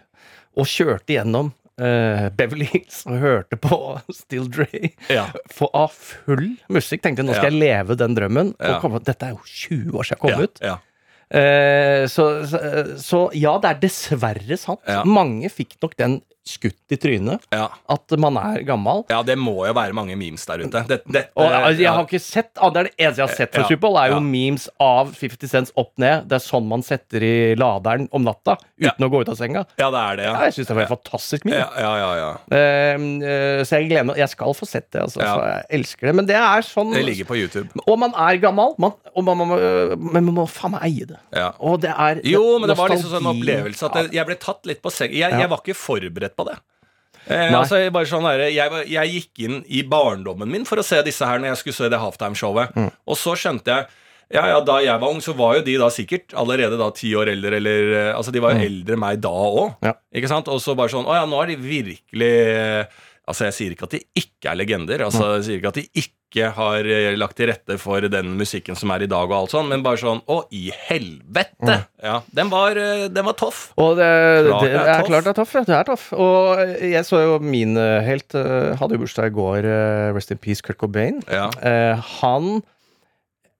og 0.56 0.68
kjørte 0.68 1.16
gjennom 1.16 1.54
eh, 1.80 2.26
Beverly 2.36 2.68
Hills 2.72 3.02
og 3.08 3.18
hørte 3.22 3.58
på 3.60 3.78
Still 4.14 4.48
Dre 4.52 4.68
Ja. 5.12 5.26
for, 5.52 5.70
av 5.76 5.92
full 5.94 6.54
musikk. 6.72 7.04
Tenkte 7.04 7.24
nå 7.26 7.36
skal 7.36 7.52
jeg 7.52 7.60
leve 7.62 7.98
den 8.00 8.16
drømmen. 8.18 8.54
Komme, 8.82 9.02
dette 9.04 9.30
er 9.30 9.36
jo 9.36 9.42
20 9.44 9.96
år 9.96 10.08
siden 10.08 10.16
jeg 10.16 10.24
kom 10.24 10.46
ut. 10.46 10.62
Ja. 10.64 10.78
Uh, 11.26 12.04
så, 12.06 12.24
så, 12.46 12.58
så 13.02 13.20
ja, 13.34 13.56
det 13.58 13.72
er 13.72 13.80
dessverre 13.82 14.58
sant. 14.60 14.82
Ja. 14.86 15.00
Mange 15.08 15.50
fikk 15.50 15.74
nok 15.82 15.96
den 15.98 16.20
skutt 16.46 16.94
i 16.94 16.96
trynet. 17.02 17.42
Ja. 17.50 17.68
At 17.90 18.12
man 18.22 18.36
er 18.38 18.62
gammel. 18.66 19.04
ja, 19.10 19.18
det 19.26 19.34
må 19.38 19.54
jo 19.66 19.72
være 19.74 19.92
mange 19.96 20.14
memes 20.16 20.44
der 20.46 20.62
ute. 20.62 20.82
Det, 20.86 21.00
det, 21.10 21.24
Og 21.34 21.46
altså, 21.50 21.82
jeg 21.82 21.90
har 21.92 22.04
ikke 22.06 22.20
sett 22.22 22.50
ah, 22.62 22.70
Det 22.70 22.78
er 22.80 22.88
det 22.88 22.92
eneste 23.02 23.20
jeg 23.22 23.28
har 23.28 23.34
sett 23.36 23.52
fra 23.54 23.64
Ja. 23.64 23.68
Superbowl, 23.72 23.96
er 23.98 24.12
jo 24.12 24.18
Ja. 24.20 24.20
memes 24.20 24.68
av 24.80 25.10
50 25.16 25.48
Cents 25.50 25.72
opp 25.76 25.92
ned. 25.98 26.28
Det 26.30 26.38
er 26.38 26.44
sånn 26.44 26.68
man 26.70 26.82
setter 26.86 27.22
i 27.26 27.54
laderen 27.58 28.08
om 28.14 28.22
natta 28.24 28.56
uten 28.78 29.06
å 29.06 29.10
gå 29.10 29.22
ut 29.24 29.28
av 29.32 29.36
senga. 29.40 29.64
ja, 29.78 29.90
det 29.90 30.02
er 30.04 30.16
det, 30.16 30.24
Ja, 30.30 30.34
jeg 30.46 30.54
syns 30.54 30.68
det 30.70 30.76
var 30.76 30.82
et 30.86 30.92
fantastisk 30.94 31.44
meme. 31.44 31.58
Ja, 31.58 31.70
ja, 31.80 31.92
ja, 31.98 32.12
ja. 32.22 32.30
Eh, 32.56 33.64
så 33.66 33.80
jeg 33.80 33.88
gleder 33.90 34.06
meg 34.10 34.16
Jeg 34.22 34.28
skal 34.32 34.54
få 34.56 34.66
sett 34.68 34.90
det, 34.92 35.02
altså. 35.02 35.20
Ja. 35.22 35.34
For 35.34 35.46
jeg 35.50 35.80
elsker 35.80 36.06
det. 36.10 36.14
Men 36.20 36.26
det 36.30 36.36
er 36.38 36.62
sånn 36.66 36.92
Det 36.94 37.04
ligger 37.04 37.28
på 37.28 37.36
YouTube. 37.40 37.68
Og 37.86 37.98
man 37.98 38.14
er 38.14 38.38
gammel, 38.42 38.74
man, 38.78 38.92
man, 39.16 39.36
man, 39.42 39.54
men 39.98 40.24
man 40.30 40.34
må 40.42 40.46
faen 40.50 40.76
meg 40.76 40.86
eie 40.88 41.06
det. 41.10 41.18
Ja. 41.34 41.50
Og 41.58 41.80
det 41.82 41.90
er 41.92 42.20
Jo, 42.24 42.58
men 42.60 42.70
det 42.70 42.76
var 42.78 42.92
liksom 42.92 43.10
sånn 43.16 43.30
opplevelse 43.34 43.90
at 43.90 43.98
jeg, 44.02 44.12
jeg 44.20 44.26
ble 44.30 44.36
tatt 44.40 44.66
litt 44.70 44.82
på 44.84 44.92
seng. 44.94 45.10
Jeg, 45.16 45.32
jeg 45.32 45.50
var 45.50 45.62
ikke 45.64 45.76
forberedt 45.78 46.35
på 46.36 46.46
det. 46.48 46.56
Eh, 47.26 47.50
altså, 47.50 47.80
bare 47.90 48.06
sånn 48.06 48.26
der, 48.28 48.46
jeg, 48.54 48.82
jeg 48.92 49.14
gikk 49.16 49.44
inn 49.46 49.62
i 49.66 49.82
barndommen 49.86 50.50
min 50.50 50.66
for 50.68 50.78
å 50.78 50.86
se 50.86 51.00
disse 51.06 51.26
her 51.26 51.40
når 51.42 51.54
jeg 51.54 51.62
skulle 51.62 51.78
se 51.80 51.88
det 51.90 52.02
halftime-showet. 52.02 52.76
Mm. 52.78 52.92
Og 53.10 53.18
så 53.18 53.34
skjønte 53.38 53.72
jeg 53.72 54.02
ja, 54.34 54.42
ja, 54.50 54.58
Da 54.66 54.80
jeg 54.82 54.98
var 54.98 55.12
ung, 55.14 55.20
så 55.22 55.36
var 55.38 55.52
jo 55.54 55.64
de 55.66 55.76
da 55.78 55.86
sikkert 55.92 56.34
allerede 56.34 56.78
da 56.80 56.88
ti 56.94 57.12
år 57.14 57.30
eldre. 57.30 57.60
Eller, 57.60 57.90
eh, 57.94 58.08
altså 58.10 58.34
De 58.34 58.42
var 58.42 58.56
jo 58.56 58.64
eldre 58.66 58.96
enn 58.96 59.02
meg 59.02 59.20
da 59.22 59.30
òg. 59.30 59.76
Mm. 59.76 59.86
Ja. 59.86 59.92
Ikke 60.18 60.30
sant? 60.32 60.50
Og 60.50 60.58
så 60.62 60.74
bare 60.78 60.90
sånn 60.90 61.06
Å 61.06 61.20
ja, 61.20 61.28
nå 61.30 61.38
er 61.42 61.52
de 61.52 61.58
virkelig 61.62 62.32
eh, 62.50 62.96
Altså 63.26 63.46
Jeg 63.48 63.56
sier 63.56 63.74
ikke 63.74 63.86
at 63.86 63.94
de 63.94 64.02
ikke 64.18 64.50
er 64.50 64.58
legender. 64.58 65.06
Altså 65.06 65.36
Jeg 65.36 65.46
sier 65.46 65.60
ikke 65.60 65.72
at 65.74 65.78
de 65.78 65.86
ikke 66.02 66.15
har 66.34 66.84
eh, 66.84 67.14
lagt 67.16 67.36
til 67.38 67.46
rette 67.48 67.78
for 67.78 68.00
den 68.10 68.34
musikken 68.36 68.76
som 68.76 68.90
er 68.92 69.04
i 69.06 69.08
dag, 69.08 69.30
og 69.30 69.32
alt 69.38 69.50
sånn, 69.54 69.68
men 69.70 69.82
bare 69.84 69.96
sånn 70.00 70.20
Å, 70.26 70.42
i 70.52 70.70
helvete! 70.88 71.76
Ja, 72.02 72.18
Den 72.34 72.50
var, 72.52 72.76
eh, 72.76 73.06
den 73.08 73.24
var 73.24 73.32
toff. 73.38 73.72
Og 73.78 73.96
det, 73.96 74.08
Klart 74.48 74.62
det 74.66 74.72
det 74.72 74.80
er 74.82 74.92
er 74.98 75.06
klart 75.08 75.24
det 75.24 75.32
er 75.32 75.38
toff. 75.38 75.54
Ja. 75.54 75.64
Det 75.64 75.76
er 75.78 75.84
toff. 75.88 76.06
Og 76.12 76.62
jeg 76.82 77.04
så 77.08 77.22
jo 77.24 77.38
min 77.40 77.76
eh, 77.80 78.00
helt 78.04 78.32
Hadde 78.36 78.98
jo 78.98 79.04
bursdag 79.06 79.30
i 79.30 79.36
går. 79.36 79.68
Rest 80.16 80.30
in 80.34 80.38
peace, 80.42 80.60
Kurt 80.66 80.78
Cobain. 80.82 81.22
Ja. 81.30 81.48
Eh, 81.62 81.96
han 82.20 82.60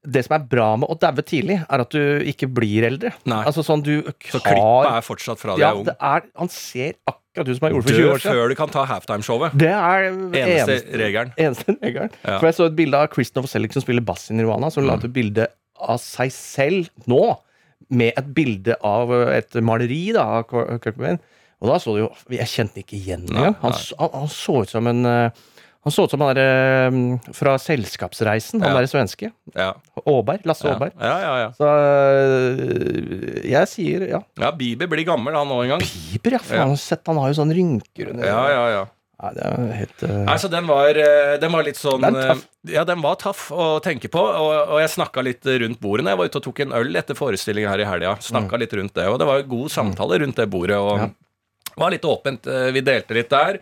Det 0.07 0.23
som 0.27 0.37
er 0.37 0.45
bra 0.47 0.69
med 0.79 0.87
å 0.93 0.95
daue 1.03 1.23
tidlig, 1.27 1.57
er 1.67 1.83
at 1.83 1.91
du 1.91 2.21
ikke 2.31 2.47
blir 2.47 2.85
eldre. 2.87 3.11
Nei. 3.27 3.41
Altså 3.49 3.65
sånn 3.67 3.83
du 3.83 4.03
Så 4.29 4.39
klippet 4.39 4.91
er 4.93 5.03
fortsatt 5.03 5.41
fra 5.43 5.57
deg 5.57 5.65
Ja, 5.65 5.73
ung. 5.75 5.89
er, 5.91 6.29
han 6.39 6.49
ser 6.53 6.93
akkurat 7.07 7.23
ut 7.45 7.59
som 7.59 7.67
han 7.67 7.75
gjorde 7.77 7.87
for 7.89 7.99
20 7.99 8.11
år 8.13 8.23
siden. 8.23 8.37
før 8.37 8.49
du 8.49 8.55
kan 8.59 8.73
ta 8.73 8.85
halftime-showet. 8.89 9.57
Det 9.61 9.69
er 9.69 10.07
Eneste 10.11 11.01
regelen. 11.03 11.33
Eneste 11.37 11.77
regelen. 11.83 12.11
Ja. 12.25 12.39
For 12.39 12.49
jeg 12.49 12.57
så 12.59 12.69
et 12.71 12.77
bilde 12.79 12.97
av 12.99 13.11
Christopher 13.13 13.45
Novoselic 13.47 13.77
som 13.77 13.85
spiller 13.85 14.05
bass 14.07 14.31
i 14.31 14.37
Nirvana, 14.39 14.71
som 14.73 14.87
la 14.89 14.97
ut 14.97 15.05
et 15.05 15.13
bilde 15.15 15.49
av 15.77 15.99
seg 16.01 16.33
selv 16.33 16.89
nå, 17.11 17.23
med 17.93 18.17
et 18.17 18.31
bilde 18.35 18.75
av 18.83 19.13
eh, 19.15 19.37
et 19.37 19.59
maleri 19.63 20.09
da, 20.17 20.25
av 20.41 20.79
Cobain. 20.83 21.21
Og 21.61 21.69
da 21.71 21.77
så 21.81 21.95
du 21.95 22.03
jo 22.03 22.09
Jeg 22.35 22.49
kjente 22.51 22.83
ikke 22.83 22.97
igjen 22.99 23.29
engang. 23.31 23.55
Han, 23.63 23.77
han, 24.01 24.11
han 24.13 24.33
så 24.33 24.63
ut 24.65 24.73
som 24.73 24.89
en 24.91 25.05
eh, 25.09 25.45
Han 25.87 25.95
så 25.95 26.05
ut 26.09 26.11
som 26.11 26.23
han 26.25 26.35
der 26.35 26.41
eh, 26.43 27.33
fra 27.37 27.53
Selskapsreisen, 27.63 28.59
han 28.59 28.73
Ja. 28.73 28.81
derre 28.81 28.91
svenske. 28.91 29.29
Ja. 29.55 29.69
Åberg. 30.03 30.43
Lasse 30.51 30.67
Ja. 30.67 30.75
Åberg. 30.75 30.93
ja, 30.99 31.15
ja, 31.23 31.35
ja. 31.45 31.51
Så 31.55 31.69
eh, 32.27 33.47
jeg 33.53 33.71
sier 33.71 34.05
ja. 34.11 34.21
ja, 34.41 34.51
Bieber 34.57 34.89
blir 34.91 35.07
gammel, 35.07 35.37
han 35.39 35.49
òg 35.55 35.65
en 35.67 35.73
gang. 35.77 35.87
Bieber, 36.11 36.39
ja. 36.51 36.67
Har 36.67 36.77
sett 36.81 37.07
han 37.07 37.21
har 37.23 37.31
jo 37.33 37.39
sånn 37.41 37.55
rynker 37.55 38.13
under 38.13 38.27
Ja, 38.29 38.43
ja, 38.53 38.67
ja. 38.75 38.85
Nei, 39.17 39.31
det 39.33 39.45
er 39.49 39.69
helt 39.79 40.03
eh, 40.05 40.17
Nei, 40.27 40.35
så 40.43 40.49
den 40.53 40.67
var, 40.69 40.99
eh, 41.01 41.37
den 41.41 41.55
var 41.55 41.65
litt 41.65 41.79
sånn 41.81 42.03
Den 42.05 42.19
er 42.21 42.27
tøff. 42.35 42.43
eh, 42.69 42.73
Ja, 42.75 42.83
den 42.85 43.01
var 43.01 43.15
tøff 43.23 43.47
å 43.55 43.69
tenke 43.81 44.11
på. 44.13 44.21
Og, 44.21 44.53
og 44.75 44.81
jeg 44.83 44.91
snakka 44.93 45.23
litt 45.25 45.47
rundt 45.63 45.81
bordet 45.81 46.05
når 46.05 46.13
jeg 46.13 46.21
var 46.21 46.29
ute 46.33 46.41
og 46.43 46.45
tok 46.51 46.61
en 46.67 46.75
øl 46.77 46.99
etter 47.01 47.17
forestillingen 47.17 47.71
her 47.73 47.81
i 47.81 47.87
helga. 47.89 48.17
Snakka 48.21 48.59
litt 48.61 48.75
rundt 48.77 48.93
det, 48.99 49.07
og 49.09 49.17
det 49.23 49.29
var 49.31 49.41
jo 49.41 49.47
god 49.55 49.73
samtale 49.73 50.19
rundt 50.21 50.37
det 50.43 50.49
bordet. 50.53 50.77
Og 50.77 51.79
var 51.81 51.95
litt 51.95 52.05
åpent. 52.05 52.45
eh, 52.51 52.69
Vi 52.77 52.83
delte 52.85 53.15
litt 53.17 53.31
der. 53.33 53.61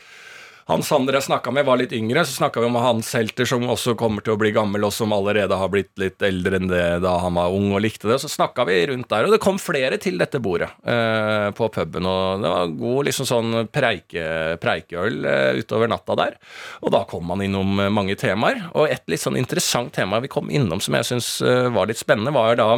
Han 0.71 0.83
Sander 0.87 1.19
jeg 1.19 1.27
snakka 1.27 1.53
med, 1.53 1.67
var 1.69 1.77
litt 1.77 1.93
yngre. 1.93 2.23
Så 2.25 2.39
snakka 2.39 2.63
vi 2.63 2.69
om 2.71 2.79
hans 2.81 3.11
helter 3.17 3.49
som 3.49 3.67
også 3.69 3.93
kommer 4.01 4.25
til 4.25 4.33
å 4.35 4.39
bli 4.41 4.53
gammel, 4.55 4.87
og 4.87 4.95
som 4.97 5.13
allerede 5.13 5.59
har 5.61 5.71
blitt 5.73 5.93
litt 6.01 6.25
eldre 6.25 6.57
enn 6.61 6.71
det 6.71 6.85
da 7.05 7.19
han 7.21 7.37
var 7.37 7.53
ung 7.53 7.71
og 7.75 7.83
likte 7.85 8.09
det. 8.09 8.17
Så 8.23 8.31
snakka 8.33 8.65
vi 8.69 8.79
rundt 8.89 9.11
der, 9.13 9.29
og 9.29 9.35
det 9.35 9.43
kom 9.45 9.61
flere 9.61 9.99
til 10.01 10.17
dette 10.21 10.41
bordet 10.45 10.71
eh, 10.89 11.51
på 11.57 11.69
puben. 11.75 12.09
Og 12.09 12.45
det 12.45 12.55
var 12.55 12.75
god 12.81 13.11
liksom 13.11 13.29
sånn 13.29 13.53
preike, 13.75 14.27
preikeøl 14.65 15.21
eh, 15.29 15.61
utover 15.61 15.93
natta 15.93 16.17
der. 16.23 16.39
Og 16.81 16.95
da 16.97 17.05
kom 17.11 17.29
man 17.29 17.45
innom 17.45 17.77
eh, 17.85 17.93
mange 17.93 18.17
temaer. 18.21 18.71
Og 18.73 18.89
et 18.89 19.05
litt 19.13 19.25
sånn 19.25 19.41
interessant 19.41 19.93
tema 19.95 20.23
vi 20.25 20.33
kom 20.33 20.49
innom 20.49 20.81
som 20.85 20.97
jeg 20.97 21.13
syns 21.13 21.35
eh, 21.45 21.69
var 21.75 21.93
litt 21.93 22.01
spennende, 22.01 22.33
var 22.35 22.57
da 22.61 22.71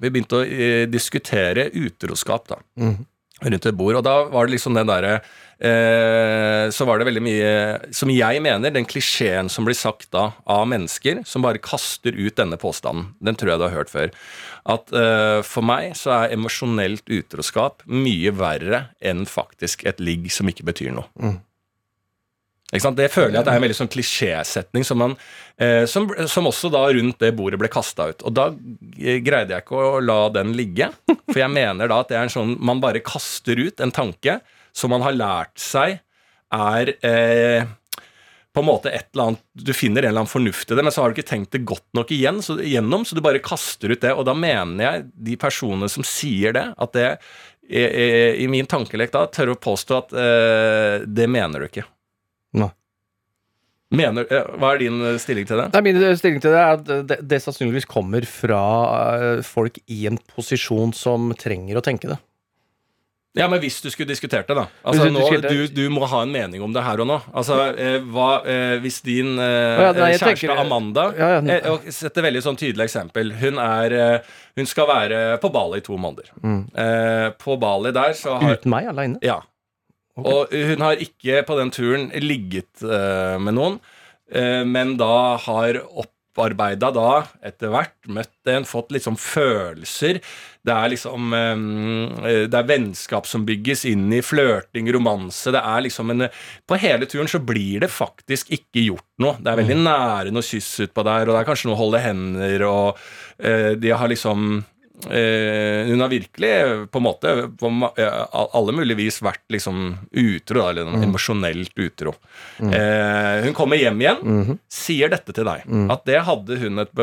vi 0.00 0.08
begynte 0.10 0.40
å 0.40 0.46
eh, 0.46 0.84
diskutere 0.90 1.68
utroskap. 1.76 2.48
da 2.54 2.62
rundt 3.42 3.66
et 3.66 3.76
bord. 3.76 3.98
Og 3.98 4.04
da 4.06 4.14
var 4.30 4.46
det 4.46 4.56
liksom 4.56 4.76
den 4.76 4.88
derre 4.88 5.18
Så 5.54 6.86
var 6.88 6.98
det 6.98 7.06
veldig 7.06 7.22
mye 7.22 7.50
Som 7.94 8.10
jeg 8.10 8.40
mener, 8.42 8.72
den 8.74 8.88
klisjeen 8.88 9.46
som 9.52 9.64
blir 9.64 9.76
sagt 9.78 10.08
da 10.12 10.32
av 10.50 10.66
mennesker 10.68 11.22
som 11.28 11.44
bare 11.46 11.62
kaster 11.62 12.16
ut 12.16 12.34
denne 12.36 12.58
påstanden, 12.60 13.12
den 13.22 13.38
tror 13.38 13.52
jeg 13.54 13.62
du 13.62 13.66
har 13.68 13.76
hørt 13.76 13.92
før. 13.92 14.10
At 14.64 14.92
eh, 14.96 15.40
for 15.44 15.66
meg 15.66 15.92
så 15.98 16.12
er 16.16 16.36
emosjonelt 16.36 17.08
utroskap 17.12 17.84
mye 17.90 18.32
verre 18.34 18.86
enn 19.04 19.26
faktisk 19.28 19.84
et 19.88 20.00
ligg 20.00 20.30
som 20.32 20.48
ikke 20.48 20.66
betyr 20.70 20.94
noe. 20.96 21.10
Sant? 22.80 22.96
Det 22.98 23.10
føler 23.12 23.36
jeg 23.36 23.42
at 23.42 23.46
det 23.46 23.52
er 23.52 23.60
en 23.60 23.64
veldig 23.66 23.76
sånn 23.78 23.92
klisjésetning 23.92 24.86
som, 24.86 24.98
man, 24.98 25.12
eh, 25.62 25.84
som, 25.90 26.08
som 26.30 26.48
også 26.48 26.72
da 26.74 26.82
rundt 26.96 27.20
det 27.22 27.34
bordet 27.36 27.60
ble 27.60 27.70
kasta 27.70 28.08
ut. 28.10 28.24
Og 28.26 28.34
da 28.34 28.48
eh, 28.50 29.20
greide 29.22 29.54
jeg 29.54 29.66
ikke 29.66 29.78
å 29.78 30.00
la 30.02 30.18
den 30.34 30.56
ligge, 30.58 30.88
for 31.06 31.38
jeg 31.38 31.52
mener 31.52 31.90
da 31.90 32.00
at 32.02 32.10
det 32.10 32.18
er 32.18 32.26
en 32.26 32.34
sånn 32.34 32.56
man 32.64 32.82
bare 32.82 33.04
kaster 33.04 33.60
ut 33.60 33.84
en 33.84 33.94
tanke 33.94 34.40
som 34.74 34.92
man 34.94 35.04
har 35.06 35.16
lært 35.16 35.56
seg 35.60 36.00
er 36.54 36.92
eh, 37.06 37.66
på 38.54 38.62
en 38.62 38.68
måte 38.68 38.90
et 38.94 39.08
eller 39.10 39.32
annet 39.32 39.40
Du 39.66 39.72
finner 39.74 40.04
en 40.04 40.12
eller 40.12 40.22
annen 40.22 40.30
fornuft 40.30 40.70
i 40.70 40.76
det, 40.76 40.84
men 40.86 40.94
så 40.94 41.02
har 41.02 41.10
du 41.10 41.18
ikke 41.18 41.30
tenkt 41.30 41.54
det 41.56 41.64
godt 41.66 41.86
nok 41.96 42.12
igjen, 42.14 42.38
så, 42.44 42.58
igjennom, 42.62 43.06
så 43.06 43.16
du 43.16 43.22
bare 43.24 43.42
kaster 43.42 43.90
ut 43.90 44.04
det. 44.04 44.12
Og 44.14 44.26
da 44.28 44.36
mener 44.38 44.84
jeg 44.84 45.08
de 45.30 45.38
personene 45.40 45.90
som 45.90 46.06
sier 46.06 46.54
det, 46.54 46.68
at 46.78 46.94
det 46.94 47.08
i, 47.64 48.44
min 48.52 48.68
tankelek 48.68 49.12
da 49.14 49.24
tør 49.32 49.54
å 49.54 49.60
påstå 49.60 49.96
at 49.96 50.10
eh, 50.20 51.06
det 51.08 51.26
mener 51.32 51.62
du 51.64 51.70
ikke. 51.70 51.86
Nei. 52.60 52.68
Mener, 53.94 54.26
eh, 54.28 54.50
hva 54.60 54.74
er 54.74 54.82
din 54.82 55.00
eh, 55.00 55.16
stilling 55.22 55.48
til 55.48 55.60
det? 55.60 55.70
Nei, 55.72 55.82
Min 55.86 56.00
stilling 56.18 56.42
til 56.44 56.54
det 56.54 56.60
er 56.60 56.76
at 56.76 56.92
det, 57.08 57.18
det 57.24 57.40
sannsynligvis 57.44 57.88
kommer 57.90 58.26
fra 58.28 58.62
eh, 59.14 59.42
folk 59.46 59.80
i 59.86 60.04
en 60.10 60.20
posisjon 60.34 60.94
som 60.96 61.32
trenger 61.40 61.80
å 61.80 61.84
tenke 61.84 62.10
det. 62.12 62.18
Ja, 63.34 63.48
men 63.50 63.58
hvis 63.58 63.80
du 63.82 63.88
skulle 63.90 64.06
diskutert 64.12 64.46
det, 64.46 64.54
da. 64.54 64.68
Altså, 64.86 65.08
du 65.08 65.14
nå, 65.16 65.22
du, 65.42 65.62
du 65.74 65.88
må 65.90 66.06
ha 66.06 66.20
en 66.22 66.30
mening 66.30 66.62
om 66.62 66.70
det 66.72 66.84
her 66.86 67.00
og 67.02 67.08
nå. 67.10 67.16
Altså, 67.34 67.56
eh, 67.74 67.96
hva, 68.14 68.28
eh, 68.46 68.76
Hvis 68.84 69.00
din 69.02 69.32
eh, 69.42 69.80
ja, 69.82 69.88
nei, 69.96 70.12
kjæreste 70.14 70.28
tenker- 70.46 70.60
Amanda 70.62 71.08
Ja, 71.18 71.30
ja. 71.40 71.56
eh, 71.56 71.90
Sett 71.90 72.16
et 72.16 72.22
veldig 72.28 72.42
sånn 72.46 72.56
tydelig 72.60 72.86
eksempel. 72.86 73.32
Hun, 73.40 73.58
er, 73.58 73.96
eh, 73.98 74.36
hun 74.56 74.70
skal 74.70 74.86
være 74.86 75.18
på 75.42 75.50
Bali 75.50 75.82
i 75.82 75.86
to 75.88 75.98
måneder. 75.98 76.30
Mm. 76.44 76.60
Eh, 76.78 77.26
på 77.42 77.58
Bali 77.58 77.90
der 77.96 78.14
så 78.14 78.38
har 78.38 78.54
Uten 78.54 78.70
meg 78.70 78.86
aleine. 78.92 79.18
Ja. 79.26 79.40
Okay. 80.14 80.30
Og 80.30 80.54
hun 80.70 80.86
har 80.86 81.02
ikke 81.02 81.42
på 81.48 81.58
den 81.58 81.72
turen 81.74 82.10
ligget 82.22 82.84
med 82.86 83.56
noen, 83.58 83.80
eh, 84.30 84.62
men 84.62 84.94
da 84.96 85.36
har 85.42 85.80
opparbeida 86.34 86.90
da, 86.90 87.22
etter 87.46 87.70
hvert, 87.70 87.94
møtt 88.10 88.50
en, 88.50 88.66
fått 88.66 88.90
liksom 88.94 89.16
følelser. 89.20 90.18
Det 90.64 90.74
er 90.74 90.90
liksom 90.90 91.34
eh, 91.36 92.44
Det 92.50 92.58
er 92.58 92.68
vennskap 92.68 93.28
som 93.28 93.46
bygges 93.46 93.84
inn 93.86 94.10
i 94.12 94.22
flørting, 94.24 94.90
romanse. 94.92 95.52
Det 95.54 95.62
er 95.62 95.86
liksom 95.86 96.10
en 96.10 96.28
På 96.66 96.78
hele 96.80 97.06
turen 97.06 97.30
så 97.30 97.38
blir 97.38 97.84
det 97.84 97.92
faktisk 97.92 98.50
ikke 98.50 98.86
gjort 98.88 99.08
noe. 99.22 99.38
Det 99.38 99.52
er 99.52 99.62
veldig 99.62 99.80
nære 99.84 100.34
noe 100.34 100.44
kyss 100.44 100.88
utpå 100.88 101.06
der, 101.06 101.28
og 101.28 101.34
det 101.36 101.42
er 101.42 101.50
kanskje 101.50 101.70
noe 101.70 101.78
å 101.78 101.82
holde 101.84 102.02
hender, 102.02 102.66
og 102.68 103.02
eh, 103.38 103.74
de 103.78 103.94
har 103.94 104.10
liksom 104.10 104.62
Eh, 104.62 104.73
hun 105.90 106.00
har 106.00 106.08
virkelig 106.12 106.50
på 106.90 107.00
en 107.00 107.04
måte 107.04 107.32
på 107.58 107.70
eh, 107.98 108.18
alle 108.32 108.74
mulige 108.76 109.00
vis 109.00 109.18
vært 109.24 109.42
liksom 109.52 109.80
utro, 110.10 110.60
da, 110.62 110.68
eller 110.70 111.02
emosjonelt 111.02 111.74
utro. 111.82 112.14
Eh, 112.62 113.44
hun 113.48 113.56
kommer 113.58 113.80
hjem 113.80 114.00
igjen, 114.04 114.58
sier 114.70 115.10
dette 115.12 115.34
til 115.34 115.48
deg. 115.50 115.66
At 115.92 116.06
det 116.08 116.22
hadde 116.28 116.60
hun 116.62 116.84
et 116.84 116.94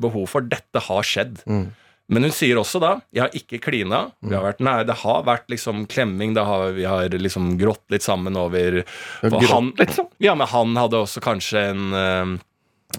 behov 0.00 0.28
for. 0.30 0.46
Dette 0.46 0.84
har 0.86 1.02
skjedd. 1.02 1.42
Men 2.04 2.26
hun 2.26 2.34
sier 2.36 2.58
også 2.60 2.76
da 2.82 2.90
Jeg 3.16 3.22
har 3.22 3.36
ikke 3.38 3.62
klina. 3.64 4.02
Vi 4.20 4.34
har 4.36 4.44
vært 4.44 4.58
nei, 4.60 4.82
Det 4.84 4.98
har 5.00 5.22
vært 5.24 5.46
liksom 5.48 5.86
klemming. 5.88 6.34
Har, 6.36 6.74
vi 6.76 6.84
har 6.84 7.08
liksom 7.08 7.54
grått 7.60 7.84
litt 7.90 8.04
sammen 8.04 8.36
over 8.36 8.82
Grått 9.22 9.48
han, 9.50 9.70
sånn? 9.88 10.10
Ja, 10.20 10.34
men 10.36 10.50
han 10.52 10.76
hadde 10.76 11.00
også 11.00 11.22
kanskje 11.24 11.62
en 11.72 12.40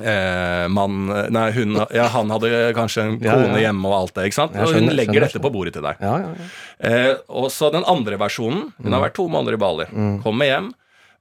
eh, 0.02 0.66
man, 0.72 1.10
Nei, 1.34 1.50
hun 1.56 1.76
Ja, 1.94 2.08
han 2.14 2.32
hadde 2.34 2.50
kanskje 2.78 3.06
en 3.06 3.20
kone 3.22 3.52
ja. 3.56 3.68
hjemme 3.68 3.92
og 3.92 3.98
alt 4.00 4.16
det, 4.18 4.30
ikke 4.30 4.40
sant? 4.42 4.58
Og 4.60 4.74
hun 4.76 4.90
legger 4.96 5.28
dette 5.28 5.42
på 5.44 5.52
bordet 5.54 5.76
til 5.78 5.86
deg. 5.86 6.02
Ja, 6.04 6.16
ja, 6.24 6.32
ja. 6.34 6.50
Eh, 6.90 7.14
og 7.30 7.52
så 7.54 7.72
den 7.74 7.86
andre 7.88 8.20
versjonen. 8.22 8.70
Hun 8.82 8.96
har 8.98 9.06
vært 9.08 9.18
to 9.20 9.28
måneder 9.32 9.58
i 9.58 9.62
Bali. 9.62 9.88
Kommer 10.26 10.50
hjem 10.52 10.74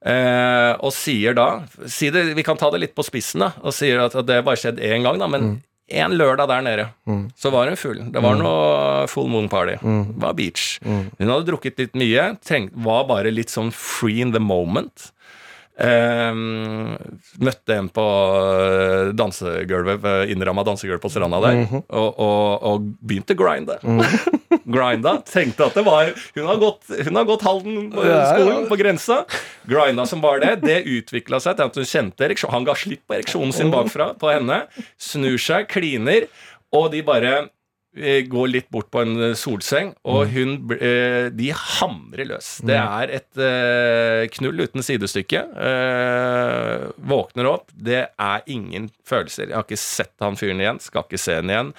eh, 0.05 0.73
og 0.81 0.93
sier 0.95 1.37
da 1.37 1.49
si 1.91 2.11
det, 2.15 2.27
Vi 2.37 2.45
kan 2.47 2.59
ta 2.61 2.71
det 2.75 2.83
litt 2.83 2.97
på 2.97 3.07
spissen, 3.07 3.45
da. 3.47 3.53
Og 3.63 3.75
sier 3.77 4.03
at, 4.05 4.17
at 4.19 4.29
det 4.29 4.43
bare 4.47 4.61
skjedde 4.61 4.85
én 4.85 5.07
gang, 5.07 5.21
da. 5.23 5.31
Men 5.31 5.57
en 5.95 6.15
lørdag 6.17 6.49
der 6.49 6.63
nede, 6.65 6.85
så 7.37 7.51
var 7.53 7.69
hun 7.69 7.77
full. 7.77 7.99
Det 8.13 8.23
var 8.25 8.39
noe 8.41 9.05
full 9.13 9.29
moon 9.29 9.51
party. 9.53 9.77
Det 9.83 10.23
var 10.23 10.37
beach. 10.39 10.79
Hun 10.85 11.29
hadde 11.29 11.45
drukket 11.51 11.83
litt 11.83 11.99
mye. 12.01 12.31
Trengt, 12.45 12.73
var 12.87 13.05
bare 13.11 13.33
litt 13.35 13.53
sånn 13.53 13.69
free 13.75 14.23
in 14.25 14.33
the 14.33 14.41
moment. 14.41 15.11
Ehm, 15.75 16.95
møtte 17.43 17.75
en 17.75 17.89
på 17.91 18.03
eh, 18.05 19.09
dansegulvet, 19.19 20.05
eh, 20.07 20.31
innramma 20.31 20.63
dansegulv 20.67 21.03
på 21.03 21.11
stranda 21.11 21.41
der, 21.43 21.65
og, 21.89 22.21
og, 22.23 22.67
og 22.71 22.85
begynte 23.03 23.35
å 23.35 23.41
grinde. 23.41 23.81
Grinda. 24.65 25.17
Tenkte 25.29 25.67
at 25.67 25.75
det 25.77 25.83
var 25.85 26.13
Hun 26.37 26.47
har 26.49 26.61
gått, 26.63 26.87
hun 26.89 27.19
har 27.19 27.27
gått 27.29 27.43
halden 27.45 27.91
på 27.93 28.05
ja. 28.07 28.21
skolen, 28.33 28.69
på 28.71 28.79
grensa. 28.81 29.19
Grinda 29.69 30.07
som 30.09 30.23
var 30.25 30.41
det. 30.41 30.55
Det 30.63 30.79
utvikla 30.87 31.41
seg 31.43 31.59
til 31.59 31.69
at 31.69 31.81
hun 31.81 31.91
kjente 31.91 32.29
ereksjon. 32.29 32.55
Han 32.55 32.69
ga 32.69 32.77
slipp 32.79 33.03
på 33.09 33.19
ereksjonen 33.19 33.53
sin 33.57 33.75
bakfra 33.75 34.13
på 34.21 34.31
henne. 34.31 34.63
Snur 35.01 35.37
seg, 35.43 35.67
kliner, 35.73 36.29
og 36.75 36.93
de 36.95 37.03
bare 37.07 37.35
eh, 37.43 37.51
går 37.95 38.49
litt 38.51 38.71
bort 38.75 38.89
på 38.91 39.03
en 39.05 39.15
eh, 39.31 39.35
solseng, 39.39 39.93
og 40.11 40.27
hun 40.35 40.57
eh, 40.75 41.29
De 41.35 41.51
hamrer 41.55 42.27
løs. 42.27 42.57
Det 42.67 42.75
er 42.79 43.13
et 43.21 43.39
eh, 43.39 44.25
knull 44.35 44.65
uten 44.67 44.83
sidestykke. 44.83 45.45
Eh, 45.69 46.89
våkner 47.11 47.51
opp. 47.53 47.71
Det 47.75 48.03
er 48.11 48.45
ingen 48.51 48.91
følelser. 49.07 49.51
Jeg 49.53 49.59
har 49.59 49.67
ikke 49.69 49.81
sett 49.81 50.15
han 50.25 50.39
fyren 50.41 50.63
igjen. 50.63 50.83
Skal 50.83 51.07
ikke 51.07 51.23
se 51.23 51.39
han 51.39 51.53
igjen. 51.53 51.73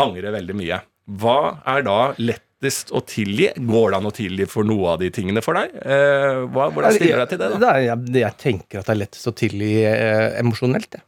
Angrer 0.00 0.34
veldig 0.34 0.56
mye. 0.58 0.80
Hva 1.20 1.38
er 1.68 1.84
da 1.84 1.98
lettest 2.16 2.94
å 2.96 3.02
tilgi? 3.04 3.50
Går 3.68 3.92
det 3.92 3.98
an 4.00 4.08
å 4.08 4.14
tilgi 4.16 4.46
for 4.48 4.64
noe 4.66 4.94
av 4.94 5.02
de 5.04 5.10
tingene 5.12 5.42
for 5.44 5.60
deg? 5.60 5.74
Eh, 5.84 6.44
hva, 6.48 6.70
hvordan 6.72 6.96
stiller 6.96 7.20
du 7.20 7.24
deg 7.26 7.34
til 7.34 7.42
det? 7.42 7.50
da? 7.52 7.60
Det 7.60 7.72
er, 7.74 7.82
jeg, 7.90 8.14
jeg 8.24 8.40
tenker 8.40 8.80
at 8.80 8.88
det 8.88 8.94
er 8.96 9.02
lettest 9.04 9.28
å 9.28 9.34
tilgi 9.36 9.74
eh, 9.90 10.30
emosjonelt. 10.40 10.96
jeg. 10.96 11.04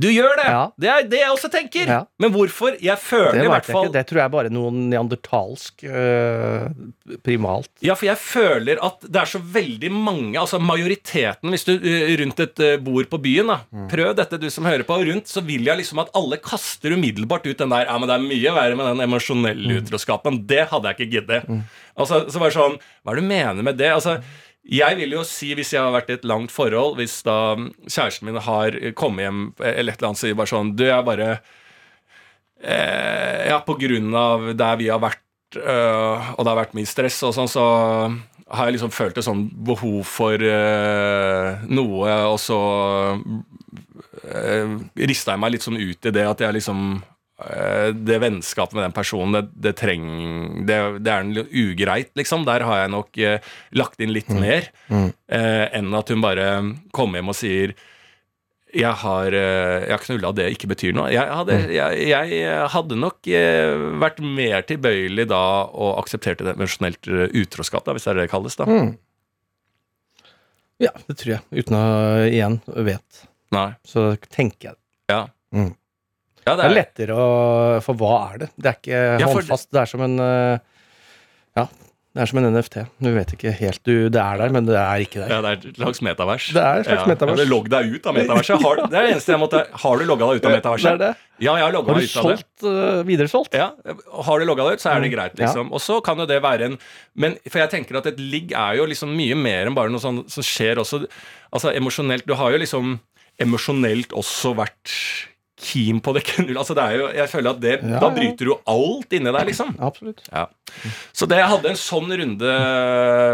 Du 0.00 0.08
gjør 0.08 0.32
det! 0.38 0.46
Ja. 0.48 0.62
Det 0.80 0.90
er 0.90 1.08
det 1.10 1.20
jeg 1.20 1.32
også 1.34 1.50
tenker. 1.52 1.90
Ja. 1.90 1.98
Men 2.22 2.32
hvorfor? 2.34 2.76
Jeg 2.80 2.96
føler 3.02 3.44
i 3.44 3.50
hvert 3.50 3.68
fall 3.68 3.90
det 3.92 4.04
tror 4.08 4.22
jeg 4.22 4.32
bare 4.32 4.52
noe 4.52 4.70
neandertalsk 4.72 5.84
øh, 5.84 6.68
primalt. 7.26 7.70
Ja, 7.84 7.96
for 7.98 8.08
jeg 8.08 8.20
føler 8.20 8.80
at 8.86 9.04
det 9.04 9.20
er 9.20 9.30
så 9.30 9.40
veldig 9.40 9.90
mange 9.92 10.38
Altså 10.40 10.60
majoriteten 10.62 11.50
Hvis 11.52 11.66
du 11.66 11.72
eh, 11.76 12.12
rundt 12.20 12.40
et 12.44 12.62
eh, 12.64 12.76
bord 12.82 13.08
på 13.10 13.18
byen 13.22 13.50
da 13.52 13.58
Prøv 13.90 14.12
dette, 14.18 14.38
du 14.40 14.48
som 14.52 14.68
hører 14.68 14.86
på. 14.88 14.96
Rundt 15.10 15.30
så 15.30 15.42
vil 15.44 15.66
jeg 15.68 15.82
liksom 15.82 16.00
at 16.02 16.12
alle 16.16 16.38
kaster 16.42 16.94
umiddelbart 16.96 17.48
ut 17.48 17.60
den 17.60 17.74
der 17.74 17.88
Ja, 17.88 17.96
men 17.98 18.08
det 18.10 18.16
er 18.16 18.28
mye 18.28 18.54
verre 18.56 18.78
med 18.78 18.90
den 18.92 19.04
emosjonelle 19.04 19.80
utroskapen. 19.80 20.42
Det 20.48 20.68
hadde 20.70 20.92
jeg 20.92 20.98
ikke 21.00 21.12
giddet. 21.18 21.50
Altså, 21.98 22.24
så 22.30 22.42
bare 22.42 22.54
sånn 22.54 22.78
Hva 23.02 23.12
er 23.12 23.20
det 23.20 23.24
du 23.26 23.30
mener 23.32 23.66
med 23.66 23.80
det? 23.80 23.90
Altså 23.96 24.20
jeg 24.64 24.96
vil 24.98 25.14
jo 25.16 25.22
si, 25.24 25.54
hvis 25.56 25.72
jeg 25.72 25.82
har 25.82 25.94
vært 25.94 26.10
i 26.12 26.18
et 26.18 26.26
langt 26.28 26.52
forhold, 26.52 26.98
hvis 27.00 27.22
da 27.24 27.56
kjæresten 27.86 28.28
min 28.28 28.40
har 28.44 28.76
kommet 28.98 29.24
hjem 29.24 29.40
eller 29.56 29.94
et 29.94 29.96
eller 29.96 30.10
annet, 30.10 30.20
sier 30.20 30.36
bare 30.36 30.52
sånn 30.52 30.74
Du, 30.76 30.84
jeg 30.84 31.06
bare 31.06 31.30
eh, 32.60 33.48
Ja, 33.48 33.60
på 33.64 33.78
grunn 33.80 34.12
av 34.14 34.50
der 34.58 34.80
vi 34.80 34.90
har 34.92 35.00
vært, 35.02 35.24
øh, 35.56 36.34
og 36.36 36.44
det 36.44 36.52
har 36.52 36.60
vært 36.60 36.76
mye 36.76 36.90
stress 36.90 37.22
og 37.26 37.34
sånn, 37.38 37.50
så 37.50 37.64
har 38.50 38.66
jeg 38.66 38.76
liksom 38.76 38.92
følt 38.92 39.18
et 39.18 39.26
sånn 39.26 39.46
behov 39.64 40.02
for 40.10 40.42
øh, 40.42 41.64
noe, 41.70 42.14
og 42.28 42.38
så 42.42 42.60
øh, 44.26 44.76
rista 44.98 45.34
jeg 45.36 45.42
meg 45.42 45.54
litt 45.54 45.66
sånn 45.66 45.80
ut 45.80 46.10
i 46.10 46.14
det 46.14 46.26
at 46.26 46.44
jeg 46.44 46.58
liksom 46.58 47.00
det 47.96 48.18
vennskapet 48.22 48.76
med 48.76 48.84
den 48.88 48.96
personen, 48.96 49.32
det, 49.36 49.44
det 49.68 49.74
treng, 49.80 50.04
det, 50.68 50.80
det 51.04 51.12
er 51.12 51.24
en 51.24 51.38
ugreit, 51.46 52.10
liksom. 52.18 52.44
Der 52.48 52.66
har 52.66 52.82
jeg 52.82 52.92
nok 52.92 53.20
eh, 53.22 53.52
lagt 53.76 54.02
inn 54.02 54.12
litt 54.14 54.30
mer 54.34 54.68
eh, 54.90 55.66
enn 55.78 55.94
at 55.96 56.12
hun 56.12 56.24
bare 56.24 56.50
kommer 56.96 57.20
hjem 57.20 57.32
og 57.32 57.38
sier 57.38 57.74
jeg 58.70 58.94
har, 59.02 59.34
eh, 59.34 59.86
jeg 59.86 59.92
har 59.94 60.02
knulla 60.04 60.30
det 60.36 60.46
ikke 60.54 60.68
betyr 60.70 60.94
noe. 60.94 61.08
Jeg 61.10 61.26
hadde, 61.26 61.56
jeg, 61.74 62.04
jeg 62.06 62.68
hadde 62.70 62.98
nok 62.98 63.26
eh, 63.26 63.72
vært 64.02 64.20
mer 64.22 64.62
tilbøyelig 64.68 65.26
da 65.30 65.40
og 65.66 65.98
aksepterte 66.04 66.46
det 66.46 66.54
emosjonelt 66.54 67.10
eh, 67.10 67.26
utroskap, 67.42 67.82
da, 67.86 67.96
hvis 67.96 68.06
det 68.06 68.12
er 68.12 68.20
det 68.20 68.28
det 68.28 68.32
kalles. 68.34 68.58
da. 68.60 68.68
Ja, 70.80 70.94
det 71.08 71.18
tror 71.20 71.34
jeg. 71.34 71.42
Uten 71.50 71.76
å 71.76 71.84
igjen 72.28 72.60
vet. 72.86 73.24
Nei. 73.52 73.68
Så 73.84 74.12
tenker 74.30 74.70
jeg 74.70 74.78
det. 74.78 74.84
Ja. 75.12 75.22
Mm. 75.50 75.72
Ja, 76.46 76.56
Det 76.56 76.64
er 76.64 76.74
lettere 76.74 77.14
å 77.16 77.28
For 77.84 77.94
hva 78.00 78.14
er 78.32 78.38
det? 78.44 78.50
Det 78.56 78.72
er 78.72 78.80
ikke 78.80 79.04
Ja, 79.20 79.30
håndfast. 79.34 79.70
Det 79.72 79.80
er 79.84 79.86
som 79.92 80.02
en 80.06 80.18
øh, 80.24 80.58
Ja, 81.58 81.66
det 82.10 82.24
er 82.24 82.26
som 82.26 82.40
en 82.40 82.48
NFT. 82.50 82.76
Du 82.98 83.06
vet 83.14 83.32
ikke 83.36 83.52
helt 83.54 83.84
du 83.86 84.08
Det 84.10 84.18
er 84.18 84.38
der, 84.40 84.50
men 84.50 84.66
det 84.66 84.74
er 84.74 85.02
ikke 85.04 85.20
der. 85.22 85.30
Ja, 85.30 85.36
det 85.44 85.50
er 85.52 85.68
et 85.70 85.76
slags 85.78 86.00
metavers. 86.02 86.48
Det 86.50 86.58
er 86.62 86.80
et 86.80 86.88
slags 86.88 87.04
ja. 87.04 87.10
metavers. 87.12 87.38
Ja, 87.38 87.44
det 87.44 87.50
Logg 87.52 87.68
deg 87.70 87.92
ut 87.94 88.08
av 88.10 88.16
metaverset. 88.16 88.64
Har, 88.64 88.80
det 88.90 88.98
er 88.98 89.06
det 89.06 89.12
eneste 89.14 89.30
jeg 89.36 89.40
måtte 89.44 89.60
Har 89.84 90.00
du 90.00 90.04
logga 90.08 90.26
deg 90.32 90.40
ut 90.40 90.48
av 90.50 90.54
metaverset? 90.56 90.88
Det 90.88 90.94
er 90.96 91.02
det. 91.04 91.28
Ja, 91.40 91.54
jeg 91.56 91.64
har 91.68 91.72
logga 91.76 91.92
Har 91.94 92.00
meg 92.00 92.08
ut 92.10 92.16
av 92.16 92.26
det. 92.32 92.38
solgt, 92.40 92.48
du 92.64 93.04
videresolgt? 93.12 93.54
Ja, 93.60 93.68
Har 94.26 94.42
du 94.42 94.48
logga 94.50 94.66
deg 94.66 94.80
ut, 94.80 94.82
så 94.82 94.90
er 94.90 95.00
det 95.04 95.10
Mm. 95.12 95.14
greit, 95.14 95.38
liksom. 95.38 95.70
Og 95.72 95.80
så 95.80 96.00
kan 96.02 96.18
jo 96.18 96.26
det 96.26 96.40
være 96.42 96.66
en 96.72 96.78
Men 97.14 97.38
for 97.48 97.58
jeg 97.62 97.70
tenker 97.76 97.96
at 98.02 98.06
et 98.10 98.18
ligg 98.18 98.52
er 98.58 98.80
jo 98.80 98.86
liksom 98.90 99.14
mye 99.14 99.36
mer 99.38 99.70
enn 99.70 99.78
bare 99.78 99.88
noe 99.94 100.02
sånt 100.02 100.26
som 100.34 100.42
skjer 100.42 100.82
også 100.82 101.04
Altså 101.54 101.70
emosjonelt 101.78 102.26
Du 102.26 102.34
har 102.34 102.50
jo 102.50 102.58
liksom 102.58 102.98
emosjonelt 103.40 104.10
også 104.12 104.52
vært 104.58 104.92
keen 105.60 106.00
på 106.04 106.14
det. 106.16 106.24
Altså 106.60 106.74
det 106.76 106.84
er 106.84 106.96
jo 106.98 107.08
Jeg 107.14 107.28
føler 107.32 107.50
at 107.54 107.60
det 107.62 107.74
Ja, 107.82 108.00
Da 108.02 108.10
bryter 108.14 108.48
du 108.50 108.54
alt 108.72 109.12
inni 109.16 109.32
deg, 109.32 109.46
liksom. 109.52 109.74
Absolutt. 109.78 110.22
Ja. 110.32 110.46
Så 111.12 111.26
det, 111.28 111.36
jeg 111.40 111.50
hadde 111.50 111.70
en 111.72 111.78
sånn 111.80 112.10
runde 112.20 112.50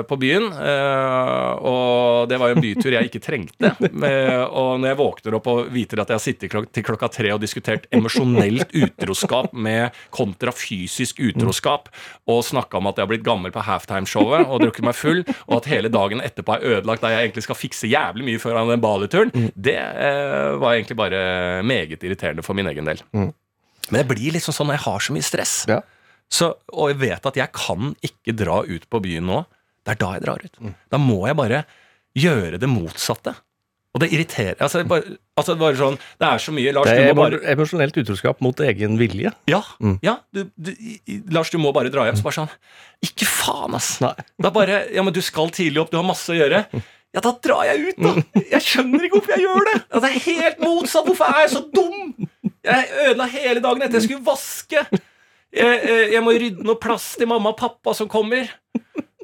på 0.08 0.18
byen, 0.20 0.46
eh, 0.52 1.52
og 1.66 2.28
det 2.30 2.38
var 2.40 2.50
jo 2.50 2.56
en 2.58 2.64
bytur 2.64 2.96
jeg 2.96 3.08
ikke 3.10 3.22
trengte. 3.24 3.70
Eh, 4.06 4.42
Og 4.46 4.80
når 4.80 4.88
jeg 4.92 4.98
våkner 5.00 5.36
opp 5.38 5.46
og 5.52 5.68
viter 5.74 6.00
at 6.02 6.10
jeg 6.12 6.18
har 6.18 6.24
sittet 6.24 6.72
til 6.74 6.86
klokka 6.86 7.08
tre 7.12 7.32
og 7.34 7.40
diskutert 7.42 7.86
emosjonelt 7.94 8.72
utroskap 8.76 9.52
med 9.52 9.94
kontra 10.14 10.52
fysisk 10.54 11.20
utroskap, 11.20 11.88
og 12.30 12.42
snakka 12.46 12.78
om 12.80 12.90
at 12.90 12.96
jeg 12.98 13.06
har 13.06 13.12
blitt 13.12 13.26
gammel 13.26 13.52
på 13.54 13.62
halftime-showet 13.66 14.46
og 14.46 14.62
drukket 14.64 14.86
meg 14.88 14.96
full, 14.98 15.22
og 15.46 15.58
at 15.60 15.70
hele 15.70 15.90
dagen 15.92 16.22
etterpå 16.24 16.56
er 16.58 16.76
ødelagt 16.76 17.04
da 17.04 17.12
jeg 17.14 17.28
egentlig 17.28 17.46
skal 17.46 17.58
fikse 17.58 17.90
jævlig 17.90 18.26
mye 18.30 18.42
foran 18.42 18.70
den 18.72 18.82
Bali-turen, 18.84 19.32
det 19.54 19.76
eh, 19.78 20.54
var 20.60 20.74
egentlig 20.76 20.96
bare 20.98 21.24
meget 21.66 22.02
irriterende 22.02 22.42
for 22.46 22.56
min 22.58 22.66
egen 22.72 22.88
del. 22.88 23.02
Men 23.12 24.00
det 24.00 24.08
blir 24.10 24.32
liksom 24.34 24.54
sånn 24.56 24.66
når 24.70 24.78
jeg 24.80 24.84
har 24.88 25.04
så 25.06 25.14
mye 25.14 25.26
stress. 25.26 25.52
Ja. 25.70 25.80
Så, 26.32 26.52
og 26.74 26.90
jeg 26.90 27.00
vet 27.04 27.28
at 27.30 27.38
jeg 27.38 27.52
kan 27.54 27.92
ikke 28.04 28.34
dra 28.36 28.60
ut 28.66 28.86
på 28.90 29.00
byen 29.04 29.28
nå. 29.28 29.42
Det 29.86 29.94
er 29.94 30.00
da 30.00 30.12
jeg 30.16 30.24
drar 30.26 30.42
ut. 30.42 30.62
Da 30.90 30.98
må 30.98 31.20
jeg 31.28 31.38
bare 31.38 31.64
gjøre 32.16 32.58
det 32.60 32.70
motsatte. 32.70 33.36
Og 33.96 34.02
det 34.02 34.10
irriterer 34.12 34.58
altså, 34.60 34.82
bare, 34.84 35.14
altså 35.40 35.54
bare 35.56 35.76
sånn, 35.78 35.94
Det 36.20 36.26
er 36.28 36.40
så 36.44 36.52
mye 36.52 36.72
Lars, 36.76 36.88
Det 36.90 37.04
er 37.06 37.14
bare 37.16 37.38
emosjonelt 37.48 37.96
utroskap 38.02 38.42
mot 38.44 38.58
egen 38.60 38.98
vilje. 39.00 39.32
Ja, 39.48 39.62
ja 40.04 40.18
du, 40.36 40.42
du, 40.52 40.74
Lars, 41.32 41.48
du 41.54 41.56
må 41.62 41.72
bare 41.72 41.88
dra 41.92 42.04
hjem. 42.04 42.18
Så 42.18 42.26
bare 42.26 42.36
sånn 42.42 42.52
Ikke 43.06 43.28
faen, 43.30 43.78
ass! 43.78 43.94
Nei. 44.04 44.12
Da 44.42 44.52
bare 44.52 44.82
Ja, 44.92 45.06
men 45.06 45.16
du 45.16 45.22
skal 45.24 45.48
tidlig 45.54 45.80
opp, 45.80 45.94
du 45.94 45.96
har 45.96 46.04
masse 46.04 46.28
å 46.34 46.36
gjøre. 46.36 46.66
Ja, 47.16 47.22
da 47.24 47.32
drar 47.40 47.64
jeg 47.70 47.94
ut, 47.94 48.02
da! 48.04 48.42
Jeg 48.52 48.64
skjønner 48.66 49.06
ikke 49.06 49.22
hvorfor 49.22 49.32
jeg 49.38 49.46
gjør 49.46 49.68
det! 49.70 49.76
Ja, 49.80 50.00
det 50.04 50.10
er 50.10 50.24
helt 50.26 50.58
motsatt! 50.60 51.06
Hvorfor 51.08 51.32
er 51.32 51.44
jeg 51.46 51.52
så 51.54 51.62
dum? 51.72 52.28
Jeg 52.66 52.88
ødela 53.06 53.28
hele 53.32 53.62
dagen 53.64 53.86
etter 53.86 54.02
jeg 54.02 54.10
skulle 54.10 54.26
vaske. 54.26 54.82
Jeg, 55.56 55.80
jeg, 55.88 56.08
jeg 56.12 56.22
må 56.26 56.34
rydde 56.36 56.66
noe 56.68 56.76
plass 56.80 57.14
til 57.16 57.28
mamma 57.30 57.54
og 57.54 57.58
pappa 57.60 57.94
som 57.96 58.08
kommer. 58.12 58.50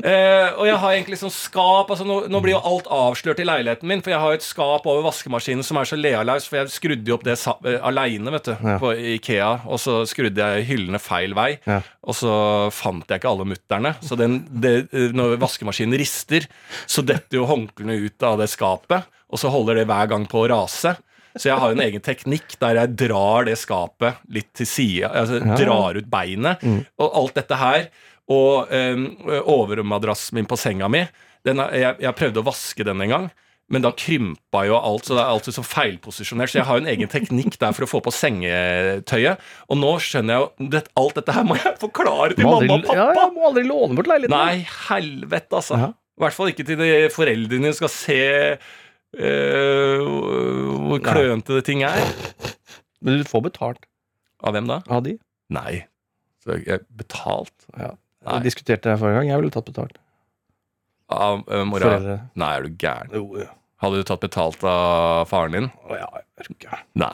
Uh, 0.03 0.49
og 0.59 0.65
jeg 0.67 0.79
har 0.83 0.95
egentlig 0.97 1.17
sånn 1.21 1.31
skap 1.31 1.91
altså 1.93 2.03
nå, 2.09 2.15
nå 2.33 2.39
blir 2.43 2.57
jo 2.57 2.63
alt 2.67 2.89
avslørt 2.91 3.39
i 3.39 3.45
leiligheten 3.47 3.87
min, 3.87 4.01
for 4.03 4.11
jeg 4.11 4.19
har 4.19 4.33
jo 4.33 4.39
et 4.41 4.43
skap 4.47 4.89
over 4.91 5.05
vaskemaskinen 5.05 5.63
som 5.63 5.79
er 5.79 5.87
så 5.87 5.95
lealaus, 6.01 6.49
for 6.51 6.59
jeg 6.59 6.73
skrudde 6.75 7.07
jo 7.07 7.15
opp 7.21 7.27
det 7.29 7.37
sa- 7.39 7.55
eh, 7.69 7.77
aleine, 7.87 8.33
Ja. 8.33 8.79
på 8.83 8.91
Ikea, 8.99 9.51
og 9.71 9.79
så 9.79 10.01
skrudde 10.11 10.43
jeg 10.43 10.67
hyllene 10.73 10.99
feil 10.99 11.37
vei, 11.39 11.61
Ja. 11.69 11.83
og 12.03 12.17
så 12.19 12.33
fant 12.75 13.07
jeg 13.07 13.21
ikke 13.21 13.31
alle 13.31 13.47
mutterne. 13.53 13.95
Så 14.03 14.19
den, 14.19 14.41
det, 14.51 14.89
eh, 14.91 15.13
når 15.15 15.37
vaskemaskinen 15.39 15.95
rister, 16.01 16.49
så 16.91 17.05
detter 17.07 17.39
jo 17.39 17.47
håndklærne 17.47 18.01
ut 18.03 18.27
av 18.27 18.39
det 18.43 18.51
skapet, 18.51 19.05
og 19.31 19.39
så 19.39 19.53
holder 19.55 19.75
det 19.77 19.87
hver 19.87 20.09
gang 20.09 20.27
på 20.27 20.43
å 20.43 20.51
rase. 20.51 20.97
Så 21.37 21.49
jeg 21.49 21.59
har 21.63 21.73
en 21.73 21.81
egen 21.81 22.03
teknikk 22.05 22.57
der 22.61 22.77
jeg 22.83 22.97
drar 23.07 23.47
det 23.49 23.57
skapet 23.61 24.19
litt 24.29 24.51
til 24.59 24.67
sida, 24.69 25.09
altså 25.23 25.39
Ja. 25.41 25.57
drar 25.57 25.97
ut 25.97 26.09
beinet, 26.13 26.65
og 26.99 27.15
alt 27.23 27.35
dette 27.41 27.57
her. 27.57 27.87
Og 28.33 28.69
um, 28.71 29.07
overmadrassen 29.51 30.37
min 30.39 30.47
på 30.49 30.57
senga 30.61 30.89
mi 30.93 31.07
den 31.45 31.59
er, 31.59 31.73
jeg, 31.75 31.97
jeg 32.05 32.15
prøvde 32.15 32.39
å 32.39 32.47
vaske 32.47 32.85
den 32.87 33.01
en 33.03 33.11
gang, 33.11 33.25
men 33.73 33.83
da 33.83 33.91
krympa 33.97 34.61
jo 34.69 34.77
alt, 34.79 35.09
så 35.09 35.17
det 35.17 35.23
er 35.25 35.31
alltid 35.33 35.55
så 35.57 35.65
feilposisjonert. 35.65 36.53
Så 36.53 36.59
jeg 36.61 36.69
har 36.69 36.79
en 36.83 36.87
egen 36.93 37.09
teknikk 37.11 37.57
der 37.59 37.73
for 37.75 37.87
å 37.87 37.89
få 37.91 38.01
på 38.05 38.13
sengetøyet. 38.15 39.41
Og 39.73 39.81
nå 39.81 39.91
skjønner 40.05 40.37
jeg 40.37 40.45
jo 40.45 40.69
det, 40.75 40.83
Alt 41.01 41.17
dette 41.19 41.35
her 41.35 41.47
må 41.49 41.57
jeg 41.59 41.73
forklare 41.81 42.37
til 42.37 42.47
aldri, 42.47 42.69
mamma 42.69 42.79
og 42.79 42.87
pappa! 42.87 42.99
ja, 43.01 43.09
ja, 43.17 43.27
må 43.33 43.49
aldri 43.49 43.65
låne 43.67 43.97
bort 43.99 44.11
leiligheten. 44.13 44.37
Nei, 44.37 44.69
helvete, 44.91 45.57
altså. 45.63 45.81
Ja. 45.81 45.91
I 46.21 46.25
hvert 46.27 46.37
fall 46.37 46.53
ikke 46.53 46.67
til 46.69 46.79
de 46.79 46.91
foreldrene 47.11 47.65
dine 47.65 47.75
skal 47.75 47.91
se 47.91 48.21
hvor 49.13 51.03
klønete 51.05 51.59
det 51.59 51.65
ting 51.69 51.83
er. 51.87 51.99
Men 53.03 53.19
du 53.21 53.25
får 53.29 53.43
betalt 53.49 53.87
Av 54.43 54.55
hvem 54.57 54.67
da? 54.71 54.81
av 54.91 55.03
de. 55.07 55.17
Nei. 55.53 55.83
Så 56.43 56.57
jeg 56.65 56.81
betalt 56.99 57.53
Ja. 57.77 57.93
Nei. 58.23 58.37
Vi 58.39 58.47
diskuterte 58.47 58.87
det 58.93 59.01
forrige 59.01 59.19
gang. 59.19 59.29
Jeg 59.33 59.41
ville 59.43 59.51
tatt 59.55 59.67
betalt. 59.67 59.97
av 61.11 61.41
uh, 61.51 61.65
mora? 61.67 61.89
Foreldre. 61.89 62.15
Nei, 62.39 62.51
er 62.57 62.63
du 62.63 62.77
gæren? 62.79 63.11
Jo, 63.19 63.25
ja. 63.43 63.49
Hadde 63.83 63.99
du 63.99 64.05
tatt 64.07 64.21
betalt 64.23 64.63
av 64.65 65.27
faren 65.27 65.53
din? 65.57 65.65
Å, 65.91 65.97
ja, 65.99 66.07
jeg 66.39 66.53
ikke 66.55 66.79
Nei. 66.99 67.11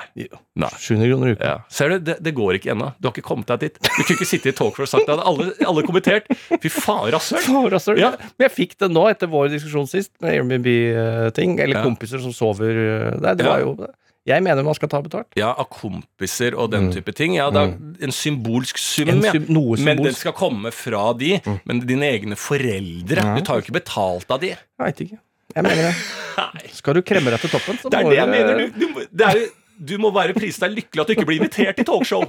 Nei. 0.57 0.69
700 0.77 1.09
kroner 1.11 1.31
i 1.31 1.33
uka. 1.37 1.45
Ja. 1.49 1.57
Ser 1.73 1.95
du, 1.95 1.99
det, 2.05 2.17
det 2.25 2.33
går 2.37 2.59
ikke 2.59 2.73
ennå. 2.75 2.91
Du 3.01 3.09
har 3.09 3.15
ikke 3.17 3.25
kommet 3.27 3.49
deg 3.49 3.61
dit. 3.67 3.79
Du 3.83 3.89
kunne 4.03 4.17
ikke 4.19 4.29
sitte 4.29 4.51
i 4.53 4.57
talkshow 4.57 4.85
og 4.85 4.91
sagt 4.91 5.07
det. 5.09 5.17
Hadde 5.17 5.27
alle, 5.31 5.49
alle 5.73 5.85
kommentert. 5.87 6.29
Fy 6.63 6.69
faen, 6.73 7.09
rasshøl! 7.15 7.99
Ja. 8.01 8.11
Men 8.37 8.47
jeg 8.49 8.55
fikk 8.57 8.77
det 8.85 8.91
nå, 8.93 9.07
etter 9.11 9.31
vår 9.33 9.49
diskusjon 9.57 9.89
sist, 9.89 10.13
med 10.21 10.37
Airbnb-ting. 10.37 11.59
Eller 11.61 11.81
Ja. 11.81 11.85
kompiser 11.87 12.21
som 12.23 12.33
sover 12.37 12.69
eh, 12.85 13.17
Nei, 13.21 13.35
det 13.35 13.45
Ja. 13.47 13.51
var 13.57 13.61
jo 13.65 13.89
Jeg 14.29 14.43
mener 14.45 14.63
man 14.63 14.75
skal 14.77 14.89
ta 14.93 15.01
betalt. 15.01 15.29
Ja, 15.41 15.55
av 15.57 15.71
kompiser 15.73 16.53
og 16.55 16.71
den 16.75 16.91
type 16.93 17.15
ting. 17.17 17.37
Ja, 17.39 17.49
det 17.51 17.63
er 17.63 18.05
en 18.05 18.13
symbolsk 18.13 18.77
sum, 18.77 19.07
Mm. 19.09 19.25
En 19.25 19.33
sym- 19.33 19.79
ja. 19.79 19.85
Men 19.85 20.03
den 20.05 20.13
skal 20.13 20.33
komme 20.37 20.71
fra 20.71 21.15
de. 21.17 21.41
Men 21.65 21.81
dine 21.81 22.05
egne 22.13 22.37
foreldre 22.37 23.17
Ja. 23.25 23.35
Du 23.39 23.41
tar 23.43 23.57
jo 23.57 23.63
ikke 23.65 23.81
betalt 23.81 24.31
av 24.31 24.41
de. 24.41 24.49
Jeg 24.49 24.59
veit 24.79 25.01
ikke. 25.01 25.19
Jeg 25.57 25.65
mener 25.65 25.89
det. 25.89 26.73
Skal 26.77 26.95
du 26.95 27.03
kremme 27.03 27.31
deg 27.33 27.41
til 27.41 27.51
toppen, 27.51 27.79
så 27.81 27.91
Det 27.91 27.99
er 27.99 28.09
det 28.11 28.19
jeg 28.19 28.27
du- 28.27 28.31
mener. 28.31 28.59
Du, 28.59 28.79
du, 28.79 28.89
må- 28.95 29.07
det 29.11 29.27
er, 29.27 29.39
jo- 29.41 29.51
du 29.85 29.99
må 29.99 30.11
være 30.13 30.35
prisen 30.37 30.69
deg 30.69 30.77
lykkelig 30.85 31.01
at 31.01 31.07
du 31.07 31.13
ikke 31.15 31.27
blir 31.27 31.41
invitert 31.41 31.79
i 31.81 31.85
talkshow. 31.89 32.25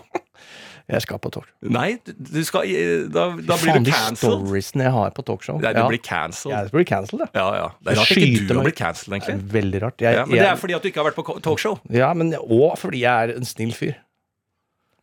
Jeg 0.90 1.02
skal 1.04 1.20
på 1.22 1.30
talkshow. 1.30 1.54
Nei, 1.70 2.00
du- 2.06 2.14
du 2.18 2.44
skal 2.44 2.64
Da, 3.14 3.28
da 3.36 3.58
blir 3.58 3.58
Faen, 3.58 3.84
du 3.84 3.92
de 3.92 3.94
cancelled. 3.94 4.40
storiesene 4.48 4.84
jeg 4.88 4.92
har 4.96 5.12
på 5.12 5.26
talkshow. 5.28 5.60
Nei, 5.62 5.74
du 5.74 5.80
ja. 5.84 5.88
blir 5.92 6.02
cancelled. 6.02 6.64
det 6.64 6.72
blir 6.72 6.86
cancelled. 6.90 7.28
Ja, 7.36 7.46
ja. 7.60 7.68
Det 7.84 7.92
er 7.94 8.00
rart 8.02 8.10
ikke 8.10 8.26
skyter 8.26 8.48
du 8.48 8.54
har 8.54 8.64
meg. 8.64 8.66
blitt 8.72 8.80
cancelled, 8.82 9.14
Det 9.14 9.28
er 9.30 9.34
egentlig. 9.36 9.52
veldig 9.62 9.82
rart. 9.84 9.98
Jeg, 10.02 10.14
Ja, 10.16 10.26
men 10.26 10.32
det 10.36 10.40
er 10.42 10.50
jeg, 10.50 10.58
fordi 10.64 10.74
at 10.76 10.82
du 10.82 10.88
ikke 10.90 11.04
har 11.04 11.12
vært 11.12 11.16
på 11.20 11.26
ko- 11.26 11.40
talkshow. 11.40 11.80
ja, 11.92 12.14
men 12.14 12.34
og 12.34 12.78
fordi 12.80 13.00
jeg 13.06 13.30
er 13.30 13.36
en 13.36 13.46
snill 13.46 13.72
fyr. 13.74 13.96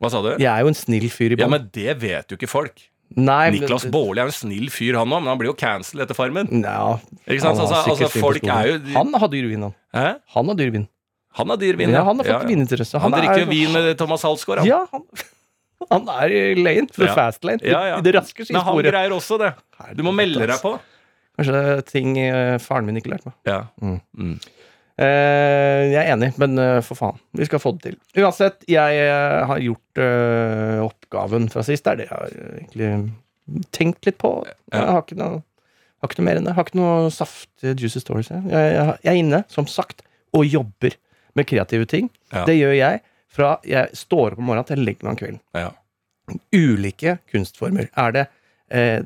Hva 0.03 0.11
sa 0.11 0.21
du? 0.23 0.31
Jeg 0.37 0.45
er 0.51 0.61
jo 0.61 0.67
en 0.69 0.75
snill 0.75 1.09
fyr 1.09 1.31
i 1.33 1.37
Ja, 1.39 1.47
bånn. 1.47 1.51
men 1.51 1.71
det 1.73 1.99
vet 2.01 2.29
jo 2.29 2.37
ikke 2.37 2.49
folk. 2.49 2.83
Nei, 3.15 3.51
men- 3.51 3.61
Niklas 3.61 3.85
Baarli 3.91 4.19
er 4.21 4.27
en 4.29 4.35
snill 4.35 4.67
fyr, 4.69 4.97
han 4.99 5.09
òg, 5.09 5.23
men 5.23 5.31
han 5.31 5.39
blir 5.39 5.53
jo 5.53 5.55
cancelled 5.55 6.03
etter 6.05 6.15
Farmen. 6.19 6.49
Ja, 6.65 6.99
Altså, 7.29 7.53
altså, 7.55 8.09
folk 8.21 8.43
er 8.45 8.67
jo 8.73 8.81
Han 8.97 9.15
har 9.15 9.29
dyr 9.29 9.47
vin, 9.49 9.63
han. 9.63 9.75
Hæ? 9.95 10.17
Han 10.35 10.47
har 10.51 10.55
dyr 10.59 10.73
vin. 10.73 10.89
Han 11.39 11.49
har 11.49 11.57
dyr 11.61 11.77
vin, 11.77 11.91
Ja, 11.91 12.03
han 12.05 12.17
har 12.19 12.25
fått 12.25 12.33
Ja, 12.33 12.41
ja. 12.43 12.49
vininteresse. 12.49 12.99
Han 12.99 13.13
han 13.13 13.21
drikker 13.23 13.45
jo 13.45 13.47
vin 13.51 13.73
med 13.73 13.97
Thomas 13.99 14.23
Halsgaard, 14.23 14.59
han. 14.59 14.67
Ja, 14.67 14.87
han, 14.93 15.03
han 15.91 16.09
er 16.09 16.35
i 16.35 16.55
lane, 16.57 16.89
the 16.89 17.05
Ja. 17.07 17.15
fast 17.15 17.45
lane. 17.45 17.61
I 17.63 18.01
det 18.03 18.15
raske 18.15 18.45
Men 18.51 18.61
han 18.63 18.77
greier 18.83 19.11
også 19.15 19.39
det. 19.39 19.55
Du 19.97 20.03
må 20.03 20.13
melde 20.13 20.47
deg 20.47 20.61
på. 20.61 20.79
Kanskje 21.39 21.53
det 21.53 21.65
er 21.79 21.83
ting 21.85 22.17
eh, 22.19 22.57
faren 22.59 22.87
min 22.89 22.97
ikke 22.97 23.13
lærte 23.13 23.27
meg. 23.29 23.35
Ja. 23.45 23.59
Mm. 23.81 24.01
Mm. 24.17 24.39
Eh, 24.97 25.83
jeg 25.93 26.01
er 26.01 26.15
enig, 26.15 26.31
men 26.41 26.57
eh, 26.59 26.79
for 26.81 26.97
faen. 26.97 27.19
Vi 27.37 27.45
skal 27.45 27.61
få 27.61 27.75
det 27.77 27.83
til. 27.91 27.97
Uansett, 28.25 28.63
jeg 28.67 28.97
eh, 29.03 29.45
har 29.45 29.59
gjort 29.61 30.01
eh, 30.01 30.81
oppgaven 31.07 31.49
fra 31.53 31.63
sist. 31.67 31.87
Det 31.87 31.93
er 31.93 32.03
det 32.03 32.09
jeg 32.09 32.17
har 32.17 32.37
egentlig 32.59 33.65
tenkt 33.75 34.07
litt 34.07 34.19
på. 34.19 34.31
Jeg 34.73 34.87
har 34.91 35.03
ikke 35.05 35.19
noe, 35.21 35.43
har 36.03 36.11
ikke 36.11 36.21
noe 36.21 36.29
mer 36.29 36.41
enn 36.41 36.47
det. 36.47 36.53
Jeg 36.53 36.59
har 36.59 36.69
ikke 36.69 36.81
noe 36.81 37.11
saftige, 37.15 37.75
juicy 37.79 38.03
stories. 38.03 38.31
Jeg, 38.31 38.47
jeg, 38.51 38.73
jeg, 38.77 39.11
er 39.13 39.21
inne, 39.21 39.43
som 39.53 39.69
sagt, 39.71 40.03
og 40.37 40.47
jobber 40.47 40.97
med 41.37 41.49
kreative 41.49 41.87
ting. 41.89 42.11
Ja. 42.33 42.45
Det 42.49 42.57
gjør 42.59 42.75
jeg 42.77 43.03
fra 43.37 43.57
jeg 43.69 43.93
står 43.97 44.35
opp 44.35 44.41
om 44.41 44.49
morgenen 44.49 44.69
til 44.69 44.81
jeg 44.81 44.89
legger 44.89 45.07
meg 45.07 45.15
om 45.15 45.21
kvelden. 45.21 45.41
Ja. 45.57 45.71
Ulike 46.57 47.19
kunstformer. 47.31 47.91
Er 47.95 48.15
det 48.17 48.27
eh, 48.75 49.01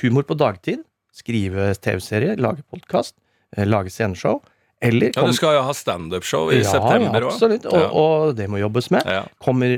humor 0.00 0.26
på 0.28 0.36
dagtid, 0.38 0.84
skrive 1.16 1.72
TV-serie, 1.82 2.36
lage 2.40 2.64
podkast, 2.70 3.16
eh, 3.56 3.66
lage 3.66 3.92
sceneshow, 3.92 4.40
eller 4.84 5.08
ja, 5.16 5.22
du 5.24 5.32
skal 5.32 5.54
jo 5.56 5.62
ha 5.64 5.72
standupshow 5.74 6.50
i 6.52 6.58
ja, 6.60 6.68
september 6.68 7.16
ja, 7.22 7.26
òg. 7.26 7.32
absolutt. 7.32 7.64
Og, 7.70 7.94
og 7.96 8.34
det 8.36 8.44
må 8.52 8.58
jobbes 8.60 8.90
med. 8.92 9.06
Ja. 9.08 9.22
Kommer 9.42 9.72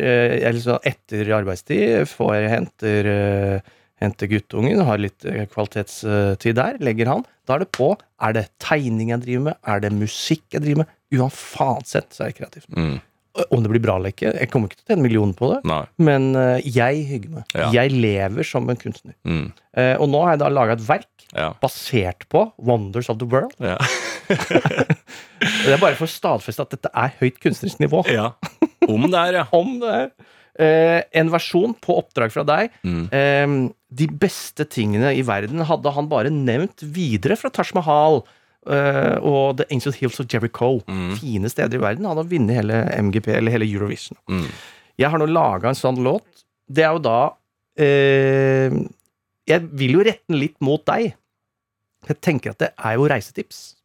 altså 0.48 0.78
etter 0.88 1.30
arbeidstid, 1.36 2.08
får 2.10 2.32
jeg 2.34 2.48
henter, 2.50 3.10
eh, 3.12 3.74
henter 4.02 4.30
guttungen, 4.32 4.82
har 4.88 4.98
litt 4.98 5.22
eh, 5.28 5.44
kvalitetstid 5.52 6.58
der, 6.58 6.80
legger 6.82 7.12
han. 7.12 7.22
Da 7.46 7.54
er 7.56 7.62
det 7.62 7.70
på. 7.78 7.92
Er 8.26 8.34
det 8.34 8.48
tegning 8.62 9.12
jeg 9.14 9.22
driver 9.22 9.44
med? 9.52 9.60
Er 9.70 9.84
det 9.86 9.92
musikk 9.94 10.42
jeg 10.56 10.64
driver 10.66 10.82
med? 10.82 10.90
Uansett 11.14 12.10
så 12.12 12.26
er 12.26 12.32
jeg 12.32 12.40
kreativt. 12.42 12.66
Mm. 12.74 12.98
Om 13.54 13.62
det 13.62 13.70
blir 13.70 13.84
bra 13.84 13.94
eller 14.00 14.10
ikke, 14.10 14.32
jeg 14.34 14.50
kommer 14.50 14.66
ikke 14.66 14.80
til 14.80 14.88
å 14.88 14.90
tjene 14.96 15.04
millioner 15.06 15.36
på 15.38 15.52
det, 15.52 15.60
Nei. 15.70 15.84
men 16.02 16.32
jeg 16.66 17.04
hygger 17.06 17.36
meg. 17.36 17.44
Ja. 17.54 17.68
Jeg 17.76 17.94
lever 17.94 18.42
som 18.50 18.66
en 18.72 18.80
kunstner. 18.80 19.14
Mm. 19.22 19.44
Og 20.02 20.06
nå 20.10 20.24
har 20.24 20.34
jeg 20.34 20.42
da 20.42 20.48
laga 20.50 20.74
et 20.74 20.82
verk 20.88 21.06
Ja. 21.36 21.52
basert 21.62 22.24
på 22.32 22.48
Wonders 22.58 23.06
of 23.12 23.20
the 23.22 23.28
World. 23.30 23.54
Ja. 23.62 23.76
Det 25.64 25.74
er 25.74 25.80
bare 25.80 25.96
for 25.98 26.08
å 26.08 26.10
stadfeste 26.10 26.64
at 26.64 26.74
dette 26.74 26.90
er 26.92 27.14
høyt 27.20 27.38
kunstnerisk 27.42 27.82
nivå. 27.82 28.02
ja. 28.12 28.32
Om 28.88 29.04
det 29.10 29.20
er, 29.20 29.36
ja. 29.42 29.44
Om 29.58 29.74
det 29.82 29.92
er 29.92 30.06
eh, 30.58 31.02
en 31.20 31.30
versjon 31.32 31.74
på 31.84 31.98
oppdrag 32.00 32.32
fra 32.34 32.44
deg. 32.48 32.72
Mm. 32.86 33.04
Eh, 33.14 33.54
de 34.00 34.08
beste 34.20 34.66
tingene 34.68 35.14
i 35.16 35.22
verden 35.26 35.64
hadde 35.68 35.92
han 35.96 36.10
bare 36.10 36.32
nevnt 36.32 36.84
videre 36.94 37.38
fra 37.40 37.50
Taj 37.52 37.72
Mahal 37.76 38.20
eh, 38.68 39.16
og 39.20 39.58
The 39.60 39.68
Ancient 39.74 40.00
Hills 40.00 40.20
of 40.22 40.28
Jericho. 40.30 40.78
Mm. 40.88 41.14
Fine 41.20 41.52
steder 41.52 41.78
i 41.78 41.84
verden. 41.84 42.08
Han 42.08 42.20
har 42.20 42.28
vunnet 42.28 42.60
hele 42.60 42.82
MGP, 42.98 43.32
eller 43.38 43.54
hele 43.54 43.68
Eurovision. 43.68 44.18
Mm. 44.30 44.48
Jeg 44.98 45.12
har 45.12 45.20
nå 45.20 45.28
laga 45.30 45.70
en 45.70 45.78
sånn 45.78 46.00
låt. 46.04 46.26
Det 46.68 46.84
er 46.84 46.92
jo 46.96 47.00
da 47.00 47.18
eh, 47.80 48.74
Jeg 49.48 49.68
vil 49.80 49.94
jo 49.96 50.02
rette 50.04 50.26
den 50.28 50.40
litt 50.42 50.58
mot 50.64 50.82
deg. 50.88 51.14
Jeg 52.08 52.20
tenker 52.24 52.52
at 52.52 52.62
det 52.62 52.72
er 52.76 52.98
jo 52.98 53.08
reisetips. 53.10 53.77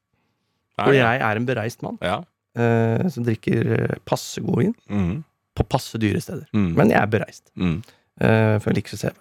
For 0.80 0.94
jeg 0.96 1.22
er 1.22 1.36
en 1.38 1.46
bereist 1.46 1.82
mann 1.86 1.98
Ja. 2.02 2.24
eh, 2.58 3.08
som 3.14 3.24
drikker 3.26 3.72
eh, 3.80 3.96
passe 4.06 4.42
god 4.42 4.58
vin 4.64 4.76
Mm. 4.90 5.24
på 5.56 5.68
passe 5.70 6.00
dyre 6.02 6.22
steder. 6.22 6.48
Mm. 6.54 6.74
Men 6.76 6.90
jeg 6.90 7.02
er 7.02 7.08
bereist. 7.08 7.44
Mm. 7.56 7.84
eh, 8.22 8.60
for 8.60 8.72
jeg 8.72 8.76
liker 8.82 8.96
å 8.96 8.98
se 9.00 9.08
verden. 9.12 9.20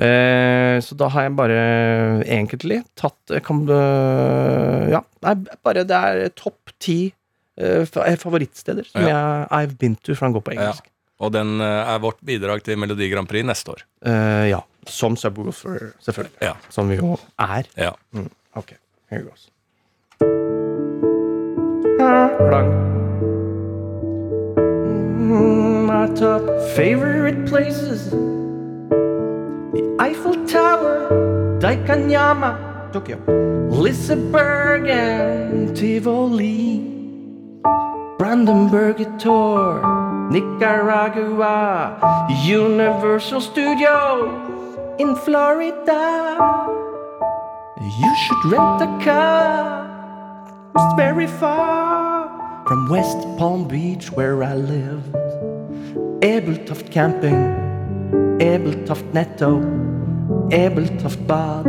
Eh, 0.00 0.78
så 0.80 0.96
da 0.96 1.08
har 1.12 1.22
jeg 1.26 1.34
bare 1.36 1.56
egentlig 2.24 2.84
tatt 2.96 3.42
kan, 3.44 3.64
eh, 3.68 4.90
Ja, 4.94 5.02
nei, 5.22 5.34
bare 5.62 5.84
det 5.84 5.90
er 5.96 6.28
topp 6.30 6.70
ti 6.80 7.12
eh, 7.58 7.84
favorittsteder 7.84 8.86
som 8.88 9.02
Ja. 9.02 9.08
jeg 9.08 9.48
I've 9.50 9.76
been 9.78 9.96
to, 9.96 10.14
for 10.14 10.26
han 10.26 10.32
går 10.34 10.42
på 10.46 10.54
Ja. 10.54 10.72
Og 11.20 11.32
den 11.32 11.60
eh, 11.60 11.94
er 11.94 11.98
vårt 12.00 12.16
bidrag 12.24 12.62
til 12.62 12.78
Melodi 12.78 13.10
Grand 13.10 13.28
Prix 13.28 13.44
neste 13.44 13.68
år. 13.74 13.82
Uh, 14.06 14.48
ja. 14.48 14.60
Som 14.86 15.16
Subwoofer, 15.16 15.92
selvfølgelig. 16.00 16.40
Ja. 16.40 16.54
Som 16.70 16.88
vi 16.88 16.96
jo 16.96 17.18
er. 17.38 17.66
Ja. 17.76 17.92
Ok, 18.56 18.72
here 19.10 19.22
goes. 19.24 19.50
Mm, 25.20 25.84
my 25.84 26.06
top 26.14 26.40
favorite 26.74 27.46
places. 27.46 28.10
The 29.74 29.96
Eiffel 30.00 30.46
Tower, 30.46 31.08
Daikanyama, 31.60 32.92
Tokyo, 32.92 33.18
Liseberg 33.68 34.88
and 34.88 35.76
Tivoli, 35.76 36.80
Brandenburg 38.18 39.18
Tour, 39.18 39.82
Nicaragua, 40.30 42.00
Universal 42.44 43.42
Studios 43.42 44.78
in 44.98 45.14
Florida. 45.16 46.38
You 47.80 48.16
should 48.16 48.44
rent 48.52 48.80
a 48.80 49.04
car. 49.04 49.89
It's 50.76 50.94
very 50.94 51.26
far 51.26 52.30
from 52.68 52.88
West 52.88 53.18
Palm 53.36 53.66
Beach 53.66 54.12
where 54.12 54.44
I 54.44 54.54
lived. 54.54 55.14
Ebeltoft 56.22 56.92
Camping, 56.92 57.40
Ebeltoft 58.38 59.12
Netto, 59.12 59.58
Ebeltoft 60.52 61.26
Bad 61.26 61.66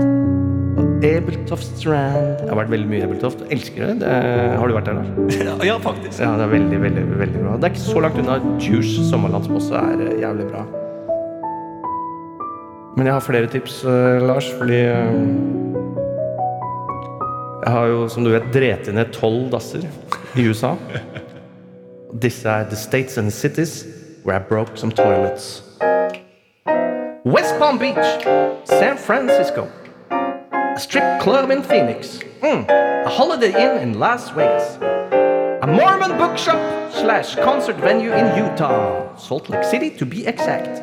og 0.77 1.05
Ebeltoft 1.05 1.79
Strand. 1.79 2.43
Jeg 2.43 2.49
har 2.49 2.59
vært 2.59 2.73
veldig 2.75 2.89
mye 2.91 2.99
i 2.99 3.05
Ebeltoft. 3.07 3.41
Elsker 3.49 3.87
det. 3.87 3.95
det. 4.03 4.13
Har 4.59 4.69
du 4.69 4.75
vært 4.77 4.91
der, 4.91 5.01
da? 5.01 5.55
ja, 5.71 5.79
faktisk. 5.81 6.21
Ja, 6.21 6.35
det 6.37 6.45
er 6.45 6.53
veldig, 6.53 6.81
veldig, 6.83 7.05
veldig 7.23 7.41
bra. 7.41 7.55
Det 7.57 7.71
er 7.71 7.73
ikke 7.73 7.87
så 7.87 8.05
langt 8.05 8.21
unna 8.21 8.37
Juice 8.61 9.07
sommerland, 9.09 9.49
som 9.49 9.57
også 9.57 9.81
er 9.81 10.05
eh, 10.11 10.19
jævlig 10.21 10.45
bra. 10.51 10.67
Men 12.99 13.09
jeg 13.09 13.17
har 13.17 13.25
flere 13.25 13.49
tips, 13.49 13.81
eh, 13.87 14.21
Lars, 14.29 14.51
fordi 14.59 14.83
eh, 14.85 15.89
Jeg 17.65 17.71
har 17.73 17.85
jo, 17.85 18.07
som 18.09 18.23
du 18.23 18.31
vet, 18.33 18.47
drept 18.53 18.87
ned 18.93 19.11
tolv 19.13 19.51
dasser 19.53 19.83
i 20.35 20.47
USA. 20.49 20.73
Disse 22.21 22.49
er 22.49 22.65
The 22.69 22.75
States 22.75 23.17
and 23.17 23.31
Cities 23.31 23.85
where 24.25 24.35
I 24.35 24.41
broke 24.49 24.77
some 24.77 24.91
toilets. 24.91 25.63
West 27.25 27.57
Palm 27.59 27.77
Beach, 27.77 28.25
San 28.65 28.97
Francisco, 28.97 29.67
a 30.11 30.79
strip 30.79 31.21
club 31.21 31.51
in 31.51 31.63
Phoenix, 31.63 32.19
Mm, 32.41 32.65
a 33.05 33.09
holiday 33.09 33.53
inn 33.53 33.77
in 33.77 33.99
Las 33.99 34.31
Vegas. 34.31 34.79
A 35.61 35.67
Mormon 35.67 36.17
bookshop 36.17 36.57
slash 36.91 37.35
concert 37.35 37.75
venue 37.75 38.11
in 38.11 38.25
Utah, 38.35 39.15
Salt 39.15 39.47
Lake 39.49 39.63
City 39.63 39.91
to 39.91 40.05
be 40.07 40.25
exact. 40.25 40.81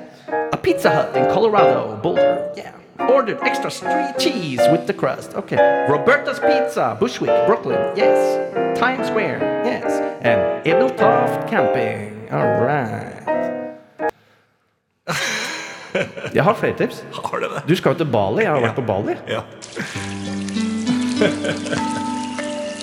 A 0.53 0.57
Pizza 0.57 0.89
Hut 0.89 1.17
in 1.17 1.25
Colorado, 1.35 1.99
Boulder, 2.01 2.53
yeah. 2.57 2.78
Ordered 3.01 3.39
extra 3.43 3.71
street 3.71 4.15
cheese 4.19 4.61
with 4.73 4.87
the 4.87 4.93
crust. 4.93 5.35
Okay. 5.35 5.87
Roberta's 5.89 6.41
Pizza, 6.41 6.97
Bushwick, 6.99 7.31
Brooklyn, 7.47 7.79
yes. 7.97 8.79
Times 8.79 9.07
Square. 9.07 9.39
Yes. 9.65 10.01
And 10.23 10.41
Ebeltoft 10.67 11.49
Camping. 11.49 12.29
All 12.31 12.61
right. 12.61 13.15
Jeg 16.35 16.45
har 16.45 16.55
flere 16.55 16.77
tips. 16.77 17.05
Har 17.13 17.39
du 17.39 17.45
det? 17.45 17.63
Du 17.69 17.77
skal 17.77 17.93
jo 17.93 17.99
til 17.99 18.07
Bali. 18.13 18.43
Jeg 18.43 18.51
har 18.51 18.61
vært 18.61 18.75
på 18.75 18.83
Bali. 18.83 19.15
Ja. 19.29 19.41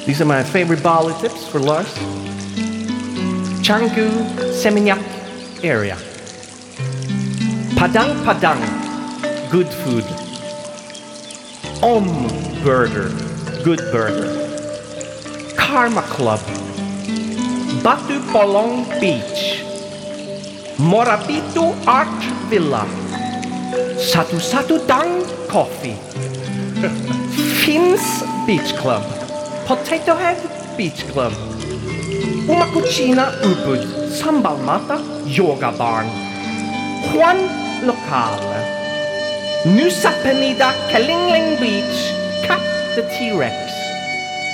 These 0.05 0.21
are 0.21 0.25
my 0.27 0.43
favorite 0.43 0.83
Bali 0.83 1.13
tips 1.21 1.47
for 1.49 1.59
Lars. 1.59 1.93
Canggu 3.63 4.09
Seminyak 4.53 4.99
area. 5.63 5.95
Padang 7.77 8.23
Padang. 8.25 8.84
Good 9.51 9.67
food. 9.67 10.05
Om 11.83 12.05
Burger. 12.63 13.09
Good 13.63 13.79
burger. 13.91 14.31
Karma 15.55 16.01
Club. 16.09 16.39
Batu 17.83 18.19
Polong 18.31 18.85
Beach. 18.99 19.61
Morabito 20.77 21.75
Art 21.85 22.09
Villa. 22.49 22.85
Satu 24.01 24.41
Satu 24.41 24.81
Dang 24.87 25.21
Coffee. 25.47 25.95
Finns 27.61 28.25
Beach 28.47 28.73
Club. 28.81 29.03
Potato 29.67 30.17
Head 30.17 30.41
Beach 30.75 31.05
Club. 31.13 31.33
Umakuchina 32.49 33.29
Ubud. 33.45 34.09
Sambal 34.09 34.57
Mata 34.65 34.97
Yoga 35.29 35.71
Barn. 35.71 36.09
Juan 37.13 37.37
Lokale. 37.85 38.74
Nusa 39.65 40.11
Penida 40.21 40.69
Kalingling 40.91 41.57
Beach. 41.59 41.97
Cap 42.45 42.61
the 42.95 43.01
T-Rex. 43.13 43.57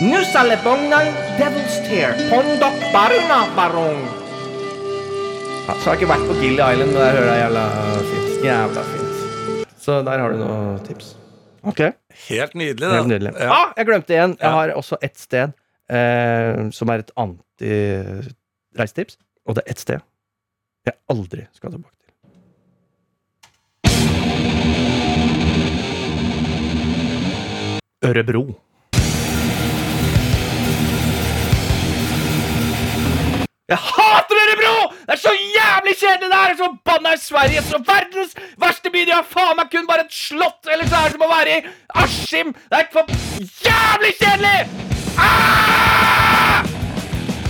Nusa 0.01 0.41
Lebongan 0.47 1.07
Devil's 1.37 1.75
Tear. 1.87 2.13
Pondok 2.29 2.75
Baruna 2.93 3.39
Barong. 3.55 3.99
Ja, 5.67 5.73
så 5.75 5.83
har 5.89 5.93
jeg 5.95 5.99
ikke 6.01 6.11
vært 6.13 6.25
på 6.29 6.35
Gilly 6.39 6.61
Island, 6.63 6.91
men 6.93 6.99
der 7.01 7.11
hører 7.17 7.31
jeg 7.33 7.39
jævla 7.43 7.63
fint. 8.07 8.29
Jævla 8.47 8.81
fint. 8.93 9.15
Så 9.83 9.91
der 10.07 10.17
har 10.23 10.29
du 10.31 10.37
noen 10.39 10.79
tips. 10.87 11.07
Ok. 11.67 11.81
Helt 12.29 12.53
nydelig. 12.55 12.87
da. 12.87 12.93
Helt 12.95 13.11
nydelig. 13.11 13.31
Ja. 13.37 13.49
Ah, 13.57 13.67
jeg 13.77 13.85
glemte 13.91 14.11
igjen. 14.15 14.33
Jeg 14.41 14.51
har 14.57 14.67
også 14.79 14.95
ett 15.03 15.17
sted 15.19 15.49
eh, 15.91 16.69
som 16.73 16.89
er 16.89 16.97
et 17.03 17.11
anti-reisetips. 17.19 19.19
Og 19.45 19.51
det 19.59 19.63
er 19.67 19.71
ett 19.75 19.83
sted 19.83 19.99
jeg 20.87 20.95
aldri 21.13 21.43
skal 21.53 21.69
tilbake 21.75 21.93
til. 21.93 22.00
Ørebro. 28.05 28.43
Jeg 33.69 33.77
hater 33.77 34.35
Ørebro! 34.43 34.77
Det 35.05 35.13
er 35.13 35.21
så 35.27 35.33
jævlig 35.57 35.93
kjedelig 36.01 36.29
der! 36.33 36.47
Det 36.47 36.53
er 36.53 36.57
så 36.63 36.69
banna 36.85 37.13
i 37.13 37.19
Sverige! 37.21 37.61
Så 37.61 37.77
verdens 37.93 38.33
verste 38.63 38.89
by! 38.93 39.01
De 39.07 39.13
har 39.13 39.27
faen 39.35 39.53
meg 39.59 39.69
kun 39.73 39.85
bare 39.91 40.05
et 40.07 40.13
slott! 40.13 40.65
Eller 40.73 40.89
så 40.89 40.95
er 40.97 41.05
det 41.05 41.13
som 41.15 41.27
å 41.27 41.29
være 41.29 41.59
i 41.59 41.61
Askim! 42.03 42.49
Det 42.71 42.79
er 42.79 42.89
for 42.95 43.05
jævlig 43.67 44.11
kjedelig! 44.21 44.59
Ah! 45.27 46.65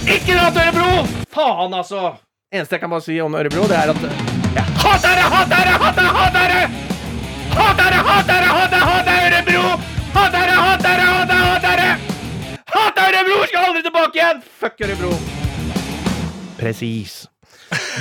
Ikke 0.04 0.36
dra 0.36 0.52
til 0.52 0.62
Ørebro! 0.68 0.93
Faen, 1.38 1.80
altså! 1.80 2.02
Eneste 2.52 2.76
jeg 2.76 2.84
kan 2.84 2.91
bare 2.91 3.08
si 3.08 3.22
om 3.24 3.39
Ørebro, 3.39 3.70
det 3.72 3.80
er 3.80 3.95
at 3.95 4.04
Jeg 4.60 4.68
hater 4.84 5.16
det! 5.16 5.28
Hater 5.36 5.64
det! 5.70 5.76
Hater 5.86 6.04
det! 6.04 6.14
Hater 6.20 6.56
det! 6.56 6.66
Hater 7.56 7.89
det! 7.95 8.02
Hater 8.12 9.30
det! 9.31 9.31
Det! 10.26 10.32
dere, 10.38 10.51
hat 10.51 10.84
dere, 10.84 11.01
hat 11.01 11.28
dere! 11.30 11.49
Hat 11.49 11.61
dere, 11.65 11.97
hat 12.76 12.95
dere 12.95 13.24
bror! 13.26 13.47
Skal 13.47 13.65
aldri 13.65 13.84
tilbake 13.84 14.22
igjen! 14.22 14.41
Fuck 14.59 14.82
Ørebro! 14.82 15.13
Presis. 16.59 17.31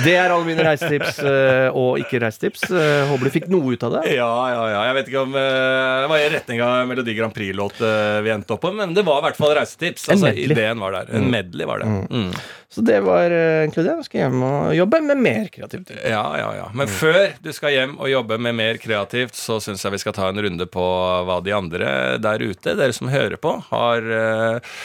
Det 0.05 0.13
er 0.17 0.31
alle 0.33 0.45
mine 0.47 0.63
reisetips 0.65 1.19
eh, 1.23 1.67
og 1.77 1.99
ikke 2.01 2.19
reisetips. 2.23 2.63
Eh, 2.71 3.03
Håper 3.11 3.27
du 3.29 3.33
fikk 3.33 3.49
noe 3.51 3.75
ut 3.75 3.83
av 3.87 3.97
det. 3.97 4.03
Ja, 4.17 4.29
ja, 4.51 4.63
ja. 4.71 4.79
Jeg 4.89 4.97
vet 4.97 5.11
ikke 5.11 5.23
om 5.25 5.35
eh, 5.39 5.97
Det 6.03 6.09
var 6.11 6.23
i 6.23 6.29
retning 6.33 6.63
av 6.65 6.87
Melodi 6.89 7.15
Grand 7.17 7.35
Prix-låt 7.35 7.79
vi 8.25 8.31
endte 8.33 8.55
opp 8.55 8.63
på, 8.65 8.71
men 8.75 8.95
det 8.97 9.03
var 9.07 9.21
i 9.21 9.25
hvert 9.29 9.39
fall 9.39 9.53
reisetips. 9.57 10.07
En 10.09 10.15
Altså, 10.17 10.31
medley. 10.31 10.49
ideen 10.51 10.81
var 10.83 10.97
der. 10.97 11.13
En 11.17 11.29
medley 11.31 11.67
var 11.69 11.83
det. 11.83 11.91
Mm. 12.11 12.31
Så 12.71 12.81
det 12.87 12.99
var 13.03 13.33
egentlig 13.33 13.83
det. 13.83 13.95
Jeg 13.99 14.07
skal 14.07 14.21
hjem 14.23 14.43
og 14.47 14.73
jobbe 14.77 15.01
med 15.03 15.19
mer 15.25 15.47
kreativt. 15.51 15.91
Ja, 16.07 16.23
ja, 16.39 16.49
ja. 16.55 16.67
Men 16.77 16.87
før 16.91 17.33
du 17.43 17.51
skal 17.55 17.73
hjem 17.75 17.97
og 17.99 18.07
jobbe 18.11 18.37
med 18.39 18.55
mer 18.55 18.79
kreativt, 18.79 19.35
så 19.35 19.59
syns 19.63 19.83
jeg 19.83 19.95
vi 19.97 19.99
skal 20.03 20.15
ta 20.15 20.29
en 20.31 20.39
runde 20.45 20.67
på 20.71 20.85
hva 21.27 21.39
de 21.43 21.55
andre 21.57 21.91
der 22.23 22.43
ute, 22.47 22.75
dere 22.79 22.95
som 22.95 23.11
hører 23.11 23.35
på, 23.41 23.57
har 23.73 24.07
uh, 24.07 24.79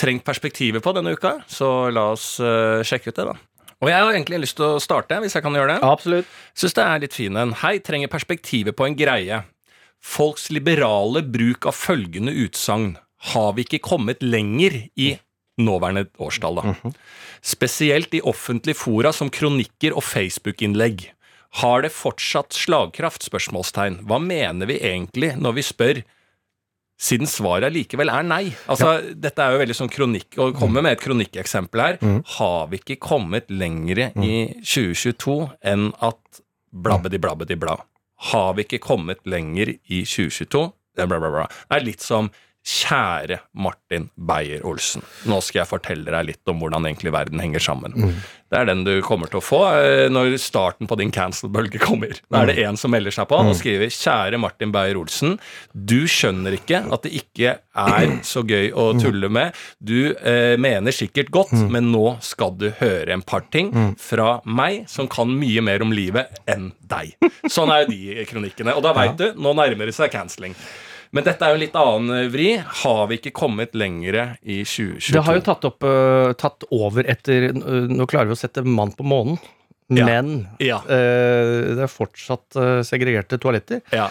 trengt 0.00 0.24
perspektivet 0.28 0.84
på 0.84 0.92
denne 0.96 1.14
uka. 1.16 1.38
Så 1.48 1.88
la 1.94 2.10
oss 2.12 2.34
uh, 2.44 2.84
sjekke 2.86 3.08
ut 3.12 3.22
det, 3.22 3.28
da. 3.32 3.38
Og 3.80 3.88
jeg 3.88 3.96
har 3.96 4.12
egentlig 4.12 4.42
lyst 4.42 4.58
til 4.58 4.76
å 4.76 4.82
starte, 4.82 5.16
hvis 5.22 5.36
jeg 5.36 5.44
kan 5.44 5.56
gjøre 5.56 5.76
det. 5.76 5.78
Absolutt. 5.86 6.28
Syns 6.58 6.76
det 6.76 6.84
er 6.84 7.00
litt 7.00 7.16
fin 7.16 7.38
en. 7.40 7.54
Hei, 7.62 7.78
trenger 7.84 8.12
perspektivet 8.12 8.76
på 8.76 8.84
en 8.86 8.96
greie. 8.98 9.42
Folks 10.04 10.50
liberale 10.52 11.22
bruk 11.24 11.68
av 11.68 11.76
følgende 11.76 12.34
utsagn. 12.44 12.94
Har 13.32 13.54
vi 13.56 13.64
ikke 13.64 13.82
kommet 13.84 14.22
lenger 14.24 14.76
i 15.00 15.14
nåværende 15.60 16.06
årstall, 16.20 16.60
da? 16.60 16.92
Spesielt 17.44 18.14
i 18.16 18.22
offentlige 18.24 18.80
fora 18.80 19.12
som 19.16 19.32
kronikker 19.32 19.96
og 19.96 20.04
Facebook-innlegg. 20.04 21.08
Har 21.60 21.82
det 21.84 21.92
fortsatt 21.92 22.56
slagkraft? 22.56 23.24
spørsmålstegn. 23.26 24.02
Hva 24.08 24.20
mener 24.22 24.70
vi 24.70 24.78
egentlig 24.78 25.34
når 25.40 25.56
vi 25.56 25.66
spør? 25.66 26.02
Siden 27.00 27.28
svaret 27.30 27.72
likevel 27.72 28.10
er 28.12 28.26
nei. 28.28 28.42
Altså, 28.68 28.98
Dette 29.16 29.40
er 29.40 29.54
jo 29.54 29.60
veldig 29.62 29.76
sånn 29.78 29.92
kronikk, 29.92 30.36
og 30.42 30.58
kommer 30.58 30.84
med 30.84 30.98
et 30.98 31.04
kronikkeksempel 31.04 31.80
her. 31.80 31.98
Har 32.36 32.66
vi 32.68 32.80
ikke 32.82 32.98
kommet 33.00 33.48
lengre 33.48 34.10
i 34.20 34.34
2022 34.60 35.38
enn 35.72 35.88
at 36.04 36.42
blabbedi 36.70 37.18
blabbedi 37.22 37.56
bla? 37.56 37.78
Har 38.30 38.52
vi 38.58 38.66
ikke 38.66 38.82
kommet 38.84 39.24
lenger 39.24 39.72
i 39.72 40.02
2022? 40.04 40.66
Bla, 40.98 41.06
bla, 41.08 41.18
bla, 41.22 41.30
bla. 41.38 41.46
Det 41.70 41.78
er 41.78 41.86
litt 41.86 42.04
som 42.04 42.28
Kjære 42.66 43.38
Martin 43.56 44.10
Beyer-Olsen. 44.20 45.00
Nå 45.30 45.38
skal 45.42 45.62
jeg 45.62 45.70
fortelle 45.70 46.12
deg 46.12 46.26
litt 46.28 46.50
om 46.52 46.60
hvordan 46.60 46.84
egentlig 46.86 47.12
verden 47.14 47.40
henger 47.40 47.62
sammen. 47.64 47.94
Det 48.50 48.58
er 48.58 48.66
den 48.68 48.82
du 48.84 48.92
kommer 49.06 49.30
til 49.30 49.38
å 49.38 49.44
få 49.44 49.60
eh, 49.78 50.08
når 50.12 50.34
starten 50.42 50.88
på 50.90 50.98
din 51.00 51.12
cancel-bølge 51.14 51.80
kommer. 51.80 52.18
Da 52.28 52.42
er 52.42 52.50
det 52.50 52.64
en 52.66 52.76
som 52.76 52.92
melder 52.92 53.14
seg 53.14 53.28
på 53.30 53.38
og 53.40 53.54
skriver 53.56 53.88
'Kjære 53.88 54.40
Martin 54.42 54.74
Beyer-Olsen'. 54.74 55.38
Du 55.72 56.04
skjønner 56.10 56.58
ikke 56.58 56.82
at 56.92 57.06
det 57.06 57.14
ikke 57.22 57.54
er 57.62 58.12
så 58.26 58.42
gøy 58.44 58.72
å 58.76 58.90
tulle 59.00 59.30
med. 59.32 59.56
Du 59.80 60.12
eh, 60.12 60.56
mener 60.60 60.92
sikkert 60.92 61.30
godt, 61.32 61.54
men 61.70 61.88
nå 61.94 62.18
skal 62.20 62.52
du 62.60 62.68
høre 62.82 63.14
en 63.16 63.22
par 63.24 63.46
ting 63.50 63.72
fra 63.96 64.40
meg 64.44 64.84
som 64.90 65.08
kan 65.08 65.32
mye 65.32 65.62
mer 65.64 65.80
om 65.86 65.94
livet 65.96 66.28
enn 66.50 66.72
deg. 66.90 67.16
Sånn 67.48 67.72
er 67.72 67.86
jo 67.86 67.94
de 67.94 68.28
kronikkene. 68.28 68.76
Og 68.76 68.84
da 68.84 68.92
veit 68.92 69.16
du, 69.16 69.30
nå 69.40 69.54
nærmer 69.56 69.86
det 69.88 69.96
seg 69.96 70.12
canceling. 70.12 70.54
Men 71.10 71.24
dette 71.26 71.42
er 71.42 71.50
jo 71.54 71.58
en 71.58 71.62
litt 71.64 71.78
annen 71.78 72.28
vri. 72.30 72.48
Har 72.84 73.06
vi 73.10 73.16
ikke 73.18 73.32
kommet 73.34 73.72
lengre 73.74 74.36
i 74.42 74.60
2022? 74.62 75.14
Det 75.16 75.22
har 75.26 75.38
jo 75.40 75.44
tatt, 75.48 75.64
opp, 75.66 75.82
uh, 75.86 76.30
tatt 76.38 76.66
over 76.70 77.08
etter 77.10 77.48
uh, 77.50 77.88
Nå 77.90 78.06
klarer 78.10 78.30
vi 78.30 78.36
å 78.36 78.38
sette 78.38 78.62
mann 78.66 78.92
på 78.94 79.06
månen, 79.06 79.40
Ja. 79.90 80.06
men 80.06 80.46
Ja. 80.62 80.78
Uh, 80.86 81.74
det 81.74 81.82
er 81.88 81.90
fortsatt 81.90 82.60
segregerte 82.86 83.40
toaletter. 83.42 83.82
Ja. 83.90 84.06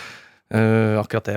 Eh, 0.50 0.97
akkurat 1.00 1.28
det 1.30 1.36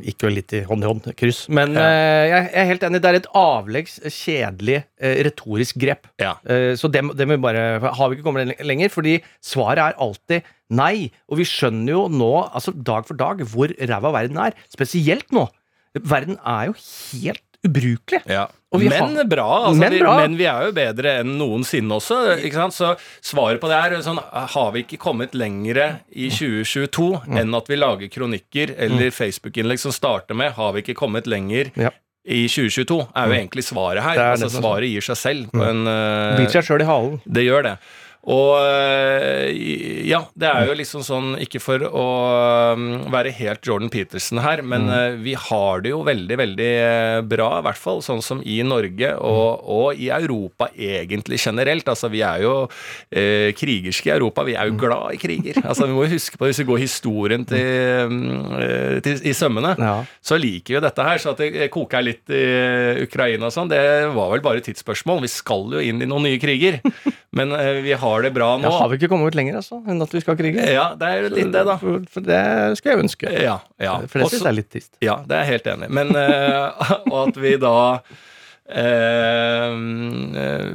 gikk 0.00 0.22
jo 0.24 0.28
litt 0.32 0.52
i 0.56 0.62
hånd 0.64 0.82
i 0.84 0.86
hånd, 0.88 1.08
kryss. 1.16 1.48
Men 1.52 1.74
Ja. 1.74 1.80
eh, 1.84 2.28
jeg 2.30 2.50
er 2.54 2.64
helt 2.70 2.82
enig, 2.88 3.00
det 3.02 3.10
er 3.10 3.14
et 3.20 3.26
avleggs, 3.34 3.98
kjedelig, 4.08 4.84
eh, 5.00 5.22
retorisk 5.24 5.76
grep. 5.82 6.06
Ja. 6.18 6.36
Eh, 6.46 6.72
så 6.80 6.90
det, 6.90 7.02
det 7.16 7.26
må 7.28 7.36
vi 7.36 7.42
bare 7.42 7.80
Har 7.92 8.08
vi 8.08 8.16
ikke 8.16 8.24
kommet 8.24 8.46
le- 8.48 8.64
lenger? 8.64 8.88
Fordi 8.88 9.20
svaret 9.42 9.78
er 9.78 9.98
alltid 10.00 10.42
nei. 10.70 11.10
Og 11.28 11.38
vi 11.38 11.44
skjønner 11.44 11.88
jo 11.92 12.08
nå, 12.08 12.32
altså 12.54 12.72
dag 12.72 13.04
for 13.06 13.14
dag, 13.14 13.38
hvor 13.44 13.68
ræva 13.68 14.12
verden 14.12 14.38
er. 14.38 14.52
Spesielt 14.72 15.28
nå. 15.32 15.48
Verden 15.94 16.38
er 16.46 16.70
jo 16.70 16.74
helt 17.12 17.42
ubrukelig. 17.66 18.22
Ja. 18.26 18.48
Men 18.72 18.90
har- 18.92 19.24
bra, 19.28 19.66
altså, 19.66 19.78
Men 19.78 19.92
vi, 19.92 20.00
men 20.02 20.36
vi 20.38 20.44
er 20.48 20.64
jo 20.64 20.72
bedre 20.72 21.20
enn 21.20 21.34
noensinne 21.38 21.92
også. 21.92 22.40
Så 22.72 22.96
svaret 23.22 23.60
på 23.60 23.68
det 23.68 23.76
er 23.76 24.02
sånn 24.02 24.18
Har 24.32 24.72
vi 24.72 24.82
ikke 24.84 24.98
kommet 24.98 25.32
lengre 25.34 26.00
i 26.10 26.30
2022 26.30 27.26
Mm. 27.26 27.36
enn 27.38 27.54
at 27.54 27.68
vi 27.68 27.76
lager 27.76 28.08
kronikker 28.08 28.74
eller 28.78 29.10
Facebook-innlegg 29.10 29.78
som 29.78 29.92
starter 29.92 30.34
med 30.34 30.52
'Har 30.54 30.72
vi 30.72 30.82
ikke 30.82 30.94
kommet 30.96 31.26
lenger 31.26 31.70
Ja. 31.76 31.90
i 32.26 32.46
2022'? 32.48 33.08
er 33.14 33.26
jo 33.28 33.34
egentlig 33.34 33.64
svaret 33.64 34.02
her. 34.02 34.14
Er 34.18 34.32
Altså 34.32 34.48
Svaret 34.48 34.88
gir 34.88 35.00
seg 35.02 35.16
selv 35.16 35.50
på 35.52 35.62
en 35.68 35.86
eh, 35.86 36.36
Biter 36.38 36.62
seg 36.62 36.64
sjøl 36.64 36.80
i 36.80 36.84
halen. 36.84 37.20
Det 37.30 37.44
gjør 37.44 37.62
det. 37.62 37.78
Og 38.30 38.54
eh, 38.62 39.48
ja, 40.06 40.20
det 40.38 40.46
er 40.46 40.68
jo 40.68 40.76
liksom 40.78 41.02
sånn 41.02 41.32
Ikke 41.42 41.58
for 41.58 41.82
å 41.82 42.04
um, 42.78 42.84
være 43.10 43.32
helt 43.34 43.66
Jordan 43.66 43.90
Peterson 43.90 44.38
her, 44.44 44.62
men 44.62 44.86
mm. 44.86 45.16
vi 45.24 45.34
har 45.34 45.82
det 45.82 45.90
jo 45.90 46.02
veldig, 46.06 46.36
veldig 46.38 46.68
eh, 46.70 47.18
bra, 47.26 47.48
i 47.58 47.64
hvert 47.66 47.80
fall 47.80 47.98
sånn 48.04 48.22
som 48.22 48.42
i 48.46 48.60
Norge 48.66 49.10
og, 49.18 49.64
og 49.66 49.98
i 49.98 50.08
Europa 50.14 50.68
egentlig 50.70 51.40
generelt. 51.42 51.88
Altså, 51.90 52.10
vi 52.12 52.22
er 52.26 52.44
jo 52.44 52.52
eh, 53.10 53.50
krigerske 53.58 54.10
i 54.10 54.14
Europa. 54.14 54.44
Vi 54.46 54.54
er 54.58 54.70
jo 54.70 54.78
glad 54.78 55.16
i 55.16 55.20
kriger. 55.22 55.58
Altså, 55.64 55.88
vi 55.90 55.96
må 55.96 56.06
jo 56.06 56.14
huske 56.14 56.38
på 56.38 56.46
Hvis 56.48 56.62
vi 56.62 56.68
går 56.68 56.82
historien 56.82 57.46
til, 57.48 58.12
mm, 58.12 58.54
eh, 58.60 58.96
til, 59.04 59.18
i 59.26 59.34
sømmene, 59.36 59.74
Ja. 59.82 59.96
så 60.22 60.38
liker 60.38 60.76
vi 60.76 60.84
dette 60.86 61.08
her. 61.08 61.18
Så 61.22 61.34
at 61.34 61.42
det 61.42 61.70
koker 61.74 62.06
litt 62.06 62.30
i 62.30 62.44
Ukraina 63.02 63.50
og 63.50 63.56
sånn, 63.56 63.72
det 63.72 63.82
var 64.14 64.30
vel 64.36 64.44
bare 64.44 64.62
et 64.62 64.70
tidsspørsmål. 64.70 65.24
Vi 65.26 65.32
skal 65.32 65.74
jo 65.74 65.82
inn 65.82 66.02
i 66.02 66.08
noen 66.08 66.28
nye 66.28 66.40
kriger. 66.42 66.78
Men 67.32 67.52
eh, 67.56 67.80
vi 67.84 67.92
har 67.96 68.22
det 68.22 68.30
bra 68.36 68.50
nå. 68.60 68.68
Ja, 68.68 68.78
har 68.82 68.90
vi 68.92 68.98
ikke 69.00 69.08
kommet 69.08 69.32
ut 69.32 69.36
lenger 69.38 69.56
altså, 69.62 69.78
enn 69.88 70.04
at 70.04 70.12
vi 70.12 70.20
skal 70.20 70.36
krige? 70.36 70.66
Ja, 70.68 70.90
det 71.00 71.08
er 71.08 71.30
litt 71.32 71.52
det, 71.54 71.62
da. 71.64 71.78
For, 71.80 72.02
for 72.12 72.26
det 72.26 72.42
skulle 72.76 72.92
jeg 72.92 73.04
ønske. 73.06 73.32
Ja, 73.40 73.54
ja. 73.80 73.94
For 74.04 74.20
det 74.20 74.28
syns 74.34 74.42
jeg 74.42 74.50
er 74.50 74.58
litt 74.58 74.68
trist. 74.74 74.92
Ja, 75.00 75.16
det 75.24 75.38
er 75.38 75.46
jeg 75.46 75.56
helt 75.56 75.70
enig 75.72 75.88
i. 75.88 75.94
Men 76.00 76.12
eh, 76.20 76.92
Og 77.12 77.16
at 77.22 77.40
vi 77.40 77.54
da 77.62 77.76
eh, 78.68 79.70
eh, 80.44 80.68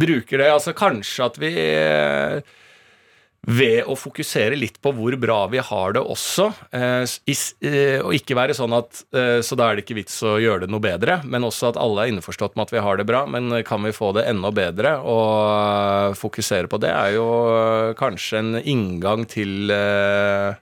bruker 0.00 0.42
det 0.42 0.50
Altså 0.50 0.74
kanskje 0.76 1.30
at 1.30 1.38
vi 1.42 1.52
eh, 1.62 2.58
ved 3.48 3.86
å 3.88 3.96
fokusere 3.96 4.56
litt 4.58 4.76
på 4.84 4.92
hvor 4.92 5.14
bra 5.20 5.38
vi 5.48 5.62
har 5.64 5.94
det 5.96 6.02
også, 6.02 6.50
eh, 6.76 7.04
eh, 7.08 7.98
og 8.04 8.12
ikke 8.12 8.36
være 8.36 8.56
sånn 8.56 8.74
at 8.76 9.02
eh, 9.16 9.40
så 9.44 9.56
da 9.56 9.70
er 9.70 9.78
det 9.78 9.86
ikke 9.86 9.96
vits 10.02 10.18
å 10.28 10.36
gjøre 10.42 10.66
det 10.66 10.72
noe 10.72 10.84
bedre, 10.84 11.20
men 11.24 11.46
også 11.48 11.70
at 11.70 11.80
alle 11.80 12.04
er 12.04 12.12
innforstått 12.12 12.58
med 12.58 12.68
at 12.68 12.74
vi 12.76 12.84
har 12.84 13.00
det 13.00 13.08
bra, 13.08 13.24
men 13.24 13.62
kan 13.64 13.82
vi 13.86 13.96
få 13.96 14.12
det 14.16 14.26
enda 14.28 14.52
bedre 14.52 14.98
og 15.00 16.18
fokusere 16.20 16.68
på 16.68 16.80
det, 16.84 16.92
er 16.92 17.16
jo 17.16 17.28
kanskje 17.98 18.42
en 18.42 18.58
inngang 18.60 19.24
til 19.30 19.72
eh, 19.72 20.60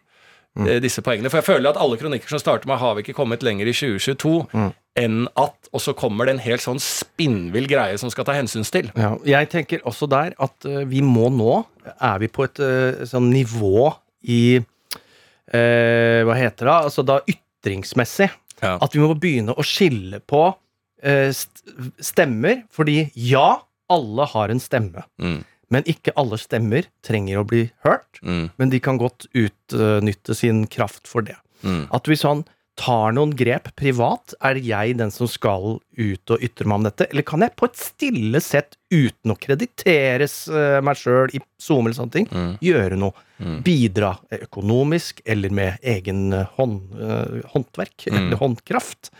disse 0.82 1.02
poengene. 1.02 1.30
For 1.30 1.42
jeg 1.42 1.50
føler 1.50 1.72
at 1.72 1.80
alle 1.82 1.98
kronikker 1.98 2.30
som 2.30 2.42
starter 2.42 2.70
med 2.70 2.78
'Har 2.78 2.94
vi 2.94 3.02
ikke 3.02 3.18
kommet 3.18 3.42
lenger 3.42 3.66
i 3.66 3.74
2022', 3.74 4.72
enn 4.98 5.28
at 5.36 5.54
Og 5.70 5.80
så 5.80 5.92
kommer 5.92 6.24
det 6.24 6.32
en 6.32 6.40
helt 6.40 6.62
sånn 6.62 6.80
spinnvill 6.80 7.68
greie 7.68 7.98
som 7.98 8.10
skal 8.10 8.24
ta 8.24 8.32
hensyn 8.32 8.64
til. 8.64 8.90
Ja, 8.96 9.18
jeg 9.22 9.50
tenker 9.50 9.84
også 9.84 10.08
der 10.08 10.32
at 10.40 10.64
vi 10.64 11.02
må 11.04 11.28
nå 11.28 11.66
Er 11.96 12.20
vi 12.22 12.30
på 12.32 12.46
et 12.46 12.60
eh, 12.62 13.04
sånn 13.08 13.30
nivå 13.32 13.88
i 14.28 14.58
eh, 14.58 16.20
Hva 16.26 16.36
heter 16.38 16.68
det? 16.68 16.76
Altså 16.90 17.04
da 17.06 17.20
ytringsmessig. 17.24 18.30
Ja. 18.60 18.76
At 18.82 18.94
vi 18.96 19.02
må 19.02 19.12
begynne 19.14 19.54
å 19.54 19.66
skille 19.66 20.20
på 20.26 20.48
eh, 21.02 21.30
stemmer. 22.02 22.64
Fordi 22.74 23.00
ja, 23.14 23.62
alle 23.92 24.28
har 24.34 24.52
en 24.52 24.62
stemme. 24.62 25.06
Mm. 25.22 25.40
Men 25.72 25.88
ikke 25.90 26.14
alle 26.16 26.38
stemmer 26.40 26.88
trenger 27.04 27.42
å 27.42 27.48
bli 27.48 27.66
hørt. 27.84 28.20
Mm. 28.22 28.48
Men 28.56 28.72
de 28.72 28.80
kan 28.82 29.00
godt 29.00 29.28
utnytte 29.36 30.36
sin 30.36 30.64
kraft 30.72 31.08
for 31.10 31.26
det. 31.26 31.36
Mm. 31.62 31.86
At 31.94 32.08
vi 32.08 32.16
sånn 32.18 32.44
tar 32.78 33.10
noen 33.16 33.32
grep 33.34 33.72
privat. 33.76 34.34
Er 34.46 34.54
jeg 34.62 34.94
den 35.00 35.10
som 35.10 35.26
skal 35.30 35.80
ut 35.98 36.30
og 36.30 36.42
ytre 36.46 36.64
meg 36.70 36.78
om 36.78 36.84
dette, 36.86 37.08
eller 37.10 37.24
kan 37.26 37.42
jeg 37.42 37.56
på 37.58 37.66
et 37.66 37.80
stille 37.80 38.40
sett, 38.44 38.76
uten 38.94 39.34
å 39.34 39.36
krediteres 39.36 40.36
eh, 40.48 40.78
meg 40.86 40.96
sjøl 40.96 41.34
i 41.36 41.40
Zoom 41.60 41.86
eller 41.88 41.98
sånne 41.98 42.14
ting, 42.14 42.28
Mm. 42.30 42.52
gjøre 42.62 42.96
noe? 43.00 43.12
Mm. 43.42 43.58
Bidra 43.66 44.12
økonomisk 44.32 45.20
eller 45.26 45.50
med 45.50 45.78
egen 45.82 46.32
eh, 46.32 46.46
hånd, 46.56 46.94
eh, 46.96 47.42
håndverk 47.52 48.06
Mm. 48.08 48.16
eller 48.16 48.36
håndkraft. 48.40 49.10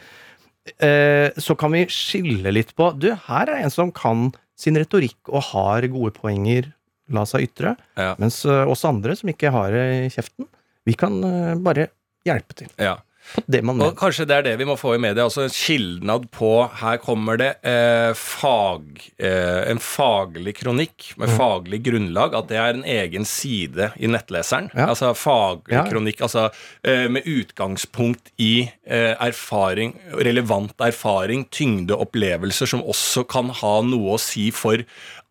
Eh, 0.79 1.31
så 1.37 1.57
kan 1.59 1.73
vi 1.73 1.87
skille 1.91 2.53
litt 2.53 2.75
på 2.77 2.91
Du, 2.99 3.11
her 3.15 3.49
er 3.49 3.63
en 3.65 3.71
som 3.73 3.91
kan 3.93 4.31
sin 4.59 4.77
retorikk 4.77 5.17
og 5.31 5.43
har 5.53 5.87
gode 5.89 6.13
poenger, 6.17 6.73
la 7.11 7.23
seg 7.25 7.47
ytre. 7.49 7.77
Ja. 7.97 8.15
Mens 8.21 8.43
oss 8.45 8.85
andre 8.85 9.15
som 9.17 9.31
ikke 9.31 9.51
har 9.55 9.73
kjeften, 10.13 10.47
vi 10.85 10.95
kan 10.99 11.21
bare 11.65 11.89
hjelpe 12.27 12.55
til 12.59 12.69
Ja. 12.79 12.97
På 13.35 13.43
det 13.47 13.61
man 13.67 13.81
Og 13.83 13.97
kanskje 13.99 14.27
det 14.29 14.37
er 14.39 14.47
det 14.47 14.55
vi 14.61 14.67
må 14.69 14.77
få 14.79 14.95
i 14.97 15.01
media, 15.03 15.25
altså 15.27 15.45
en 15.47 15.53
skilnad 15.55 16.29
på 16.35 16.51
Her 16.81 16.99
kommer 17.03 17.39
det 17.41 17.51
eh, 17.67 18.13
fag, 18.17 19.03
eh, 19.19 19.71
en 19.71 19.81
faglig 19.83 20.57
kronikk 20.61 21.13
med 21.21 21.33
faglig 21.37 21.83
grunnlag, 21.87 22.35
at 22.39 22.49
det 22.51 22.59
er 22.61 22.75
en 22.77 22.85
egen 22.85 23.25
side 23.29 23.91
i 23.99 24.11
nettleseren. 24.11 24.71
Ja. 24.75 24.89
Altså 24.93 25.13
faglig 25.17 25.77
Ja. 25.79 25.85
kronikk, 25.89 26.21
altså 26.25 26.49
eh, 26.85 27.09
med 27.13 27.27
utgangspunkt 27.29 28.33
i 28.39 28.69
eh, 28.87 29.15
erfaring, 29.21 29.95
relevant 30.15 30.75
erfaring, 30.81 31.47
tyngde 31.51 31.97
opplevelser 31.99 32.67
som 32.67 32.83
også 32.83 33.27
kan 33.29 33.51
ha 33.61 33.81
noe 33.83 34.17
å 34.17 34.21
si 34.23 34.51
for 34.55 34.83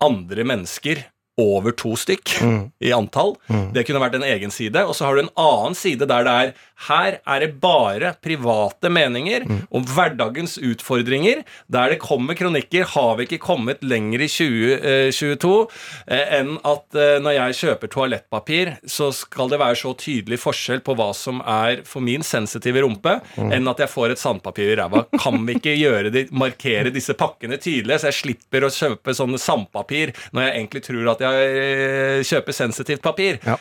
andre 0.04 0.44
mennesker 0.48 1.04
over 1.38 1.72
to 1.78 1.96
stykk 1.96 2.36
Mm. 2.42 2.72
i 2.82 2.92
antall. 2.94 3.36
Det 3.74 3.86
kunne 3.88 4.00
vært 4.02 4.16
en 4.16 4.24
egen 4.26 4.52
side. 4.52 4.76
Og 4.88 4.96
så 4.96 5.06
har 5.06 5.16
du 5.16 5.22
en 5.26 5.34
annen 5.38 5.76
side 5.78 6.06
der 6.10 6.24
det 6.26 6.34
er 6.34 6.54
her 6.88 7.16
er 7.26 7.40
det 7.42 7.60
bare 7.62 8.12
private 8.22 8.90
meninger 8.94 9.46
om 9.74 9.84
hverdagens 9.86 10.58
utfordringer. 10.62 11.44
Der 11.70 11.90
det 11.90 12.00
kommer 12.00 12.36
kronikker, 12.38 12.86
har 12.86 13.16
vi 13.18 13.26
ikke 13.26 13.40
kommet 13.42 13.82
lenger 13.82 14.22
i 14.22 14.28
2022 14.30 15.68
eh, 16.08 16.34
enn 16.40 16.58
at 16.68 16.98
eh, 16.98 17.18
når 17.24 17.34
jeg 17.38 17.58
kjøper 17.62 17.92
toalettpapir, 17.94 18.74
så 18.86 19.10
skal 19.16 19.50
det 19.50 19.60
være 19.62 19.80
så 19.80 19.94
tydelig 19.98 20.40
forskjell 20.42 20.84
på 20.86 20.96
hva 21.00 21.10
som 21.18 21.42
er 21.46 21.82
for 21.88 22.06
min 22.06 22.22
sensitive 22.26 22.82
rumpe, 22.86 23.18
enn 23.38 23.68
at 23.72 23.82
jeg 23.84 23.90
får 23.94 24.14
et 24.14 24.22
sandpapir 24.22 24.74
i 24.74 24.78
ræva. 24.80 25.06
Kan 25.18 25.46
vi 25.48 25.58
ikke 25.58 25.74
gjøre 25.78 26.12
de, 26.14 26.26
markere 26.32 26.94
disse 26.94 27.16
pakkene 27.18 27.58
tydelig, 27.62 28.00
så 28.04 28.12
jeg 28.12 28.20
slipper 28.22 28.68
å 28.68 28.74
kjøpe 28.74 29.16
sånne 29.18 29.42
sandpapir 29.42 30.14
når 30.34 30.48
jeg 30.48 30.56
egentlig 30.62 30.86
tror 30.88 31.12
at 31.14 31.20
jeg 31.26 31.27
eh, 31.36 32.22
kjøper 32.28 32.56
sensitivt 32.56 33.04
papir? 33.06 33.42
Ja. 33.46 33.58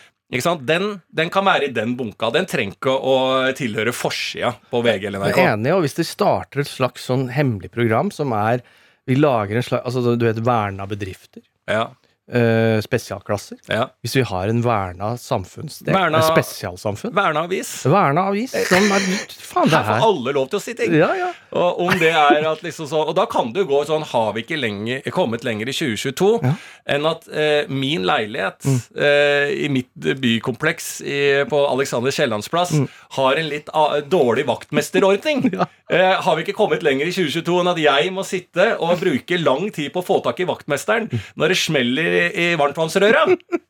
Den, 0.66 0.88
den 1.06 1.28
kan 1.30 1.46
være 1.46 1.68
i 1.68 1.74
den 1.74 1.92
bunka. 1.98 2.32
Den 2.34 2.48
trenger 2.50 2.74
ikke 2.74 2.94
å 2.94 3.16
tilhøre 3.54 3.92
forsida 3.94 4.56
på 4.72 4.80
VG 4.82 5.06
eller 5.06 5.22
NRK. 5.22 5.38
enig, 5.38 5.74
og 5.76 5.84
hvis 5.84 5.94
de 6.00 6.06
starter 6.06 6.64
et 6.64 6.70
slags 6.70 7.06
sånn 7.06 7.28
hemmelig 7.30 7.70
program 7.74 8.10
som 8.10 8.34
er 8.34 8.64
Vi 9.06 9.14
lager 9.14 9.54
en 9.54 9.62
slags 9.62 9.86
Altså, 9.86 10.16
du 10.18 10.24
vet, 10.26 10.40
verna 10.42 10.86
bedrifter. 10.90 11.44
Ja, 11.70 11.92
eh, 12.32 12.80
spesialklasser. 12.84 13.58
ja. 13.68 13.88
Hvis 14.02 14.16
vi 14.16 14.22
har 14.22 14.48
en 14.48 14.62
verna 14.64 15.16
samfunnsdel, 15.18 15.94
Verna- 15.94 16.22
spesialsamfunn. 16.22 17.14
Verna 17.14 17.44
avis. 17.46 17.70
Verna 17.86 18.26
avis. 18.30 18.54
Som 18.68 18.86
er, 18.92 19.00
faen, 19.30 19.68
det 19.70 19.76
Her 19.76 20.00
får 20.00 20.06
alle 20.08 20.32
lov 20.36 20.48
til 20.50 20.58
å 20.58 20.62
si 20.62 20.74
ting. 20.78 20.94
Ja, 20.94 21.10
ja. 21.18 21.30
Og 21.56 21.80
om 21.86 21.92
det 21.98 22.10
er 22.12 22.44
at 22.50 22.62
liksom 22.62 22.86
så, 22.90 23.04
Og 23.08 23.14
da 23.16 23.24
kan 23.30 23.52
det 23.54 23.62
jo 23.62 23.68
gå 23.70 23.78
sånn 23.88 24.02
Har 24.04 24.32
vi 24.36 24.42
ikke 24.42 24.58
lenger, 24.60 25.00
kommet 25.14 25.44
lenger 25.46 25.70
i 25.70 25.72
2022 25.72 26.28
Ja. 26.44 26.50
enn 26.96 27.06
at 27.08 27.24
eh, 27.32 27.64
min 27.72 28.04
leilighet 28.04 28.66
eh, 28.98 29.54
i 29.64 29.68
mitt 29.72 29.88
bykompleks 29.96 31.00
i, 31.06 31.20
på 31.48 31.62
Alexander 31.70 32.12
Kiellands 32.12 32.50
plass 32.52 32.74
har 33.16 33.36
en 33.40 33.48
litt 33.48 33.70
ah, 33.72 34.00
dårlig 34.04 34.46
vaktmesterordning? 34.50 35.50
Eh, 35.86 36.02
har 36.18 36.34
vi 36.34 36.42
ikke 36.42 36.56
kommet 36.58 36.82
lenger 36.82 37.06
i 37.06 37.12
2022 37.14 37.60
enn 37.62 37.68
at 37.70 37.78
jeg 37.78 38.08
må 38.10 38.24
sitte 38.26 38.64
og 38.82 38.96
bruke 38.98 39.36
lang 39.38 39.68
tid 39.70 39.92
på 39.94 40.00
å 40.02 40.06
få 40.08 40.16
tak 40.24 40.40
i 40.42 40.46
vaktmesteren 40.48 41.04
når 41.38 41.52
det 41.54 41.58
smeller 41.60 42.15
i, 42.16 42.24
i 42.42 42.46
varmtvannsrøra? 42.60 43.22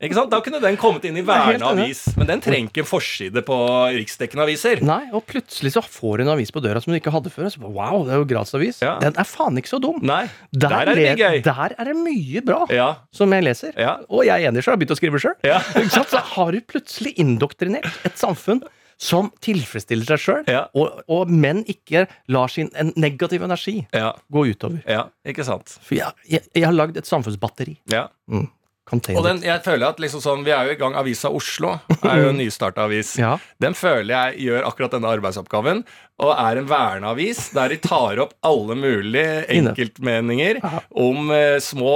Ikke 0.03 0.17
sant? 0.17 0.31
Da 0.31 0.39
kunne 0.45 0.61
den 0.63 0.77
kommet 0.79 1.05
inn 1.09 1.19
i 1.19 1.23
er 1.25 1.27
Verna 1.27 1.71
avis. 1.73 2.03
Men 2.17 2.29
den 2.31 2.43
trenger 2.43 2.71
ikke 2.71 2.83
en 2.85 2.89
forside 2.89 3.43
på 3.47 3.57
riksdekkende 3.97 4.45
aviser. 4.47 4.81
Nei, 4.87 5.01
og 5.15 5.25
plutselig 5.29 5.73
så 5.75 5.83
får 5.85 6.21
du 6.21 6.25
en 6.27 6.33
avis 6.35 6.53
på 6.55 6.63
døra 6.63 6.81
som 6.83 6.93
du 6.93 6.99
ikke 6.99 7.13
hadde 7.13 7.31
før. 7.33 7.49
Og 7.49 7.55
så 7.57 7.71
wow, 7.77 7.99
det 8.07 8.15
er 8.15 8.21
jo 8.23 8.29
gratisavis. 8.31 8.81
Ja. 8.85 8.95
Den 9.03 9.17
er 9.19 9.27
faen 9.27 9.59
ikke 9.61 9.73
så 9.73 9.81
dum. 9.83 9.99
Nei, 10.07 10.23
Der, 10.53 10.67
der 10.69 10.77
er 10.79 10.91
det 10.93 10.97
mye 11.03 11.17
gøy. 11.19 11.41
Der 11.47 11.75
er 11.77 11.91
det 11.91 11.97
mye 11.99 12.43
bra 12.47 12.61
Ja, 12.73 12.89
som 13.15 13.33
jeg 13.35 13.45
leser. 13.47 13.75
Ja. 13.79 13.97
Og 14.09 14.25
jeg 14.27 14.35
er 14.43 14.49
enig, 14.51 14.63
sjøl, 14.65 14.75
har 14.77 14.81
begynt 14.81 14.95
å 14.95 14.99
skrive 14.99 15.21
sjøl. 15.23 15.37
ja. 15.47 15.61
Så 16.07 16.21
har 16.33 16.51
du 16.55 16.61
plutselig 16.63 17.13
indoktrinert 17.19 17.87
et 18.07 18.17
samfunn 18.19 18.61
som 18.97 19.29
tilfredsstiller 19.45 20.05
seg 20.09 20.19
sjøl, 20.23 20.43
Ja. 20.49 20.63
og, 20.73 21.03
og, 21.07 21.29
men 21.29 21.63
ikke 21.69 22.07
lar 22.33 22.47
sin 22.49 22.71
en 22.75 22.91
negativ 22.97 23.43
energi 23.45 23.85
Ja, 23.93 24.13
gå 24.33 24.45
utover. 24.49 24.79
ja, 24.89 25.03
ikke 25.25 25.45
sant. 25.45 25.77
For 25.85 25.95
jeg, 25.99 26.11
jeg, 26.27 26.41
jeg 26.55 26.65
har 26.65 26.73
lagd 26.73 26.97
et 26.97 27.05
samfunnsbatteri. 27.05 27.77
Ja. 27.93 28.07
Mm. 28.27 28.47
Container. 28.87 29.19
Og 29.19 29.25
den, 29.27 29.41
jeg 29.43 29.63
føler 29.65 29.89
at 29.91 29.99
liksom 29.99 30.21
sånn, 30.23 30.45
Vi 30.47 30.53
er 30.55 30.69
jo 30.69 30.75
i 30.77 30.79
gang. 30.79 30.95
Avisa 30.95 31.31
Oslo 31.33 31.75
er 31.99 32.21
jo 32.23 32.29
en 32.31 32.39
nystarta 32.43 32.85
avis. 32.87 33.15
Ja. 33.19 33.35
Den 33.59 33.75
føler 33.77 34.13
jeg 34.15 34.47
gjør 34.47 34.67
akkurat 34.69 34.95
denne 34.95 35.11
arbeidsoppgaven. 35.11 35.83
Og 36.17 36.31
er 36.33 36.57
en 36.57 36.65
verneavis 36.65 37.51
der 37.53 37.69
de 37.69 37.77
tar 37.83 38.17
opp 38.23 38.31
alle 38.47 38.73
mulige 38.79 39.43
enkeltmeninger 39.53 40.57
om 40.97 41.29
eh, 41.35 41.59
små 41.61 41.91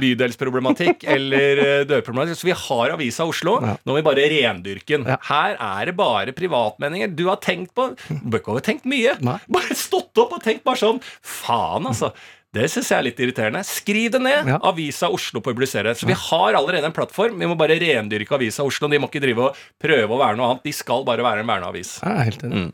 bydelsproblematikk 0.00 1.04
eller 1.16 1.60
eh, 1.64 1.82
dørproblematikk. 1.90 2.40
Så 2.40 2.48
vi 2.48 2.56
har 2.56 2.94
Avisa 2.94 3.26
Oslo. 3.28 3.58
Ja. 3.60 3.76
Nå 3.84 3.92
må 3.92 4.00
vi 4.00 4.06
bare 4.06 4.26
rendyrke 4.32 4.96
den. 4.96 5.06
Ja. 5.10 5.18
Her 5.28 5.58
er 5.60 5.90
det 5.90 5.96
bare 5.98 6.32
privatmeninger. 6.36 7.12
Du 7.12 7.26
har 7.28 7.40
tenkt 7.44 7.74
på 7.76 7.90
Bør 8.08 8.40
ikke 8.40 8.56
ha 8.56 8.64
tenkt 8.64 8.88
mye. 8.88 9.16
Nei. 9.24 9.36
Bare 9.52 9.76
stått 9.76 10.16
opp 10.20 10.38
og 10.38 10.44
tenkt 10.44 10.64
bare 10.66 10.80
sånn 10.80 11.02
Faen, 11.20 11.90
altså. 11.90 12.14
Det 12.50 12.64
syns 12.66 12.88
jeg 12.90 12.98
er 12.98 13.04
litt 13.06 13.20
irriterende. 13.22 13.60
Skriv 13.66 14.08
det 14.16 14.20
ned! 14.24 14.48
Ja. 14.50 14.56
Avisa 14.66 15.06
Oslo 15.14 15.38
publiserer. 15.44 15.94
Så 15.94 16.08
vi 16.08 16.16
har 16.18 16.56
allerede 16.58 16.88
en 16.88 16.94
plattform. 16.96 17.36
Vi 17.38 17.46
må 17.46 17.54
bare 17.58 17.76
rendyrke 17.78 18.34
Avisa 18.34 18.64
Oslo. 18.66 18.88
De 18.90 18.98
må 18.98 19.06
ikke 19.06 19.22
drive 19.22 19.44
og 19.50 19.60
prøve 19.78 20.10
å 20.10 20.18
være 20.18 20.34
noe 20.40 20.48
annet. 20.50 20.64
De 20.66 20.72
skal 20.74 21.04
bare 21.06 21.22
være 21.22 21.44
en 21.44 21.50
verneavis. 21.52 21.92
Jeg 22.02 22.10
er 22.10 22.26
helt 22.26 22.42
enig. 22.48 22.64
Mm. 22.64 22.72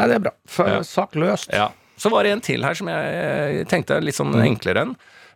Nei, 0.00 0.06
det 0.08 0.16
er 0.16 0.24
bra. 0.24 0.32
For, 0.48 0.70
Ja. 0.72 0.80
Sak 0.88 1.18
løst. 1.20 1.52
Ja. 1.52 1.68
Så 2.00 2.08
var 2.08 2.24
det 2.24 2.32
en 2.32 2.40
til 2.40 2.64
her 2.64 2.78
som 2.78 2.88
jeg 2.88 3.16
eh, 3.20 3.64
tenkte 3.68 3.98
er 3.98 4.06
litt 4.08 4.16
sånn 4.16 4.32
enklere 4.40 4.86
enn. 4.86 4.94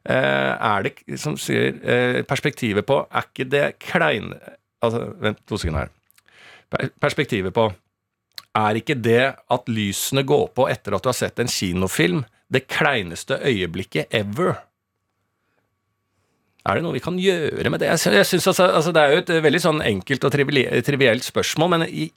eh, 0.08 0.54
er 0.56 0.86
det 0.88 1.18
som 1.20 1.36
sier 1.36 1.76
eh, 1.84 2.22
perspektivet 2.24 2.86
på 2.88 3.02
Er 3.12 3.28
ikke 3.28 3.44
det 3.52 3.66
klein... 3.84 4.32
Altså, 4.80 5.10
vent 5.20 5.44
to 5.48 5.60
sekunder 5.60 5.86
her. 5.90 6.88
Perspektivet 7.04 7.52
på 7.56 7.66
Er 8.56 8.78
ikke 8.80 8.96
det 8.96 9.34
at 9.52 9.68
lysene 9.68 10.24
går 10.24 10.48
på 10.56 10.70
etter 10.72 10.96
at 10.96 11.04
du 11.04 11.08
har 11.12 11.16
sett 11.20 11.40
en 11.42 11.48
kinofilm, 11.50 12.24
det 12.52 12.66
kleineste 12.70 13.38
øyeblikket 13.44 14.12
ever? 14.14 14.56
Er 16.64 16.78
det 16.78 16.84
noe 16.84 16.96
vi 16.96 17.02
kan 17.04 17.16
gjøre 17.20 17.70
med 17.72 17.82
det? 17.82 17.90
Jeg 17.92 18.26
synes 18.26 18.48
altså, 18.48 18.70
altså 18.72 18.92
Det 18.92 19.02
er 19.02 19.12
jo 19.12 19.22
et 19.22 19.32
eh, 19.34 19.42
veldig 19.44 19.60
sånn 19.60 19.82
enkelt 19.84 20.24
og 20.24 20.32
trivielt 20.32 21.26
spørsmål, 21.26 21.72
men 21.74 21.86
i, 21.88 22.08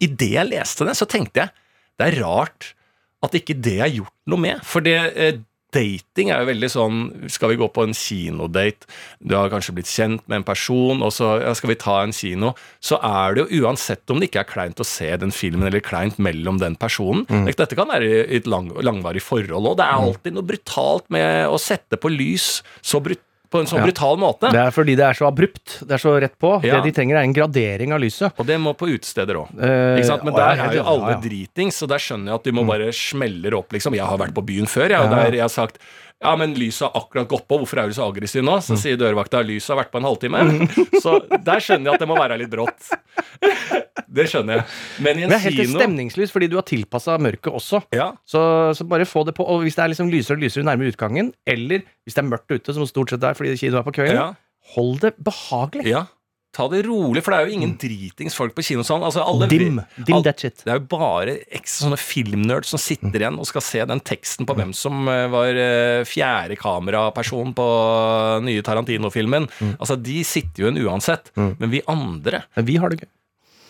i 0.00 0.08
det 0.08 0.30
jeg 0.38 0.48
leste 0.48 0.88
det, 0.88 0.96
så 0.96 1.08
tenkte 1.08 1.44
jeg 1.44 1.52
det 2.00 2.06
er 2.08 2.22
rart 2.24 2.72
at 3.20 3.34
ikke 3.36 3.58
det 3.60 3.76
er 3.84 3.92
gjort 3.92 4.14
noe 4.32 4.40
med. 4.40 4.62
For 4.64 4.80
det, 4.84 4.96
eh, 5.12 5.40
dating 5.74 6.30
er 6.30 6.42
jo 6.42 6.48
veldig 6.50 6.70
sånn 6.72 6.98
Skal 7.32 7.52
vi 7.52 7.58
gå 7.60 7.68
på 7.72 7.84
en 7.86 7.94
kinodate? 7.96 8.88
Du 9.20 9.36
har 9.36 9.52
kanskje 9.52 9.74
blitt 9.76 9.90
kjent 9.90 10.24
med 10.26 10.40
en 10.40 10.46
person, 10.46 11.02
og 11.04 11.12
så 11.14 11.36
ja, 11.42 11.54
skal 11.56 11.72
vi 11.72 11.78
ta 11.80 12.00
en 12.02 12.14
kino. 12.16 12.52
Så 12.82 12.98
er 13.04 13.36
det 13.36 13.44
jo 13.44 13.64
uansett 13.64 14.10
om 14.10 14.20
det 14.20 14.30
ikke 14.30 14.44
er 14.44 14.50
kleint 14.50 14.82
å 14.82 14.86
se 14.86 15.08
den 15.20 15.34
filmen, 15.34 15.66
eller 15.68 15.84
kleint 15.84 16.18
mellom 16.22 16.60
den 16.62 16.76
personen. 16.80 17.26
Dette 17.48 17.76
kan 17.78 17.90
være 17.90 18.10
i 18.10 18.38
et 18.40 18.48
lang, 18.50 18.70
langvarig 18.82 19.22
forhold 19.24 19.72
òg. 19.72 19.78
Det 19.80 19.86
er 19.86 20.04
alltid 20.06 20.36
noe 20.36 20.48
brutalt 20.48 21.10
med 21.12 21.46
å 21.50 21.58
sette 21.60 21.98
på 22.00 22.12
lys 22.12 22.60
så 22.80 23.02
brut 23.04 23.22
på 23.50 23.58
en 23.60 23.66
sånn 23.66 23.80
Ja. 23.80 23.86
brutal 23.88 24.16
måte. 24.16 24.50
Det 24.54 24.60
er 24.62 24.70
fordi 24.70 24.94
det 24.96 25.04
er 25.08 25.12
så 25.18 25.26
abrupt. 25.26 25.80
Det 25.86 25.92
er 25.96 25.98
så 25.98 26.12
rett 26.22 26.38
på. 26.38 26.62
Ja. 26.62 26.76
Det 26.80 26.84
de 26.92 26.92
trenger, 27.00 27.16
er 27.18 27.22
en 27.26 27.34
gradering 27.34 27.92
av 27.92 28.00
lyset. 28.00 28.32
Og 28.38 28.46
det 28.46 28.58
må 28.62 28.74
på 28.78 28.86
utesteder 28.86 29.34
òg. 29.34 29.50
Eh, 29.58 30.22
Men 30.24 30.34
der 30.34 30.56
er 30.68 30.74
jo 30.76 30.84
alle. 30.84 31.16
Mm. 31.16 31.22
dritings, 31.22 31.74
så 31.82 31.88
der 31.88 31.98
skjønner 31.98 32.26
jeg 32.30 32.34
at 32.34 32.44
du 32.44 32.52
må 32.52 32.64
bare 32.66 32.92
smeller 32.92 33.54
opp, 33.58 33.72
liksom. 33.72 33.94
Jeg 33.94 34.06
har 34.06 34.18
vært 34.18 34.34
på 34.34 34.44
byen 34.46 34.66
før, 34.70 34.88
jeg, 34.88 35.00
og 35.00 35.10
der 35.10 35.32
jeg 35.32 35.40
har 35.42 35.48
sagt 35.48 35.78
ja, 36.20 36.32
men 36.36 36.52
lyset 36.58 36.84
har 36.86 37.00
akkurat 37.00 37.28
gått 37.30 37.46
på, 37.48 37.56
hvorfor 37.62 37.80
er 37.80 37.88
du 37.88 37.94
så 37.96 38.04
aggressiv 38.10 38.44
nå? 38.44 38.58
Mm. 38.60 38.64
Så 38.66 38.76
sier 38.82 38.98
dørvakta 39.00 39.40
lyset 39.46 39.72
har 39.72 39.78
vært 39.80 39.92
på 39.94 40.00
en 40.02 40.08
halvtime. 40.08 40.42
Så 41.04 41.14
der 41.32 41.62
skjønner 41.64 41.90
jeg 41.90 41.96
at 41.96 42.02
det 42.04 42.08
må 42.10 42.18
være 42.20 42.36
litt 42.42 42.52
brått. 42.52 42.90
Det 44.10 44.24
skjønner 44.26 44.56
jeg. 44.58 44.64
Men 45.06 45.20
i 45.20 45.22
en 45.22 45.30
Men 45.30 45.36
det 45.36 45.36
er 45.38 45.44
helt 45.44 45.60
kino 45.60 45.78
stemningslys, 45.78 46.32
fordi 46.34 46.48
du 46.50 46.56
har 46.58 46.64
tilpassa 46.66 47.14
mørket 47.22 47.52
også. 47.54 47.78
ja, 47.94 48.08
Så, 48.26 48.40
så 48.74 48.86
bare 48.90 49.06
få 49.06 49.22
det 49.28 49.36
på. 49.36 49.46
Og 49.46 49.62
hvis 49.62 49.76
det 49.78 49.84
er 49.84 49.92
liksom 49.92 50.10
lysere 50.10 50.34
og 50.34 50.42
lysere 50.42 50.66
nærmere 50.66 50.90
utgangen, 50.90 51.28
eller 51.46 51.84
hvis 52.02 52.16
det 52.18 52.24
er 52.24 52.26
mørkt 52.26 52.50
ute, 52.50 52.74
som 52.74 52.88
stort 52.90 53.14
sett 53.14 53.22
er 53.22 53.38
fordi 53.38 53.54
kinoen 53.60 53.78
er 53.80 53.86
på 53.86 53.94
kvelden, 54.00 54.18
ja, 54.18 54.26
hold 54.74 54.98
det 55.04 55.12
behagelig. 55.22 55.86
ja. 55.92 56.02
Ta 56.50 56.66
det 56.66 56.80
rolig, 56.82 57.22
for 57.22 57.30
det 57.30 57.38
er 57.38 57.46
jo 57.46 57.58
ingen 57.60 57.76
dritings 57.78 58.34
folk 58.34 58.56
på 58.56 58.64
kino 58.66 58.82
sånn. 58.86 59.04
Altså, 59.06 59.22
alle 59.22 59.46
Dim. 59.50 59.78
Dim 60.02 60.16
all, 60.16 60.24
that 60.26 60.42
shit. 60.42 60.64
Det 60.64 60.72
er 60.72 60.80
jo 60.80 60.88
bare 60.90 61.36
ekstra 61.46 61.86
sånne 61.86 62.00
filmnerds 62.02 62.72
som 62.74 62.82
sitter 62.82 63.22
igjen 63.22 63.38
og 63.38 63.46
skal 63.46 63.62
se 63.62 63.84
den 63.86 64.02
teksten 64.02 64.48
på 64.48 64.56
hvem 64.58 64.74
som 64.74 65.06
eh, 65.10 65.28
var 65.30 65.54
uh, 65.54 66.02
fjerde 66.08 66.58
kameraperson 66.58 67.54
på 67.54 67.68
nye 68.48 68.66
Tarantino-filmen. 68.66 69.46
Altså, 69.76 69.94
de 69.94 70.24
sitter 70.26 70.64
jo 70.64 70.70
igjen 70.72 70.82
uansett. 70.88 71.30
Men 71.38 71.70
vi 71.70 71.84
andre 71.90 72.44
Men 72.58 72.66
vi 72.66 72.78
har 72.82 72.90
det 72.90 73.04
gøy. 73.04 73.10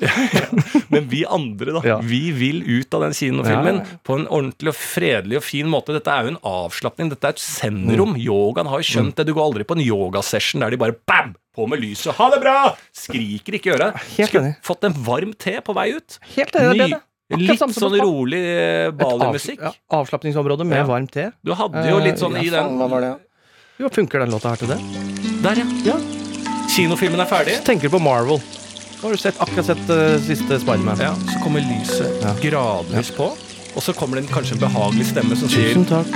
Men 0.92 1.08
vi 1.10 1.24
andre, 1.28 1.74
da. 1.76 1.98
Vi 2.04 2.20
vil 2.36 2.62
ut 2.66 2.94
av 2.96 3.04
den 3.06 3.12
kinofilmen 3.16 3.82
på 4.06 4.16
en 4.18 4.26
ordentlig 4.32 4.72
og 4.72 4.78
fredelig 4.78 5.38
og 5.40 5.44
fin 5.46 5.68
måte. 5.70 5.92
Dette 5.96 6.12
er 6.14 6.26
jo 6.28 6.32
en 6.34 6.40
avslapning. 6.50 7.10
Dette 7.12 7.28
er 7.30 7.36
et 7.36 7.42
sendrom. 7.42 8.16
Yogaen 8.20 8.70
har 8.70 8.80
jo 8.82 8.88
skjønt 8.90 9.18
det. 9.20 9.26
Du 9.28 9.34
går 9.36 9.44
aldri 9.50 9.66
på 9.68 9.76
en 9.78 9.84
yogasession 9.84 10.64
der 10.64 10.72
de 10.74 10.80
bare 10.80 10.96
bam! 11.08 11.34
På 11.56 11.64
med 11.66 11.80
lyset. 11.82 12.14
Ha 12.14 12.28
det 12.30 12.40
bra! 12.44 12.56
Skriker 12.94 13.56
ikke 13.58 13.72
i 13.72 13.74
øret. 13.74 13.96
Skulle 14.16 14.52
fått 14.64 14.84
en 14.86 14.94
varm 15.04 15.32
te 15.34 15.56
på 15.66 15.74
vei 15.76 15.88
ut. 15.96 16.20
Helt 16.36 16.54
enig. 16.60 16.92
Ny- 17.30 17.46
Litt 17.46 17.60
sånn 17.62 17.94
rolig 18.02 18.40
eh, 18.42 18.88
Bali-musikk. 18.98 19.60
Av, 19.62 19.74
Ja, 19.76 19.98
avslapningsområde 20.00 20.64
med 20.66 20.80
Ja. 20.80 20.86
varm 20.88 21.06
te. 21.10 21.28
Du 21.46 21.52
hadde 21.54 21.84
jo 21.86 21.98
litt 22.02 22.18
sånn 22.18 22.34
Eh, 22.38 22.46
i 22.48 22.50
den 22.50 22.78
Hva 22.78 22.88
var 22.90 23.04
det? 23.04 23.10
Jo, 23.78 23.88
funker 23.88 24.18
den 24.24 24.32
låta 24.34 24.50
her 24.50 24.56
til 24.62 24.72
det? 24.72 24.78
Der, 25.44 25.60
ja. 25.62 25.92
Ja. 25.92 25.98
Kinofilmen 26.70 27.20
er 27.22 27.26
ferdig. 27.30 27.54
Så 27.60 27.66
tenker 27.70 27.88
du 27.90 27.94
på 27.96 28.02
Marvel. 28.02 28.38
Nå 29.00 29.08
har 29.08 29.14
du 29.16 29.20
sett, 29.20 29.38
akkurat 29.40 29.66
sett 29.66 29.90
uh, 29.90 30.18
siste 30.20 30.58
Spiderman. 30.60 30.98
Ja, 31.00 31.14
så 31.32 31.38
kommer 31.44 31.60
lyset 31.64 32.20
Ja. 32.22 32.34
gradvis 32.42 33.10
på, 33.16 33.30
og 33.74 33.82
så 33.82 33.92
kommer 33.96 34.18
det 34.20 34.26
en, 34.26 34.32
kanskje 34.34 34.58
en 34.58 34.60
behagelig 34.66 35.06
stemme 35.08 35.36
som 35.40 35.48
sier 35.48 35.72
Tusen 35.72 35.86
takk. 35.88 36.10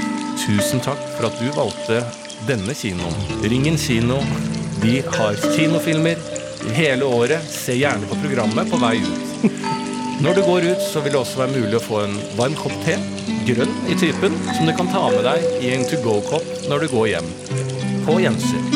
Tusen 0.45 0.83
takk 0.85 1.01
for 1.17 1.31
at 1.31 1.39
du 1.41 1.49
valgte 1.57 2.03
denne 2.49 2.75
kinoen. 2.77 3.17
Ringen 3.49 3.79
kino. 3.81 4.19
De 4.83 4.99
har 5.15 5.39
kinofilmer 5.55 6.21
hele 6.77 7.09
året. 7.09 7.47
Se 7.49 7.73
gjerne 7.79 8.05
på 8.11 8.19
programmet 8.21 8.69
på 8.71 8.81
vei 8.83 8.99
ut. 9.01 9.49
Når 10.25 10.37
du 10.37 10.43
går 10.47 10.69
ut, 10.75 10.83
så 10.85 11.01
vil 11.03 11.13
det 11.17 11.21
også 11.23 11.41
være 11.41 11.57
mulig 11.57 11.79
å 11.81 11.83
få 11.83 12.03
en 12.05 12.19
varm 12.39 12.55
kopp 12.59 12.75
te, 12.85 12.95
grønn 13.49 13.73
i 13.91 13.97
typen, 13.99 14.37
som 14.55 14.69
du 14.69 14.73
kan 14.77 14.89
ta 14.93 15.09
med 15.11 15.25
deg 15.27 15.49
i 15.65 15.73
en 15.75 15.83
to 15.89 15.99
go-kopp 16.05 16.69
når 16.71 16.85
du 16.85 16.93
går 16.95 17.09
hjem. 17.17 17.33
På 18.07 18.21
gjensyn. 18.23 18.69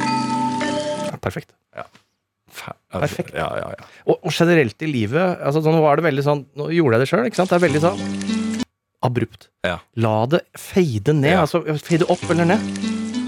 Ja, 0.00 1.16
perfekt. 1.22 1.52
Fa- 2.62 2.76
Perfekt. 3.02 3.34
Ja, 3.34 3.48
ja, 3.58 3.68
ja. 3.74 3.86
Og, 4.06 4.18
og 4.22 4.32
generelt 4.36 4.82
i 4.84 4.88
livet 4.90 5.40
altså, 5.42 5.62
Nå 5.64 5.80
var 5.82 5.96
det 5.98 6.04
veldig 6.06 6.22
sånn 6.26 6.42
Nå 6.58 6.68
gjorde 6.74 6.98
jeg 6.98 7.02
det 7.04 7.08
sjøl, 7.10 7.26
ikke 7.30 7.40
sant? 7.40 7.50
Det 7.50 7.58
er 7.58 7.64
veldig 7.66 7.82
sånn 7.82 8.02
abrupt. 9.02 9.48
Ja. 9.66 9.78
La 9.98 10.12
det 10.30 10.44
fade 10.54 11.10
ned. 11.18 11.34
Altså 11.40 11.58
fade 11.82 12.06
opp 12.12 12.22
eller 12.30 12.46
ned. 12.52 12.62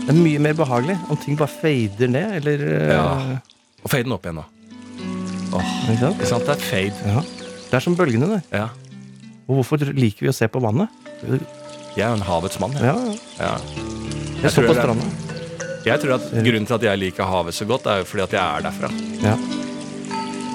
Det 0.04 0.12
er 0.12 0.18
mye 0.20 0.42
mer 0.44 0.54
behagelig 0.54 0.94
om 1.10 1.18
ting 1.18 1.34
bare 1.40 1.50
fader 1.50 2.12
ned, 2.14 2.36
eller 2.42 2.62
eh, 2.76 2.92
Ja. 2.94 3.08
Og 3.82 3.90
fade 3.90 4.06
den 4.06 4.14
opp 4.14 4.28
igjen, 4.28 4.38
da. 4.38 4.46
Ikke 5.58 5.98
sant? 5.98 6.14
Ikke 6.20 6.30
sant? 6.30 6.46
Det 6.46 6.54
er 6.54 6.62
fade. 6.68 7.10
Ja. 7.16 7.24
Det 7.72 7.78
er 7.80 7.84
som 7.88 7.96
bølgene, 7.98 8.28
det. 8.36 8.40
Ja. 8.54 8.68
Og 9.48 9.58
hvorfor 9.58 9.82
liker 9.98 10.28
vi 10.28 10.30
å 10.30 10.36
se 10.36 10.46
på 10.48 10.62
vannet? 10.62 10.94
Jeg 11.26 12.06
er 12.06 12.12
en 12.14 12.22
havets 12.26 12.60
mann. 12.62 12.78
Jeg. 12.78 12.86
Ja, 12.86 12.94
ja. 12.94 13.18
Ja. 13.42 13.58
Jeg 14.44 14.54
så 14.54 14.62
tror 14.62 14.70
på 14.70 14.78
stranda. 14.78 15.33
Jeg 15.84 16.00
tror 16.00 16.16
at 16.16 16.30
Grunnen 16.32 16.66
til 16.68 16.78
at 16.78 16.86
jeg 16.86 17.00
liker 17.00 17.28
havet 17.28 17.56
så 17.56 17.66
godt, 17.68 17.86
er 17.86 18.00
jo 18.00 18.06
fordi 18.08 18.24
at 18.24 18.36
jeg 18.36 18.44
er 18.44 18.64
derfra. 18.64 18.90
Ja. 19.24 19.34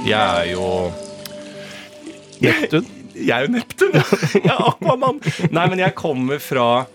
Jeg 0.08 0.22
er 0.40 0.52
jo 0.54 0.70
Neptun. 2.40 2.88
Jeg 3.20 3.36
er 3.36 3.46
jo 3.46 3.52
Neptun! 3.52 3.98
Jeg 4.46 4.54
er 4.54 4.64
Aquaman! 4.72 5.20
Nei, 5.52 5.66
men 5.68 5.82
jeg 5.82 5.96
kommer 5.98 6.40
fra 6.40 6.86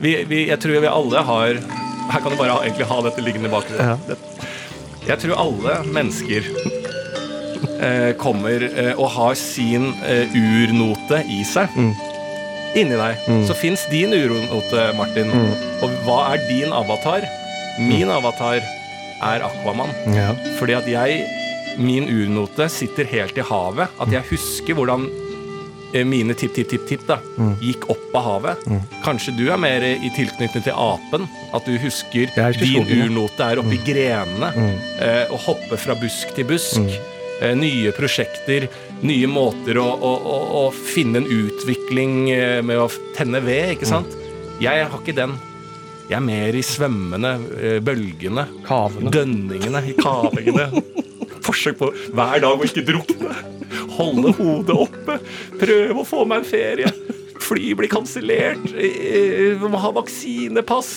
vi, 0.00 0.16
vi, 0.28 0.44
Jeg 0.50 0.58
tror 0.60 0.80
vi 0.82 0.90
alle 0.90 1.22
har 1.24 1.60
Her 2.10 2.20
kan 2.20 2.32
du 2.32 2.36
bare 2.36 2.58
egentlig 2.66 2.88
ha 2.90 2.98
dette 3.06 3.24
liggende 3.24 3.52
bak 3.52 3.70
Ja. 3.78 3.96
Jeg 5.04 5.20
tror 5.20 5.40
alle 5.40 5.78
mennesker 5.92 6.46
eh, 7.76 8.12
kommer 8.16 8.64
eh, 8.64 8.92
og 8.96 9.10
har 9.12 9.34
sin 9.36 9.90
eh, 10.08 10.32
urnote 10.32 11.18
i 11.28 11.42
seg. 11.44 11.74
Mm. 11.76 11.90
Inni 12.80 12.96
deg. 12.96 13.26
Så 13.44 13.56
fins 13.58 13.84
din 13.92 14.16
urnote, 14.16 14.86
Martin. 14.96 15.28
Mm. 15.28 15.50
Og 15.84 15.98
hva 16.06 16.18
er 16.32 16.46
din 16.48 16.72
avatar? 16.72 17.28
Min 17.78 18.10
avatar 18.10 18.60
er 19.24 19.44
Aquaman. 19.46 19.90
Ja. 20.14 20.30
Fordi 20.58 20.74
at 20.76 20.88
jeg, 20.90 21.24
min 21.80 22.06
urnote 22.10 22.68
sitter 22.70 23.04
helt 23.10 23.38
i 23.38 23.44
havet. 23.46 23.88
At 24.00 24.12
jeg 24.12 24.22
husker 24.30 24.76
hvordan 24.78 25.06
eh, 25.94 26.04
mine 26.06 26.34
tipp-tipp-tipp-tipp 26.38 27.06
da 27.08 27.16
gikk 27.62 27.88
opp 27.90 28.14
av 28.18 28.26
havet. 28.28 28.64
Kanskje 29.04 29.34
du 29.38 29.44
er 29.50 29.58
mer 29.58 29.82
i 29.82 30.10
tilknytning 30.16 30.62
til 30.66 30.74
apen. 30.76 31.26
At 31.54 31.66
du 31.66 31.74
husker 31.82 32.30
din 32.60 32.76
urnote 33.08 33.42
er 33.50 33.62
oppi 33.62 33.80
grenene. 33.86 34.52
Eh, 35.00 35.24
og 35.32 35.38
hopper 35.48 35.76
fra 35.80 35.94
busk 35.98 36.34
til 36.36 36.46
busk. 36.50 36.78
Eh, 37.42 37.54
nye 37.58 37.90
prosjekter, 37.96 38.68
nye 39.02 39.26
måter 39.26 39.78
å, 39.82 39.88
å, 39.98 40.12
å, 40.14 40.36
å 40.60 40.70
finne 40.70 41.18
en 41.24 41.26
utvikling 41.26 42.30
eh, 42.30 42.60
med 42.62 42.78
å 42.78 42.86
tenne 43.16 43.40
ved, 43.42 43.74
ikke 43.74 43.88
sant? 43.90 44.14
Jeg 44.62 44.86
har 44.86 45.00
ikke 45.02 45.16
den. 45.18 45.34
Jeg 46.04 46.18
er 46.18 46.24
mer 46.24 46.56
i 46.58 46.62
svømmende, 46.64 47.32
eh, 47.60 47.78
bølgene. 47.84 48.44
Kavene. 48.66 49.10
Dønningene 49.14 49.80
i 49.88 49.94
kavingene. 49.98 50.68
Forsøk 51.46 51.78
på 51.80 51.90
hver 52.16 52.40
dag 52.44 52.52
å 52.60 52.64
ikke 52.68 52.84
drukne. 52.88 53.32
Holde 53.96 54.32
hodet 54.36 54.76
oppe. 54.86 55.18
Prøve 55.60 56.00
å 56.02 56.06
få 56.08 56.24
meg 56.28 56.42
en 56.42 56.48
ferie. 56.48 56.92
Fly 57.44 57.74
blir 57.76 57.90
kansellert. 57.92 58.62
eh, 58.72 59.56
Vi 59.60 59.68
må 59.68 59.80
ha 59.82 59.90
vaksinepass. 59.96 60.92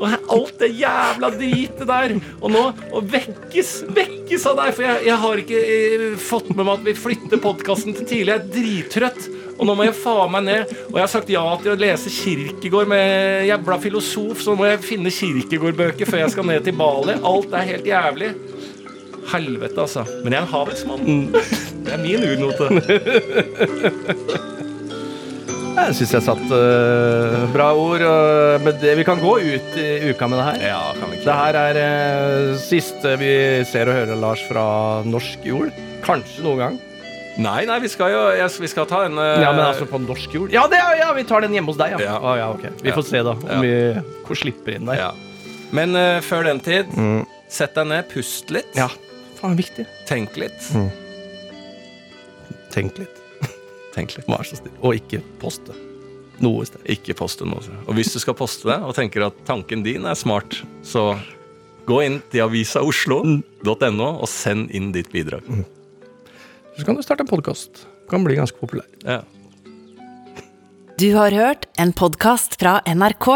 Alt 0.00 0.58
det 0.60 0.72
jævla 0.80 1.30
dritet 1.36 1.84
der. 1.88 2.16
Og 2.40 2.52
nå 2.52 2.64
å 2.92 3.00
vekkes, 3.12 3.70
vekkes 3.96 4.44
av 4.50 4.58
deg. 4.60 4.74
For 4.76 4.84
jeg, 4.88 5.06
jeg 5.08 5.20
har 5.24 5.42
ikke 5.44 5.62
eh, 5.64 6.06
fått 6.20 6.50
med 6.54 6.64
meg 6.66 6.74
at 6.78 6.86
vi 6.90 6.96
flytter 7.00 7.40
podkasten 7.44 7.96
til 7.96 8.08
tidlig. 8.08 8.32
Jeg 8.32 8.40
er 8.40 8.54
drittrøtt. 8.58 9.28
Og 9.56 9.64
nå 9.68 9.74
må 9.76 9.86
jeg 9.86 9.96
faen 9.96 10.32
meg 10.32 10.46
ned. 10.46 10.74
Og 10.90 10.98
jeg 10.98 11.04
har 11.04 11.12
sagt 11.12 11.32
ja 11.32 11.44
til 11.62 11.72
å 11.72 11.78
lese 11.80 12.12
Kirkegård 12.12 12.90
med 12.92 13.46
jævla 13.48 13.78
filosof, 13.82 14.42
så 14.42 14.52
nå 14.52 14.60
må 14.60 14.68
jeg 14.70 14.84
finne 14.84 15.12
Kirkegård-bøker 15.14 16.08
før 16.08 16.24
jeg 16.24 16.34
skal 16.34 16.48
ned 16.50 16.66
til 16.66 16.76
Bali. 16.76 17.16
Alt 17.32 17.56
er 17.56 17.70
helt 17.72 17.88
jævlig. 17.88 18.34
Helvete, 19.26 19.80
altså. 19.82 20.04
Men 20.22 20.36
jeg 20.36 20.38
er 20.38 20.44
en 20.44 20.52
havets 20.52 20.84
mann. 20.86 21.32
Det 21.86 21.96
er 21.96 22.02
min 22.02 22.22
urnote. 22.26 22.66
Jeg 25.76 25.92
syns 25.98 26.12
jeg 26.14 26.24
satt 26.24 26.52
uh, 26.56 27.42
bra 27.52 27.66
ord. 27.76 28.00
Uh, 28.00 28.56
men 28.64 28.78
det, 28.80 28.94
vi 28.96 29.04
kan 29.04 29.20
gå 29.20 29.34
ut 29.44 29.76
i 29.76 30.08
uka 30.08 30.28
med 30.30 30.40
det 30.40 30.46
her. 30.46 30.62
Ja, 30.70 30.80
kan 30.96 31.12
vi 31.12 31.20
Det 31.20 31.36
her 31.36 31.58
er 31.60 31.80
uh, 31.82 32.56
siste 32.58 33.12
vi 33.20 33.32
ser 33.68 33.92
og 33.92 33.98
hører 33.98 34.20
Lars 34.22 34.42
fra 34.48 34.64
norsk 35.04 35.44
jord. 35.46 35.76
Kanskje 36.06 36.46
noen 36.46 36.62
gang. 36.62 36.80
Nei, 37.38 37.66
nei, 37.68 37.76
vi 37.84 37.88
skal 37.92 38.10
jo 38.14 38.20
jeg, 38.32 38.48
Vi 38.64 38.68
skal 38.72 38.86
ta 38.88 39.02
en 39.04 39.18
uh, 39.20 39.24
Ja, 39.42 39.50
men 39.52 39.60
altså 39.66 39.84
på 39.90 39.98
norsk 40.00 40.32
jord. 40.32 40.52
Ja, 40.54 40.62
det, 40.72 40.78
er- 40.80 40.98
ja 41.02 41.10
vi 41.12 41.24
tar 41.28 41.44
den 41.44 41.52
hjemme 41.52 41.68
hos 41.68 41.76
deg, 41.80 41.92
ja. 41.96 41.98
Ja. 42.00 42.14
Å, 42.20 42.36
ja 42.38 42.46
okay. 42.54 42.70
Vi 42.80 42.88
Ja. 42.88 42.94
får 42.96 43.04
se, 43.10 43.22
da, 43.26 43.34
om 43.36 43.48
Ja. 43.50 43.60
vi 43.60 43.72
hvor 44.24 44.36
slipper 44.40 44.76
inn 44.78 44.86
der. 44.88 44.96
ja. 45.02 45.10
Men 45.76 45.96
uh, 45.98 46.20
før 46.24 46.44
den 46.46 46.60
tid, 46.62 46.86
sett 47.52 47.74
deg 47.74 47.86
ned, 47.90 48.08
pust 48.08 48.50
litt, 48.54 48.72
Ja. 48.78 48.88
Faen, 49.36 49.56
viktig. 49.58 49.84
tenk 50.08 50.36
litt. 50.40 50.70
Tenk 52.72 52.96
litt. 53.00 53.20
Tenk 53.96 54.16
litt. 54.16 54.26
Vær 54.28 54.44
så 54.46 54.56
snill. 54.58 54.72
Og 54.84 54.96
ikke 54.98 55.20
poste 55.40 55.74
noe 56.40 56.64
sted. 56.68 56.80
Ikke 56.92 57.14
poste 57.16 57.44
noe. 57.48 57.60
Og 57.86 57.94
hvis 57.96 58.12
du 58.12 58.18
skal 58.20 58.34
poste 58.36 58.68
det, 58.68 58.78
og 58.84 58.94
tenker 58.96 59.24
at 59.28 59.38
tanken 59.48 59.82
din 59.84 60.04
er 60.08 60.14
smart, 60.18 60.58
så 60.84 61.14
gå 61.88 62.00
inn 62.04 62.18
til 62.32 62.42
avisaoslo.no 62.44 64.08
og 64.20 64.28
send 64.28 64.70
inn 64.76 64.90
ditt 64.92 65.08
bidrag. 65.14 65.44
Så 66.76 66.84
kan 66.84 66.96
du 66.96 67.02
starte 67.02 67.24
en 67.24 67.30
podkast. 67.30 67.86
Kan 68.10 68.24
bli 68.24 68.36
ganske 68.36 68.58
populær. 68.60 68.86
Ja. 69.04 69.22
Du 70.96 71.10
har 71.12 71.30
hørt 71.30 71.66
en 71.76 71.90
podkast 71.92 72.54
fra 72.56 72.78
NRK. 72.88 73.26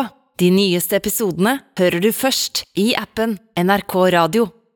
De 0.40 0.46
nyeste 0.48 0.96
episodene 0.96 1.58
hører 1.76 2.00
du 2.00 2.08
først 2.16 2.62
i 2.80 2.94
appen 2.96 3.34
NRK 3.60 3.96
Radio. 4.14 4.46